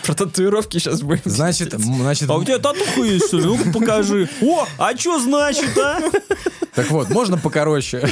[0.05, 1.23] Про татуировки сейчас будем.
[1.24, 3.45] значит, значит, А у тебя татуха есть, что ли?
[3.45, 4.28] Ну-ка покажи.
[4.43, 6.01] О, а что значит, а?
[6.77, 8.09] Так вот, можно покороче.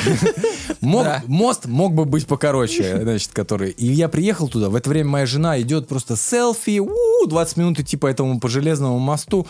[0.81, 1.23] Мог- Да.
[1.29, 3.71] Мост мог бы быть покороче, значит, который.
[3.71, 7.79] И я приехал туда, в это время моя жена идет просто селфи, у, 20 минут
[7.79, 9.47] идти по этому по железному мосту,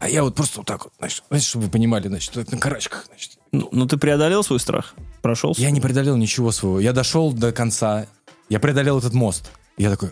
[0.00, 3.04] а я вот просто вот так вот, значит, значит, чтобы вы понимали, значит, на карачках,
[3.06, 3.38] значит.
[3.52, 4.94] Ну, ну ты преодолел свой страх?
[5.22, 5.54] Прошел?
[5.56, 6.80] Я не преодолел ничего своего.
[6.80, 8.06] Я дошел до конца,
[8.48, 9.52] я преодолел этот мост.
[9.76, 10.10] И я такой,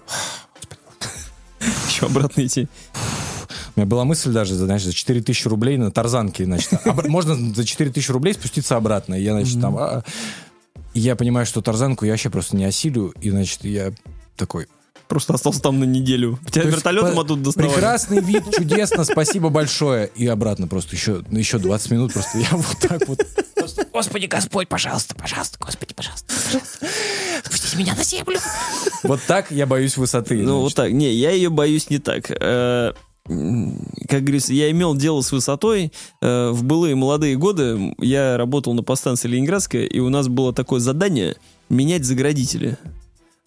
[1.89, 2.68] Еще обратно идти.
[3.76, 6.72] у меня была мысль даже, знаешь, за 4000 рублей на тарзанке, значит,
[7.09, 9.14] можно за 4000 рублей спуститься обратно.
[9.14, 9.76] И я, значит, там...
[9.78, 10.02] а,
[10.94, 13.93] и я понимаю, что тарзанку я вообще просто не осилю, и, значит, я
[14.36, 14.66] такой...
[15.09, 16.39] Просто остался там на неделю.
[16.51, 17.70] Тебя То вертолетом по- оттуда доставали.
[17.70, 20.10] Прекрасный вид, чудесно, спасибо большое.
[20.16, 23.20] И обратно просто еще, еще 20 минут просто я вот так вот.
[23.93, 26.86] Господи, Господь, пожалуйста, пожалуйста, Господи, пожалуйста, пожалуйста.
[27.44, 28.39] Спустите меня на землю.
[29.02, 30.43] Вот так я боюсь высоты.
[30.43, 30.90] Ну, вот так.
[30.93, 32.30] Не, я ее боюсь не так.
[32.30, 32.93] Э,
[33.24, 35.93] Как говорится, я имел дело с высотой.
[36.20, 40.80] Э, В былые молодые годы я работал на подстанции Ленинградская, и у нас было такое
[40.80, 41.36] задание
[41.68, 42.76] менять заградители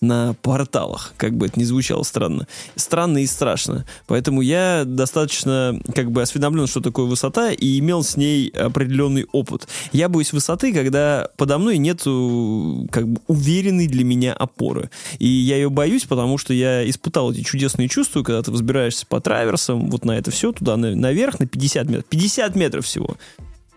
[0.02, 2.48] на порталах, как бы это ни звучало странно.
[2.76, 3.86] Странно и страшно.
[4.08, 9.68] Поэтому я достаточно как бы осведомлен, что такое высота, и имел с ней определенный опыт.
[9.94, 14.90] Я боюсь высоты, когда подо мной нету как бы уверенной для меня опоры.
[15.20, 19.22] И я ее боюсь, потому что я испытал эти чудесные чувства, когда ты взбираешься по
[19.22, 22.06] траверсам, вот на это все, туда на- наверх, на 50 метров.
[22.06, 23.16] 50 метров всего.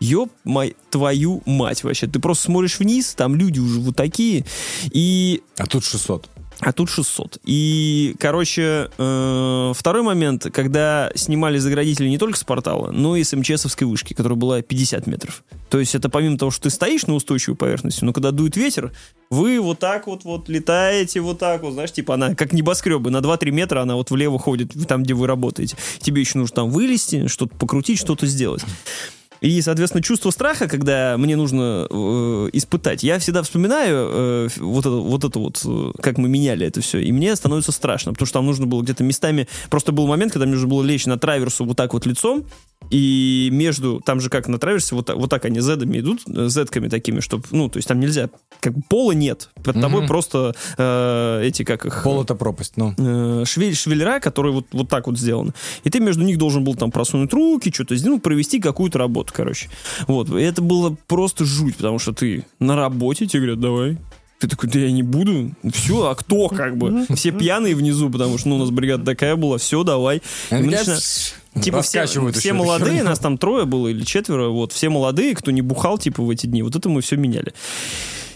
[0.01, 2.07] Ёб мой, твою мать вообще.
[2.07, 4.45] Ты просто смотришь вниз, там люди уже вот такие,
[4.93, 6.29] и А тут 600.
[6.61, 7.39] А тут 600.
[7.45, 13.35] И, короче, э, второй момент, когда снимали заградители не только с портала, но и с
[13.37, 15.45] МЧСовской вышки, которая была 50 метров.
[15.71, 18.93] То есть это помимо того, что ты стоишь на устойчивой поверхности, но когда дует ветер,
[19.31, 23.19] вы вот так вот, вот летаете вот так вот, знаешь, типа она как небоскребы, на
[23.19, 25.77] 2-3 метра она вот влево ходит, там, где вы работаете.
[26.01, 28.65] Тебе еще нужно там вылезти, что-то покрутить, что-то сделать.
[29.41, 34.91] И, соответственно, чувство страха, когда мне нужно э, испытать, я всегда вспоминаю э, вот, это,
[34.91, 38.39] вот это вот, э, как мы меняли это все, и мне становится страшно, потому что
[38.39, 41.65] там нужно было где-то местами, просто был момент, когда мне нужно было лечь на траверсу
[41.65, 42.45] вот так вот лицом,
[42.91, 46.49] и между, там же как на траверсе, вот так, вот так они зедами идут, э,
[46.49, 50.09] зетками такими, чтобы, ну, то есть там нельзя, как бы пола нет, под тобой Мгм.
[50.09, 52.03] просто э, эти, как их...
[52.03, 52.95] Пол это пропасть, ну.
[52.97, 55.53] э, швель, швеллера, которые вот, вот так вот сделаны.
[55.85, 59.33] И ты между них должен был там просунуть руки, что-то сделать, ну, провести какую-то работу,
[59.37, 59.69] короче.
[60.07, 60.31] Вот.
[60.31, 63.99] И это было просто жуть, потому что ты на работе, тебе говорят, давай.
[64.39, 65.51] Ты такой, да я не буду.
[65.73, 67.07] Все, а кто как бы?
[67.15, 70.19] Все пьяные внизу, потому что ну, у нас бригада такая была, все, давай.
[70.51, 71.01] И мы начинаем-
[71.61, 73.09] Типа все, все молодые, херню.
[73.09, 76.47] нас там трое было или четверо, вот, все молодые, кто не бухал, типа, в эти
[76.47, 77.53] дни, вот это мы все меняли.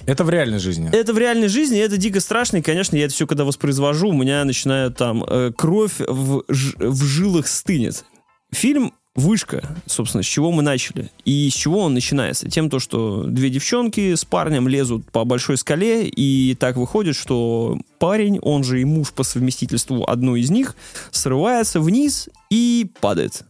[0.04, 0.90] Это в реальной жизни.
[0.92, 4.12] Это в реальной жизни, это дико страшно, и, конечно, я это все когда воспроизвожу, у
[4.12, 8.04] меня начинает там э, кровь в, ж- в жилах стынет.
[8.52, 11.10] Фильм «Вышка», собственно, с чего мы начали.
[11.26, 12.48] И с чего он начинается?
[12.48, 17.78] Тем, то, что две девчонки с парнем лезут по большой скале, и так выходит, что
[17.98, 20.76] парень, он же и муж по совместительству одной из них,
[21.10, 23.44] срывается вниз и падает.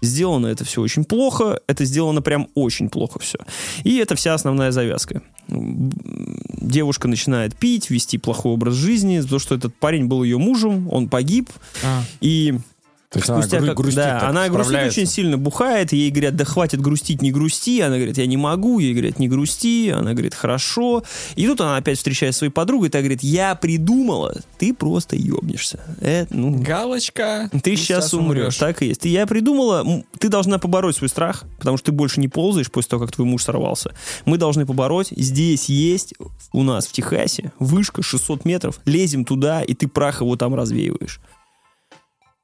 [0.00, 3.38] Сделано это все очень плохо, это сделано прям очень плохо все.
[3.84, 5.22] И это вся основная завязка.
[5.48, 11.08] Девушка начинает пить, вести плохой образ жизни, потому что этот парень был ее мужем, он
[11.08, 11.50] погиб,
[11.82, 12.58] А, и
[13.10, 16.10] То есть она спустя гру- как- грустит да, так, она грустит очень сильно, бухает, ей
[16.10, 19.88] говорят, да хватит грустить, не грусти, она говорит, я не могу, ей говорят, не грусти,
[19.88, 21.02] она говорит, хорошо,
[21.34, 25.80] и тут она опять встречает своей подругой, и та говорит, я придумала, ты просто ебнешься.
[26.02, 27.48] Это, ну, галочка.
[27.62, 28.56] ты сейчас умрешь.
[28.56, 29.06] Так и есть.
[29.06, 32.90] И я придумала, ты должна побороть свой страх, потому что ты больше не ползаешь после
[32.90, 33.94] того, как твой муж сорвался.
[34.26, 35.08] Мы должны побороть.
[35.16, 36.12] Здесь есть
[36.52, 38.80] у нас в Техасе вышка 600 метров.
[38.84, 41.20] Лезем туда, и ты прах его там развеиваешь.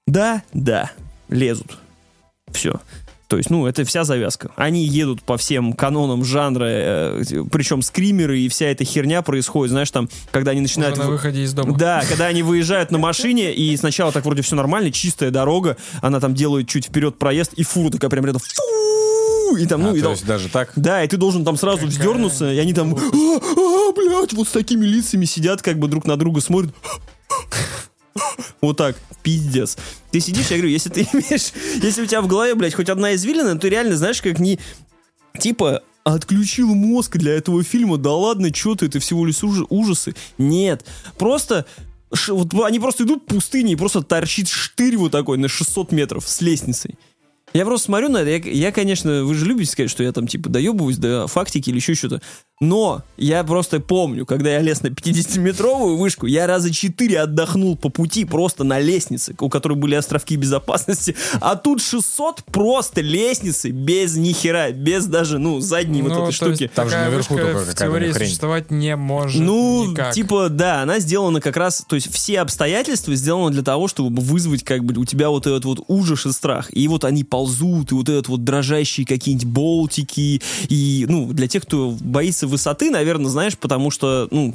[0.06, 0.90] Да, да,
[1.28, 1.78] лезут.
[2.52, 2.81] Все.
[3.26, 4.51] То есть, ну, это вся завязка.
[4.55, 9.90] Они едут по всем канонам жанра, э, причем скримеры и вся эта херня происходит, знаешь,
[9.90, 10.98] там, когда они Уже начинают...
[10.98, 11.76] на вы- выходе из дома.
[11.76, 16.20] да, когда они выезжают на машине, и сначала так вроде все нормально, чистая дорога, она
[16.20, 19.94] там делает чуть вперед проезд, и фура такая прям рядом, фу, и там, А, ну,
[19.97, 20.72] и то там- есть даже так?
[20.76, 24.51] да, и ты должен там сразу вздернуться, и они там, а, а, блядь, вот с
[24.51, 26.72] такими лицами сидят, как бы друг на друга смотрят.
[28.61, 29.77] Вот так, пиздец.
[30.11, 33.15] Ты сидишь, я говорю, если ты имеешь, если у тебя в голове, блядь, хоть одна
[33.15, 34.59] извилина, то реально, знаешь, как не,
[35.39, 40.15] типа, отключил мозг для этого фильма, да ладно, что ты, это всего лишь ужасы.
[40.39, 40.85] Нет,
[41.19, 41.66] просто
[42.12, 45.93] ш- вот они просто идут по пустыне и просто торчит штырь вот такой на 600
[45.93, 46.97] метров с лестницей.
[47.53, 50.27] Я просто смотрю на это, я, я, конечно, вы же любите сказать, что я там
[50.27, 52.20] типа доебываюсь до фактики или еще что-то,
[52.60, 57.89] но я просто помню, когда я лез на 50-метровую вышку, я раза 4 отдохнул по
[57.89, 64.16] пути просто на лестнице, у которой были островки безопасности, а тут 600 просто лестницы без
[64.16, 66.62] ни хера, без даже, ну, задней вот Ну, этой то штуки.
[66.64, 68.26] есть Там же наверху только в какая-то теории хрень.
[68.28, 70.14] существовать не может Ну, никак.
[70.14, 74.62] типа, да, она сделана как раз, то есть все обстоятельства сделаны для того, чтобы вызвать
[74.64, 76.68] как бы у тебя вот этот вот ужас и страх.
[76.72, 80.40] И вот они ползут, и вот этот вот дрожащие какие-нибудь болтики.
[80.68, 84.54] И, ну, для тех, кто боится высоты, наверное, знаешь, потому что, ну,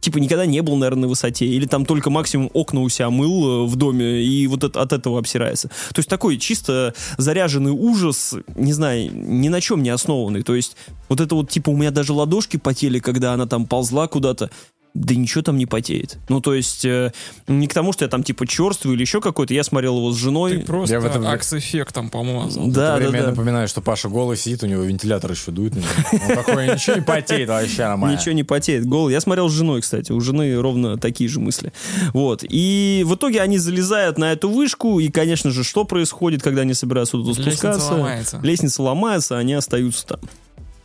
[0.00, 3.64] типа никогда не был, наверное, на высоте, или там только максимум окна у себя мыл
[3.64, 5.68] э, в доме, и вот это- от этого обсирается.
[5.68, 10.42] То есть такой чисто заряженный ужас, не знаю, ни на чем не основанный.
[10.42, 10.76] То есть
[11.08, 14.50] вот это вот, типа, у меня даже ладошки потели, когда она там ползла куда-то.
[14.94, 16.18] Да ничего там не потеет.
[16.28, 17.12] Ну, то есть, э,
[17.48, 19.52] не к тому, что я там, типа, черствый или еще какой-то.
[19.52, 20.58] Я смотрел его с женой.
[20.58, 22.68] Ты просто Я в этом- акс-эффектом помазал.
[22.68, 23.30] да, в это да, время я да.
[23.30, 25.84] напоминаю, что Паша голый сидит, у него вентилятор еще дует него.
[26.12, 28.16] Он такой, ничего не потеет, вообще нормально.
[28.16, 28.86] Ничего не потеет.
[28.86, 29.08] Гол.
[29.08, 30.12] Я смотрел с женой, кстати.
[30.12, 31.72] У жены ровно такие же мысли.
[32.12, 32.44] Вот.
[32.48, 35.00] И в итоге они залезают на эту вышку.
[35.00, 37.92] И, конечно же, что происходит, когда они собираются туда Лестница спускаться?
[37.94, 38.40] ломается.
[38.44, 40.20] Лестница ломается, они остаются там.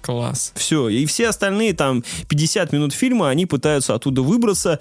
[0.01, 0.53] Класс.
[0.55, 0.89] Все.
[0.89, 4.79] И все остальные там 50 минут фильма, они пытаются оттуда выбраться.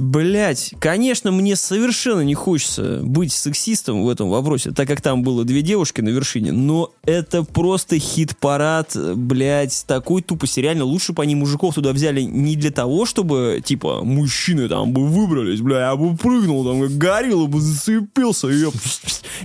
[0.00, 5.44] Блять, конечно, мне совершенно не хочется быть сексистом в этом вопросе, так как там было
[5.44, 10.60] две девушки на вершине, но это просто хит-парад, блять, такой тупости.
[10.60, 15.06] Реально, лучше бы они мужиков туда взяли не для того, чтобы, типа, мужчины там бы
[15.06, 18.68] выбрались, бля, я бы прыгнул, там, как горилла бы зацепился, и я...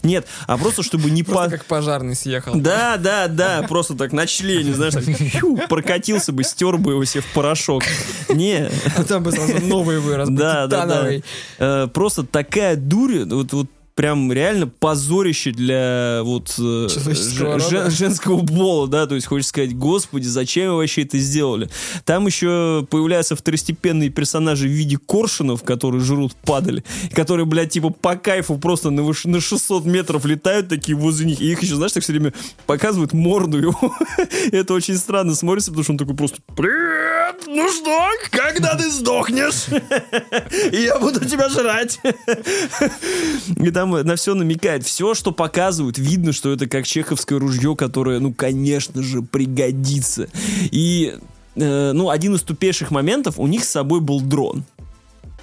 [0.03, 1.51] Нет, а просто, чтобы не Просто по...
[1.51, 2.53] как пожарный съехал.
[2.55, 7.23] Да, да, да, просто так на члене, знаешь, так, прокатился бы, стер бы его себе
[7.23, 7.83] в порошок.
[8.29, 10.29] Не, А там бы сразу новый вырос.
[10.45, 11.11] Да, да, да.
[11.59, 17.89] Э, Просто такая дурь, вот, вот прям реально позорище для вот э, Человеческого же- рода.
[17.89, 21.69] же- женского пола, да, то есть хочешь сказать, господи, зачем вы вообще это сделали?
[22.03, 28.15] Там еще появляются второстепенные персонажи в виде коршунов, которые жрут падали, которые, блядь, типа по
[28.17, 31.93] кайфу просто на, выш- на 600 метров летают такие возле них, и их еще, знаешь,
[31.93, 32.33] так все время
[32.65, 33.95] показывают морду его.
[34.51, 37.15] это очень странно смотрится, потому что он такой просто «Привет!
[37.47, 39.65] Ну что, когда ты сдохнешь?
[40.71, 41.99] И я буду тебя жрать.
[43.57, 44.85] И там на все намекает.
[44.85, 50.27] Все, что показывают, видно, что это как чеховское ружье, которое, ну, конечно же, пригодится.
[50.71, 51.17] И,
[51.55, 54.63] э, ну, один из тупейших моментов, у них с собой был дрон.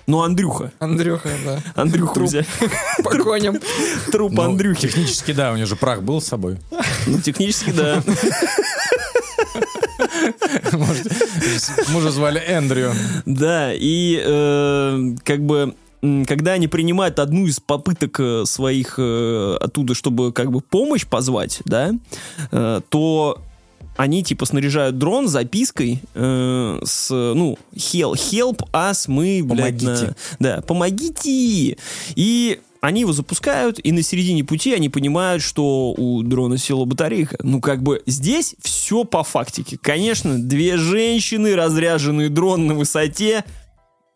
[0.06, 0.72] Ну, Андрюха.
[0.80, 1.62] Андрюха, да.
[1.74, 2.28] Андрюху Труп.
[2.28, 2.46] взяли.
[3.04, 3.58] По коням.
[4.10, 4.88] Труп Ну, Андрюхи.
[4.88, 6.58] Технически, да, у него же прах был с собой.
[7.06, 8.02] Ну, технически, да.
[10.72, 11.06] Может,
[11.90, 12.92] мужа звали Эндрю.
[13.26, 15.74] Да, и э, как бы
[16.26, 21.60] когда они принимают одну из попыток э, своих э, оттуда, чтобы как бы помощь позвать,
[21.64, 21.92] да,
[22.50, 23.40] э, то
[23.96, 30.06] они типа снаряжают дрон запиской э, с, ну, help, help us, мы, блядь, Помогите.
[30.06, 31.76] на- да, помогите.
[32.16, 37.38] И они его запускают, и на середине пути они понимают, что у дрона села батарейка.
[37.44, 39.78] Ну, как бы здесь все по фактике.
[39.80, 43.44] Конечно, две женщины, разряженный дрон на высоте.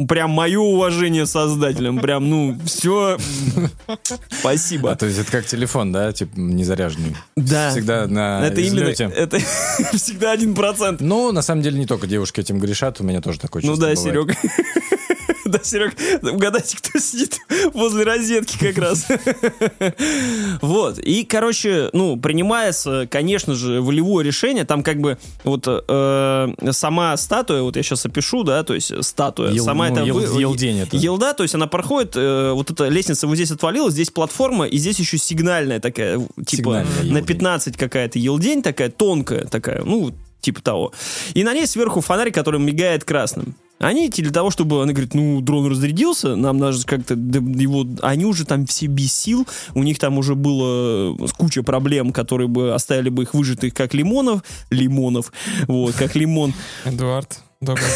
[0.08, 1.98] Прям мое уважение создателям.
[2.00, 3.16] Прям, ну, все.
[3.86, 3.96] А,
[4.28, 4.94] Спасибо.
[4.94, 7.16] то есть это как телефон, да, типа незаряженный.
[7.34, 7.70] Да.
[7.70, 9.38] Всегда на Это именно, это
[9.94, 11.00] всегда один процент.
[11.00, 13.88] Ну, на самом деле, не только девушки этим грешат, у меня тоже такое Ну чувство
[13.88, 14.14] да, бывает.
[14.14, 14.34] Серега.
[15.46, 17.38] Да, Серег, угадайте, кто сидит
[17.72, 19.06] возле розетки как раз.
[20.60, 20.98] Вот.
[20.98, 24.64] И, короче, ну, принимается, конечно же, волевое решение.
[24.64, 29.52] Там как бы вот э, сама статуя, вот я сейчас опишу, да, то есть статуя,
[29.52, 30.04] Ел- сама ну, это...
[30.04, 30.96] ел- вы- елдень это.
[30.96, 34.78] Елда, то есть она проходит, э, вот эта лестница вот здесь отвалилась, здесь платформа, и
[34.78, 37.26] здесь еще сигнальная такая, типа Сигнальная на елдень.
[37.26, 40.92] 15 какая-то елдень такая, тонкая такая, ну, типа того.
[41.34, 43.54] И на ней сверху фонарь, который мигает красным.
[43.78, 47.86] Они для того, чтобы, она говорит, ну, дрон разрядился, нам надо как-то его...
[48.00, 52.72] Они уже там все без сил, у них там уже было куча проблем, которые бы
[52.72, 55.32] оставили бы их выжатых как лимонов, лимонов,
[55.68, 56.54] вот, как лимон.
[56.84, 57.86] Эдуард, добрый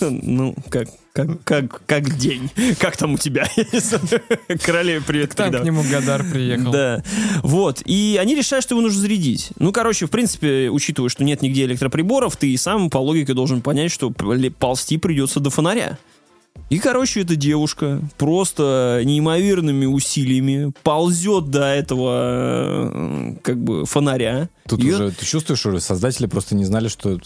[0.00, 0.20] день.
[0.22, 2.50] Ну, как, как, как, как день.
[2.78, 3.46] Как там у тебя?
[4.62, 6.70] Королеве привет Там к нему Гадар приехал.
[6.70, 7.02] Да.
[7.42, 7.82] Вот.
[7.84, 9.50] И они решают, что его нужно зарядить.
[9.58, 13.62] Ну, короче, в принципе, учитывая, что нет нигде электроприборов, ты и сам по логике должен
[13.62, 15.98] понять, что ползти придется до фонаря.
[16.72, 24.48] И, короче, эта девушка просто неимоверными усилиями ползет до этого э, как бы фонаря.
[24.66, 27.18] Тут Её- уже ты чувствуешь, что создатели просто не знали, что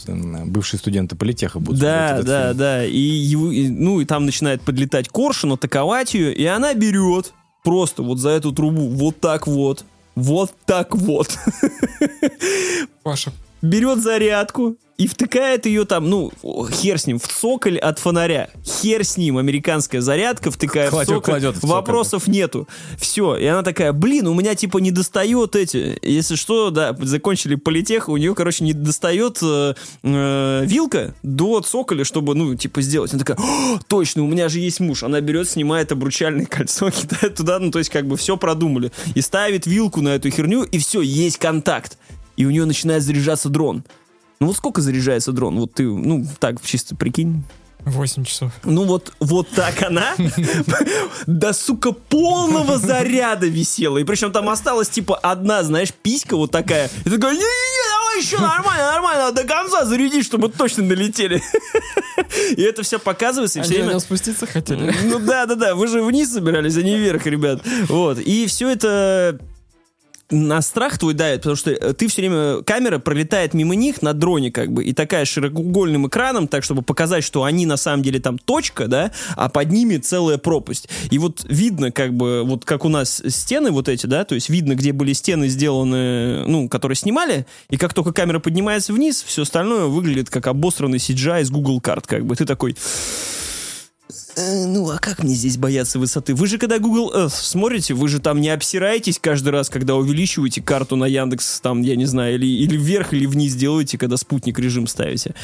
[0.46, 2.58] бывшие студенты политеха будут Да, да, фильм.
[2.58, 2.84] да.
[2.86, 7.32] И, его- и, ну, и там начинает подлетать коршун, атаковать ее, и она берет
[7.62, 9.84] просто вот за эту трубу вот так вот,
[10.16, 11.38] вот так вот.
[13.04, 16.32] Паша, берет зарядку и втыкает ее там, ну,
[16.72, 18.48] хер с ним, в цоколь от фонаря.
[18.64, 21.22] Хер с ним, американская зарядка втыкает Кладет- в цоколь.
[21.32, 21.70] кладет в цоколь.
[21.70, 22.66] Вопросов нету.
[22.98, 23.36] Все.
[23.36, 25.98] И она такая, блин, у меня типа не достает эти.
[26.00, 32.04] Если что, да, закончили политех, у нее, короче, не достает э, э, вилка до цоколя,
[32.06, 33.12] чтобы, ну, типа, сделать.
[33.12, 35.02] Она такая, «О, точно, у меня же есть муж.
[35.02, 38.90] Она берет, снимает обручальное кольцо, кидает туда, ну, то есть, как бы все продумали.
[39.14, 41.98] И ставит вилку на эту херню, и все, есть контакт.
[42.36, 43.84] И у нее начинает заряжаться дрон.
[44.40, 45.58] Ну вот сколько заряжается дрон?
[45.58, 47.44] Вот ты, ну, так, чисто прикинь.
[47.86, 48.50] 8 часов.
[48.64, 50.14] Ну вот, вот так она
[51.26, 53.98] до, сука, полного заряда висела.
[53.98, 56.90] И причем там осталась, типа, одна, знаешь, писька вот такая.
[57.04, 61.40] И такая, не-не-не, давай еще нормально, нормально, до конца заряди, чтобы точно налетели.
[62.56, 64.00] И это все показывается, и все время...
[64.00, 64.94] спуститься хотели.
[65.04, 67.60] Ну да, да, да, вы же вниз собирались, а не вверх, ребят.
[67.88, 68.18] Вот.
[68.18, 69.38] И все это
[70.30, 74.12] на страх твой давит, потому что э, ты все время, камера пролетает мимо них на
[74.12, 78.18] дроне как бы, и такая широкоугольным экраном, так, чтобы показать, что они на самом деле
[78.18, 80.88] там точка, да, а под ними целая пропасть.
[81.10, 84.48] И вот видно как бы, вот как у нас стены вот эти, да, то есть
[84.48, 89.42] видно, где были стены сделаны, ну, которые снимали, и как только камера поднимается вниз, все
[89.42, 92.34] остальное выглядит как обосранный CGI из Google карт, как бы.
[92.34, 92.76] Ты такой...
[94.36, 96.34] «Э, ну а как мне здесь бояться высоты?
[96.34, 100.60] Вы же когда Google Earth смотрите, вы же там не обсираетесь каждый раз, когда увеличиваете
[100.62, 104.58] карту на Яндекс, там, я не знаю, или, или вверх, или вниз делаете, когда спутник
[104.58, 105.34] режим ставите.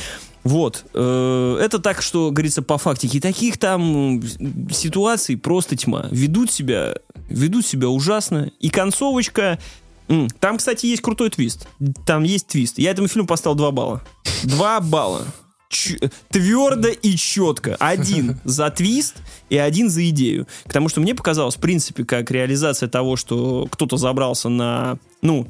[0.44, 0.84] Вот.
[0.92, 3.20] э, Это так, что, говорится, по фактике.
[3.20, 6.08] Таких там м, ситуаций просто тьма.
[6.10, 6.96] Ведут себя,
[7.28, 8.50] ведут себя ужасно.
[8.60, 9.58] И концовочка...
[10.40, 11.68] Там, кстати, есть крутой твист.
[12.04, 12.78] Там есть твист.
[12.78, 14.02] Я этому фильму поставил 2 балла.
[14.42, 15.24] 2 балла.
[16.30, 17.76] Твердо и четко.
[17.76, 19.16] Один за твист
[19.48, 20.46] и один за идею.
[20.64, 25.46] Потому что мне показалось, в принципе, как реализация того, что кто-то забрался на, ну,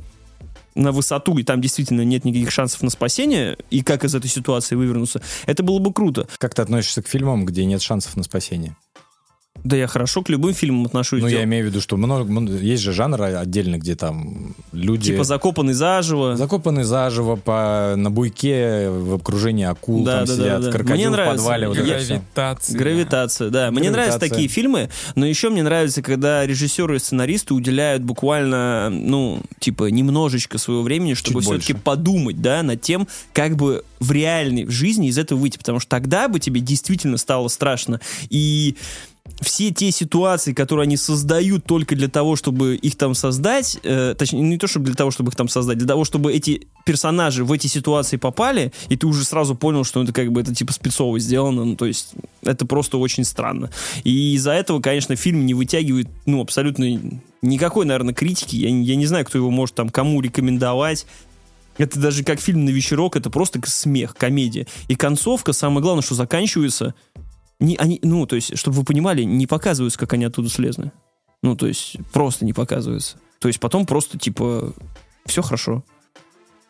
[0.74, 4.74] на высоту, и там действительно нет никаких шансов на спасение, и как из этой ситуации
[4.74, 6.26] вывернуться, это было бы круто.
[6.38, 8.76] Как ты относишься к фильмам, где нет шансов на спасение?
[9.64, 11.22] Да я хорошо к любым фильмам отношусь.
[11.22, 15.12] Ну, Дел- я имею в виду, что много, есть же жанр отдельно, где там люди...
[15.12, 16.36] Типа закопанный заживо.
[16.36, 20.72] Закопаны заживо по, на буйке в окружении акул, Да, там да, сидят, да, да.
[20.72, 21.36] крокодил Мне в нравится.
[21.36, 21.68] подвале.
[21.68, 21.76] Вот.
[21.76, 22.76] Гравитация.
[22.78, 23.70] Гравитация, да.
[23.70, 24.28] Мне нравятся Гравитация.
[24.30, 30.58] такие фильмы, но еще мне нравится, когда режиссеры и сценаристы уделяют буквально, ну, типа, немножечко
[30.58, 31.84] своего времени, чтобы Чуть все-таки больше.
[31.84, 36.26] подумать, да, над тем, как бы в реальной жизни из этого выйти, потому что тогда
[36.26, 38.00] бы тебе действительно стало страшно.
[38.30, 38.76] И
[39.42, 44.40] все те ситуации, которые они создают только для того, чтобы их там создать, э, точнее,
[44.40, 47.52] не то, чтобы для того, чтобы их там создать, для того, чтобы эти персонажи в
[47.52, 51.18] эти ситуации попали, и ты уже сразу понял, что это как бы это типа спецово
[51.18, 53.70] сделано, ну, то есть это просто очень странно.
[54.04, 56.98] И из-за этого, конечно, фильм не вытягивает, ну, абсолютно
[57.42, 58.56] никакой, наверное, критики.
[58.56, 61.06] Я, я не знаю, кто его может там кому рекомендовать.
[61.78, 64.66] Это даже как фильм на вечерок, это просто смех, комедия.
[64.88, 66.94] И концовка, самое главное, что заканчивается
[67.62, 70.92] не, они, ну, то есть, чтобы вы понимали, не показываются, как они оттуда слезли.
[71.42, 73.16] Ну, то есть, просто не показываются.
[73.40, 74.72] То есть, потом просто, типа,
[75.26, 75.84] все хорошо.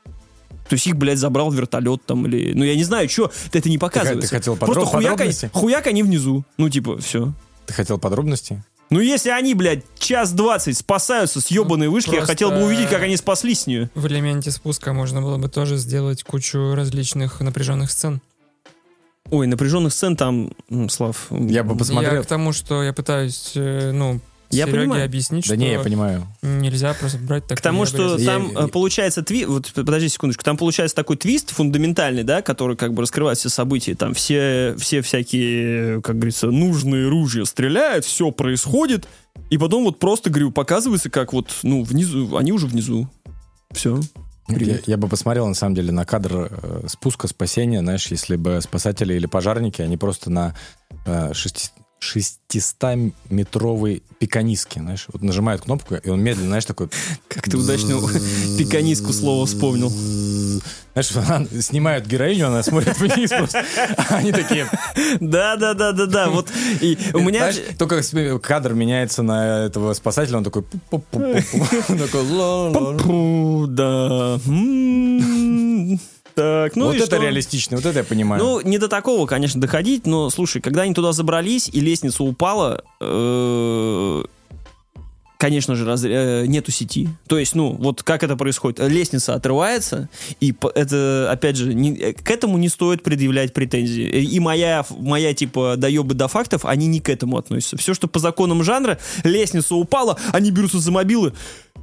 [0.04, 2.52] То есть, их, блядь, забрал вертолет там, или...
[2.54, 4.28] Ну, я не знаю, что, это не показывается.
[4.28, 5.50] ты хотел Просто подроб- хуяк, они, подробности?
[5.52, 6.44] хуяк они внизу.
[6.56, 7.32] Ну, типа, все.
[7.66, 8.62] Ты хотел подробности?
[8.88, 12.88] Ну, если они, блядь, час двадцать спасаются с ебаной вышки, я просто- хотел бы увидеть,
[12.90, 13.90] как они спаслись с нее.
[13.94, 18.20] В элементе спуска можно было бы тоже сделать кучу различных напряженных сцен.
[19.32, 20.52] Ой, напряженных сцен там,
[20.90, 21.28] Слав.
[21.30, 22.16] Я бы посмотрел.
[22.16, 25.04] Я к тому, что я пытаюсь, э, ну, Я Сереге понимаю.
[25.06, 26.26] объяснить, Да что не, я понимаю.
[26.42, 27.56] нельзя просто брать так.
[27.56, 28.18] К тому, что.
[28.18, 32.42] Я- там я- э, получается твист, вот подожди секундочку, там получается такой твист фундаментальный, да,
[32.42, 38.04] который как бы раскрывает все события, там все, все всякие, как говорится, нужные ружья стреляют,
[38.04, 39.08] все происходит,
[39.48, 43.08] и потом вот просто, говорю, показывается, как вот, ну, внизу, они уже внизу.
[43.70, 43.98] Все.
[44.46, 44.86] Привет.
[44.86, 48.60] Я, я бы посмотрел, на самом деле, на кадр э, спуска, спасения, знаешь, если бы
[48.60, 50.54] спасатели или пожарники, они просто на
[51.06, 51.72] э, 6,
[52.02, 56.88] 600-метровый пеканиски, знаешь, вот нажимает кнопку, и он медленно, знаешь, такой...
[57.28, 58.00] Как ты удачно
[58.58, 59.92] пеканиску слово вспомнил.
[60.92, 63.64] Знаешь, она, снимают героиню, она смотрит вниз просто,
[64.10, 64.68] они такие...
[65.20, 66.48] Да-да-да-да-да, вот
[66.80, 67.52] и у меня...
[67.78, 68.02] только
[68.40, 70.64] кадр меняется на этого спасателя, он такой...
[70.90, 71.44] Такой...
[73.68, 74.40] Да...
[74.46, 76.00] М-м.
[76.34, 77.16] Так, ну Вот это что?
[77.18, 78.42] реалистично, вот это я понимаю.
[78.42, 82.82] Ну, не до такого, конечно, доходить, но, слушай, когда они туда забрались, и лестница упала,
[83.00, 84.22] э,
[85.38, 87.08] конечно же, раз- э, нету сети.
[87.26, 88.78] То есть, ну, вот как это происходит?
[88.78, 90.08] Лестница отрывается,
[90.40, 94.04] и это, опять же, не- э, к этому не стоит предъявлять претензии.
[94.08, 97.76] Э, И моя, моя типа, доебы до фактов, они не к этому относятся.
[97.76, 101.32] Все, что по законам жанра, лестница упала, они берутся за мобилы,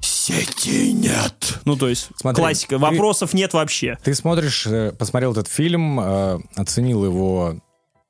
[0.02, 1.60] сети нет.
[1.66, 3.98] Ну, то есть, Смотри, классика, ты- вопросов нет вообще.
[4.04, 7.56] Ты смотришь, э, посмотрел этот фильм, э, оценил его,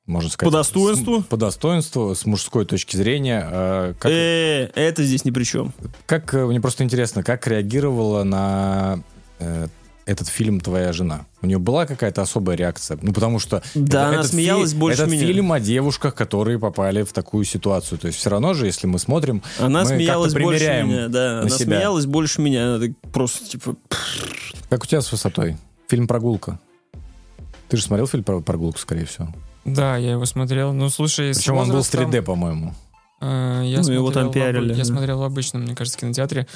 [0.06, 0.52] можно сказать...
[0.52, 1.20] По достоинству?
[1.20, 3.46] с- по достоинству, с мужской точки зрения.
[3.50, 5.72] э, Как, Э, это здесь ни при чем.
[6.06, 9.02] как, мне просто интересно, как реагировала на
[10.10, 11.26] этот фильм твоя жена?
[11.42, 12.98] У нее была какая-то особая реакция?
[13.02, 13.62] Ну, потому что...
[13.74, 15.26] Да, она этот смеялась фи- больше Этот меня.
[15.26, 17.98] фильм о девушках, которые попали в такую ситуацию.
[17.98, 21.32] То есть все равно же, если мы смотрим, Она мы смеялась как-то больше меня, да.
[21.34, 21.64] на Она себя.
[21.76, 22.74] смеялась больше меня.
[22.74, 23.76] Она так просто, типа,
[24.68, 25.56] Как у тебя с высотой?
[25.88, 26.58] Фильм «Прогулка».
[27.68, 29.28] Ты же смотрел фильм про прогулку, скорее всего.
[29.64, 30.72] Да, я его смотрел.
[30.72, 32.74] Ну, слушай, Причем он был с возрастом, 3D, по-моему.
[33.20, 34.84] э, я Ну, смотрел его там пиарили, Я да.
[34.84, 36.46] смотрел в обычном, мне кажется, кинотеатре.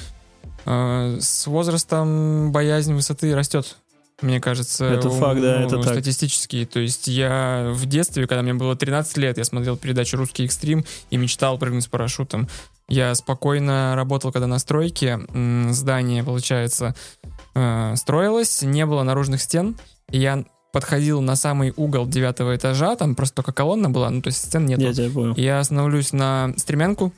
[0.65, 3.77] Э, С возрастом боязнь высоты растет.
[4.21, 5.91] Мне кажется, Это факт, да, ну, это так.
[5.91, 6.65] статистически.
[6.65, 10.85] То есть я в детстве, когда мне было 13 лет, я смотрел передачу «Русский экстрим»
[11.09, 12.47] и мечтал прыгнуть с парашютом.
[12.87, 15.19] Я спокойно работал, когда на стройке.
[15.69, 16.95] Здание, получается,
[17.55, 19.75] э, строилось, не было наружных стен.
[20.11, 24.27] И я подходил на самый угол девятого этажа, там просто только колонна была, ну то
[24.27, 24.77] есть стен нет.
[24.79, 25.33] я тебя понял.
[25.37, 27.13] Я становлюсь на стремянку,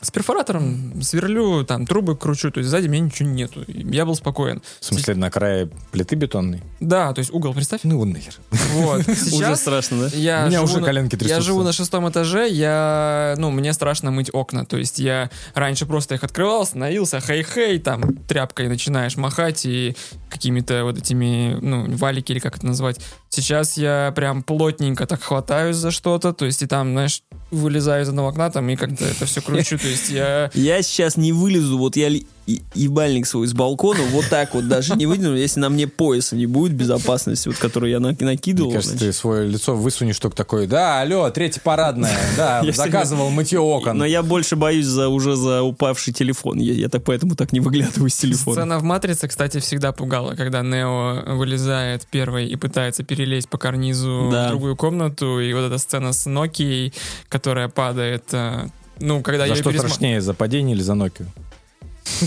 [0.00, 3.64] с перфоратором сверлю, там, трубы кручу, то есть сзади меня ничего нету.
[3.66, 4.62] Я был спокоен.
[4.80, 6.62] В смысле, на крае плиты бетонной?
[6.80, 7.80] Да, то есть угол, представь.
[7.84, 8.34] Ну, нахер.
[8.74, 9.08] Вот.
[9.32, 10.16] Уже страшно, да?
[10.16, 11.42] я У меня уже на- коленки Я трясутся.
[11.42, 16.14] живу на шестом этаже, я, ну, мне страшно мыть окна, то есть я раньше просто
[16.14, 19.96] их открывал, становился, хей-хей, там, тряпкой начинаешь махать и
[20.30, 23.00] какими-то вот этими, ну, валики или как это назвать.
[23.30, 28.08] Сейчас я прям плотненько так хватаюсь за что-то, то есть и там, знаешь, вылезаю из
[28.08, 30.50] одного окна там и как-то это все кручу, то есть я...
[30.54, 32.10] Я сейчас не вылезу, вот я
[32.48, 36.34] и- ебальник свой с балкона, вот так вот даже не выдвину, если на мне пояса
[36.34, 38.70] не будет безопасности, вот который я на- накидывал.
[38.70, 39.14] Мне кажется, значит.
[39.14, 43.98] ты свое лицо высунешь только такой, да, алло, третья парадная, да, Я заказывал мытье окон.
[43.98, 46.58] Но я больше боюсь за уже за упавший телефон.
[46.58, 48.56] Я, я так поэтому так не выглядываю с телефона.
[48.56, 54.28] Сцена в «Матрице», кстати, всегда пугала, когда Нео вылезает первый и пытается перелезть по карнизу
[54.32, 54.46] Да.
[54.46, 56.92] в другую комнату, и вот эта сцена с Нокией,
[57.28, 58.24] которая падает...
[58.32, 58.68] э,
[59.00, 61.26] Ну, когда За я что страшнее, за падение или за Nokia?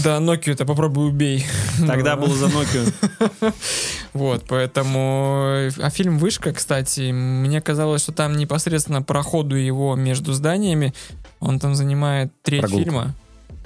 [0.03, 1.45] Да, это попробуй убей.
[1.85, 3.53] Тогда было за Nokia.
[4.13, 5.69] Вот, поэтому...
[5.79, 10.93] А фильм «Вышка», кстати, мне казалось, что там непосредственно по ходу его между зданиями,
[11.39, 13.15] он там занимает треть фильма.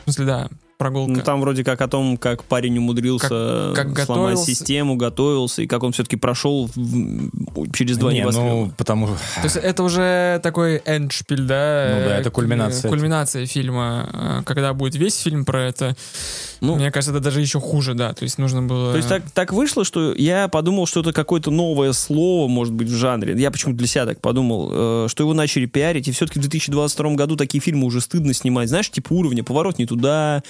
[0.01, 1.11] В смысле, да, прогулка.
[1.13, 4.45] Ну, там вроде как о том, как парень умудрился Как- как сломать готовился.
[4.45, 8.47] систему, готовился, и как он все-таки прошел в- через два Не, небоскреба.
[8.49, 11.91] ну, потому То есть это уже такой эндшпиль, да?
[11.99, 12.89] Ну да, это кульминация.
[12.89, 14.09] Кульминация фильма.
[14.13, 15.95] Э, Когда будет весь фильм про это,
[16.61, 18.13] Ну, мне кажется, это даже еще хуже, да.
[18.13, 18.91] То есть нужно было...
[18.91, 22.87] То есть так, так вышло, что я подумал, что это какое-то новое слово, может быть,
[22.89, 23.33] в жанре.
[23.39, 27.15] Я почему-то для себя так подумал, э, что его начали пиарить, и все-таки в 2022
[27.15, 28.69] году такие фильмы уже стыдно снимать.
[28.69, 30.43] Знаешь, типа уровня «Поворот не туда»,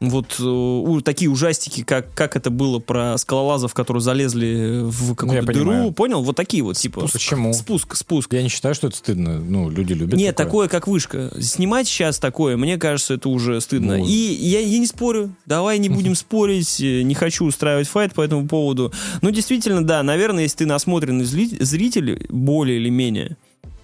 [0.00, 5.46] вот э, у- такие ужастики, как, как это было про скалолазов, которые залезли в какую-то
[5.52, 5.64] дыру.
[5.70, 5.92] понимаю.
[5.92, 6.22] Понял?
[6.22, 7.06] Вот такие вот, типа.
[7.12, 7.52] Почему?
[7.52, 8.32] Спуск, спуск.
[8.32, 9.38] Я не считаю, что это стыдно.
[9.38, 10.66] Ну, люди любят Нет, такое.
[10.66, 11.30] такое, как вышка.
[11.40, 13.98] Снимать сейчас такое, мне кажется, это уже стыдно.
[13.98, 14.06] Ну.
[14.06, 15.34] И я, я не спорю.
[15.44, 16.80] Давай не будем спорить.
[16.80, 18.92] э, Не хочу устраивать файт по этому поводу.
[19.20, 23.36] Ну, действительно, да, наверное, если ты насмотренный зритель, более или менее,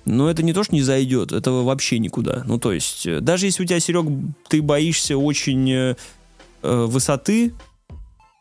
[0.07, 2.43] но это не то, что не зайдет, это вообще никуда.
[2.47, 4.07] Ну, то есть, э, даже если у тебя, Серег,
[4.49, 5.97] ты боишься очень э,
[6.63, 7.53] э, высоты,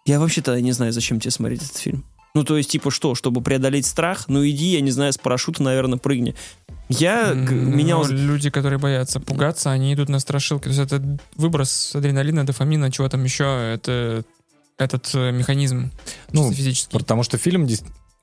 [0.06, 2.06] я вообще тогда не знаю, зачем тебе смотреть этот фильм.
[2.36, 4.26] Ну, то есть, типа, что, чтобы преодолеть страх?
[4.28, 6.36] Ну, иди, я не знаю, с парашюта, наверное, прыгни.
[6.90, 7.96] Я, М, меня...
[7.96, 10.64] ну, люди, которые боятся пугаться, они идут на страшилки.
[10.64, 11.02] То есть это
[11.36, 13.46] выброс адреналина, дофамина, чего там еще.
[13.74, 14.24] Это
[14.78, 15.92] этот э, механизм
[16.32, 16.98] Ну, чисто физический.
[17.00, 17.68] Потому что фильм...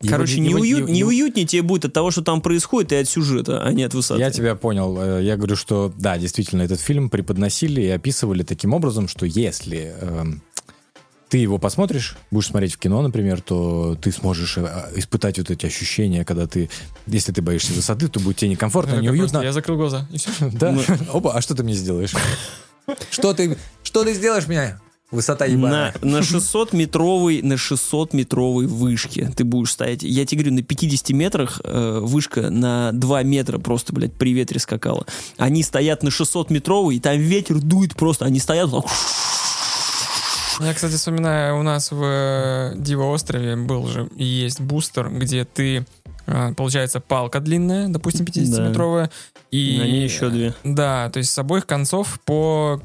[0.08, 2.40] Короче, его- не, его- уют, его- не его- уютнее тебе будет от того, что там
[2.40, 4.20] происходит, и от сюжета, а не от высоты.
[4.20, 4.96] Я тебя понял.
[5.00, 9.94] Э, Я говорю, что да, действительно, этот фильм преподносили и описывали таким образом, что если
[10.00, 10.42] эм,
[11.28, 15.64] ты его посмотришь, будешь смотреть в кино, например, то ты сможешь э, испытать вот эти
[15.66, 16.68] ощущения, когда ты,
[17.06, 19.38] если ты боишься высоты, то будет тебе некомфортно, как неуютно.
[19.42, 20.30] Я закрыл глаза, и все.
[20.52, 20.72] Да.
[20.72, 20.82] Ну.
[21.14, 22.12] Опа, а что ты мне сделаешь?
[23.10, 24.78] Что ты, что ты сделаешь мне?
[25.12, 30.02] Высота на, на 600-метровой на 600-метровой вышке ты будешь стоять.
[30.02, 34.58] Я тебе говорю, на 50 метрах э, вышка на 2 метра просто, блядь, при ветре
[34.58, 35.06] скакала.
[35.36, 38.24] Они стоят на 600-метровой, и там ветер дует просто.
[38.24, 38.84] Они стоят так,
[40.60, 45.84] Я, кстати, вспоминаю, у нас в э, Диво-острове был же и есть бустер, где ты,
[46.26, 49.10] э, получается, палка длинная, допустим, 50-метровая,
[49.50, 49.78] и...
[49.78, 50.54] на ней еще две.
[50.64, 52.80] Да, то есть с обоих концов по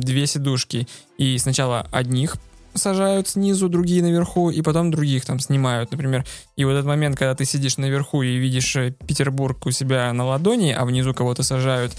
[0.00, 0.86] две сидушки.
[1.18, 2.36] И сначала одних
[2.74, 6.24] сажают снизу, другие наверху, и потом других там снимают, например.
[6.56, 10.24] И вот этот момент, когда ты сидишь наверху и видишь э, Петербург у себя на
[10.24, 11.92] ладони, а внизу кого-то сажают,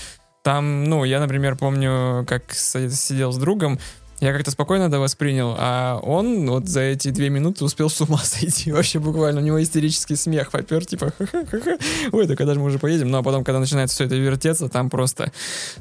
[0.44, 3.80] там, ну, я, например, помню, как сидел с другом,
[4.19, 8.18] я как-то спокойно это воспринял, а он вот за эти две минуты успел с ума
[8.23, 8.72] сойти.
[8.72, 11.77] Вообще буквально у него истерический смех попер, типа, ха-ха-ха-ха.
[12.11, 13.10] ой, да когда же мы уже поедем?
[13.10, 15.31] Ну, а потом, когда начинается все это вертеться, там просто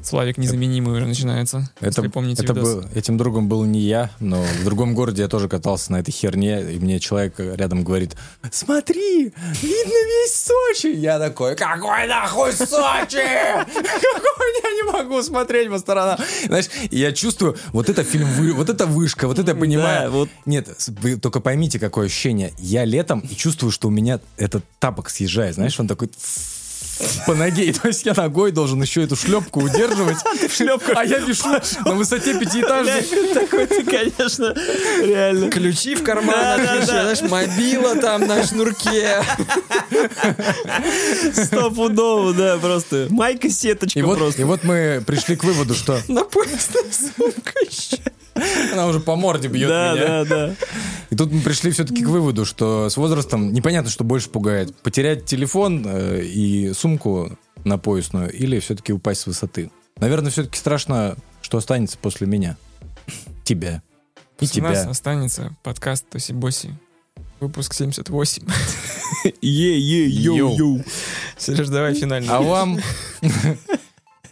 [0.01, 1.69] Славик незаменимый уже начинается.
[1.79, 2.73] Это, если помните это видос.
[2.73, 6.11] был, этим другом был не я, но в другом городе я тоже катался на этой
[6.11, 8.15] херне, и мне человек рядом говорит,
[8.51, 10.87] смотри, видно весь Сочи.
[10.87, 13.23] Я такой, какой нахуй Сочи?
[14.13, 16.17] Какой я не могу смотреть по сторонам?
[16.45, 20.03] Знаешь, я чувствую, вот это фильм, вы- вот это вышка, вот это я понимаю.
[20.05, 20.29] Да, вот.
[20.45, 20.69] Нет,
[21.01, 22.53] вы только поймите, какое ощущение.
[22.57, 26.09] Я летом и чувствую, что у меня этот тапок съезжает, знаешь, он такой
[27.25, 27.73] по ноге.
[27.73, 30.17] То есть я ногой должен еще эту шлепку удерживать.
[30.51, 30.91] Шлепку.
[30.95, 31.47] А я вешу
[31.85, 33.03] на высоте пятиэтажной.
[33.33, 34.53] Такой ты, конечно,
[35.03, 35.49] реально.
[35.49, 39.23] Ключи в карманах, знаешь, мобила там на шнурке.
[41.33, 43.07] Стопудово, да, просто.
[43.09, 44.41] Майка сеточка И вот, просто.
[44.41, 47.53] и вот мы пришли к выводу, что На поясной сумка.
[48.71, 50.05] Она уже по морде бьет да, меня.
[50.05, 50.55] да, да.
[51.09, 54.75] И тут мы пришли все-таки к выводу, что с возрастом непонятно, что больше пугает.
[54.77, 59.69] Потерять телефон э, и сумку на поясную или все-таки упасть с высоты.
[59.97, 62.57] Наверное, все-таки страшно что останется после меня?
[63.43, 63.83] Тебя.
[64.39, 64.89] И У нас тебя.
[64.89, 66.73] останется подкаст Тоси-Боси.
[67.39, 68.47] Выпуск 78.
[69.41, 70.83] Е-е-йоу-йоу.
[71.37, 72.29] Сереж, давай финальный.
[72.29, 72.79] А вам...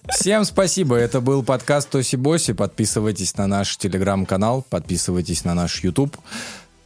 [0.10, 0.96] Всем спасибо.
[0.96, 2.54] Это был подкаст Тоси Боси.
[2.54, 6.18] Подписывайтесь на наш телеграм-канал, подписывайтесь на наш YouTube.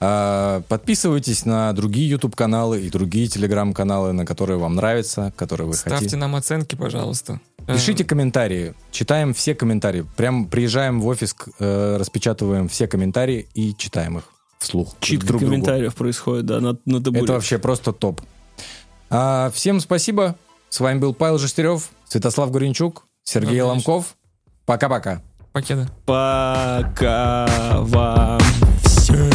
[0.01, 5.95] А, Подписывайтесь на другие YouTube-каналы и другие телеграм-каналы, на которые вам нравятся, которые вы Ставьте
[5.97, 6.17] хотите.
[6.17, 7.39] нам оценки, пожалуйста.
[7.65, 8.75] Пишите Э, комментарии.
[8.91, 10.05] Читаем все комментарии.
[10.17, 14.25] Прям приезжаем в офис, э, распечатываем все комментарии и читаем их
[14.59, 14.95] вслух.
[14.99, 15.53] Читка друг другу.
[15.55, 17.23] комментариев происходит, да, на, на табуре.
[17.23, 18.21] Это вообще просто топ.
[19.09, 20.35] А, всем спасибо.
[20.69, 24.15] С вами был Павел Жестерев, Святослав Гуренчук, Сергей Добрый Ломков.
[24.65, 25.21] Пока-пока.
[25.51, 25.87] Покеда.
[26.05, 27.47] Пока
[27.81, 28.39] вам
[28.83, 29.29] всем.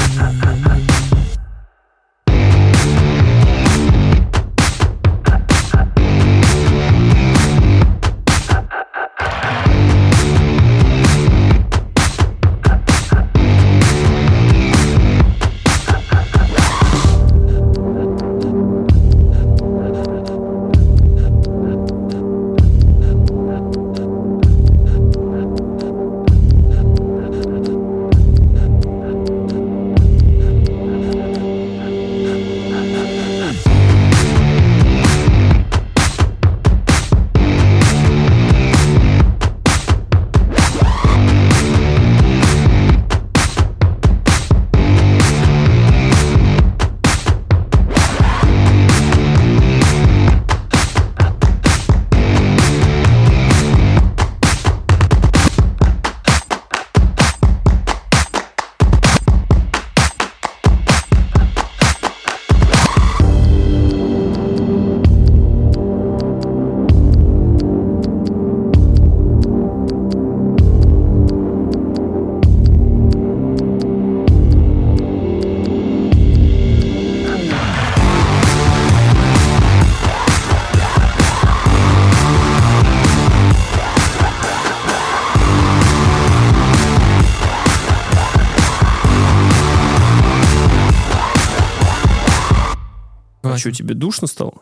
[93.70, 94.54] Что, тебе душно стало?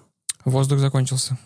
[0.45, 1.39] Воздух закончился.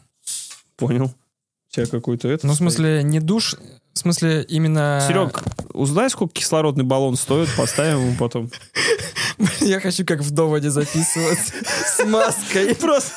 [0.76, 1.06] Понял.
[1.06, 2.46] У тебя какой-то это...
[2.46, 3.54] Ну, в смысле, не душ,
[3.94, 5.02] в смысле, именно...
[5.06, 8.50] Серег, узнай, сколько кислородный баллон стоит, поставим ему потом.
[9.60, 12.74] Я хочу как в доводе записываться с маской.
[12.80, 13.12] Просто,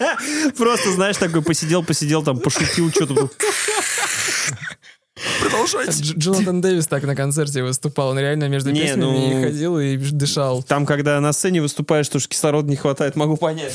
[0.56, 3.30] просто, знаешь, такой посидел, посидел, там, пошутил, что-то.
[5.64, 8.08] Дж- Джонатан Дэвис так на концерте выступал.
[8.10, 10.62] Он реально между песнями ну- ходил и дышал.
[10.62, 13.74] Там, когда на сцене выступаешь, что ж кислорода не хватает, могу понять.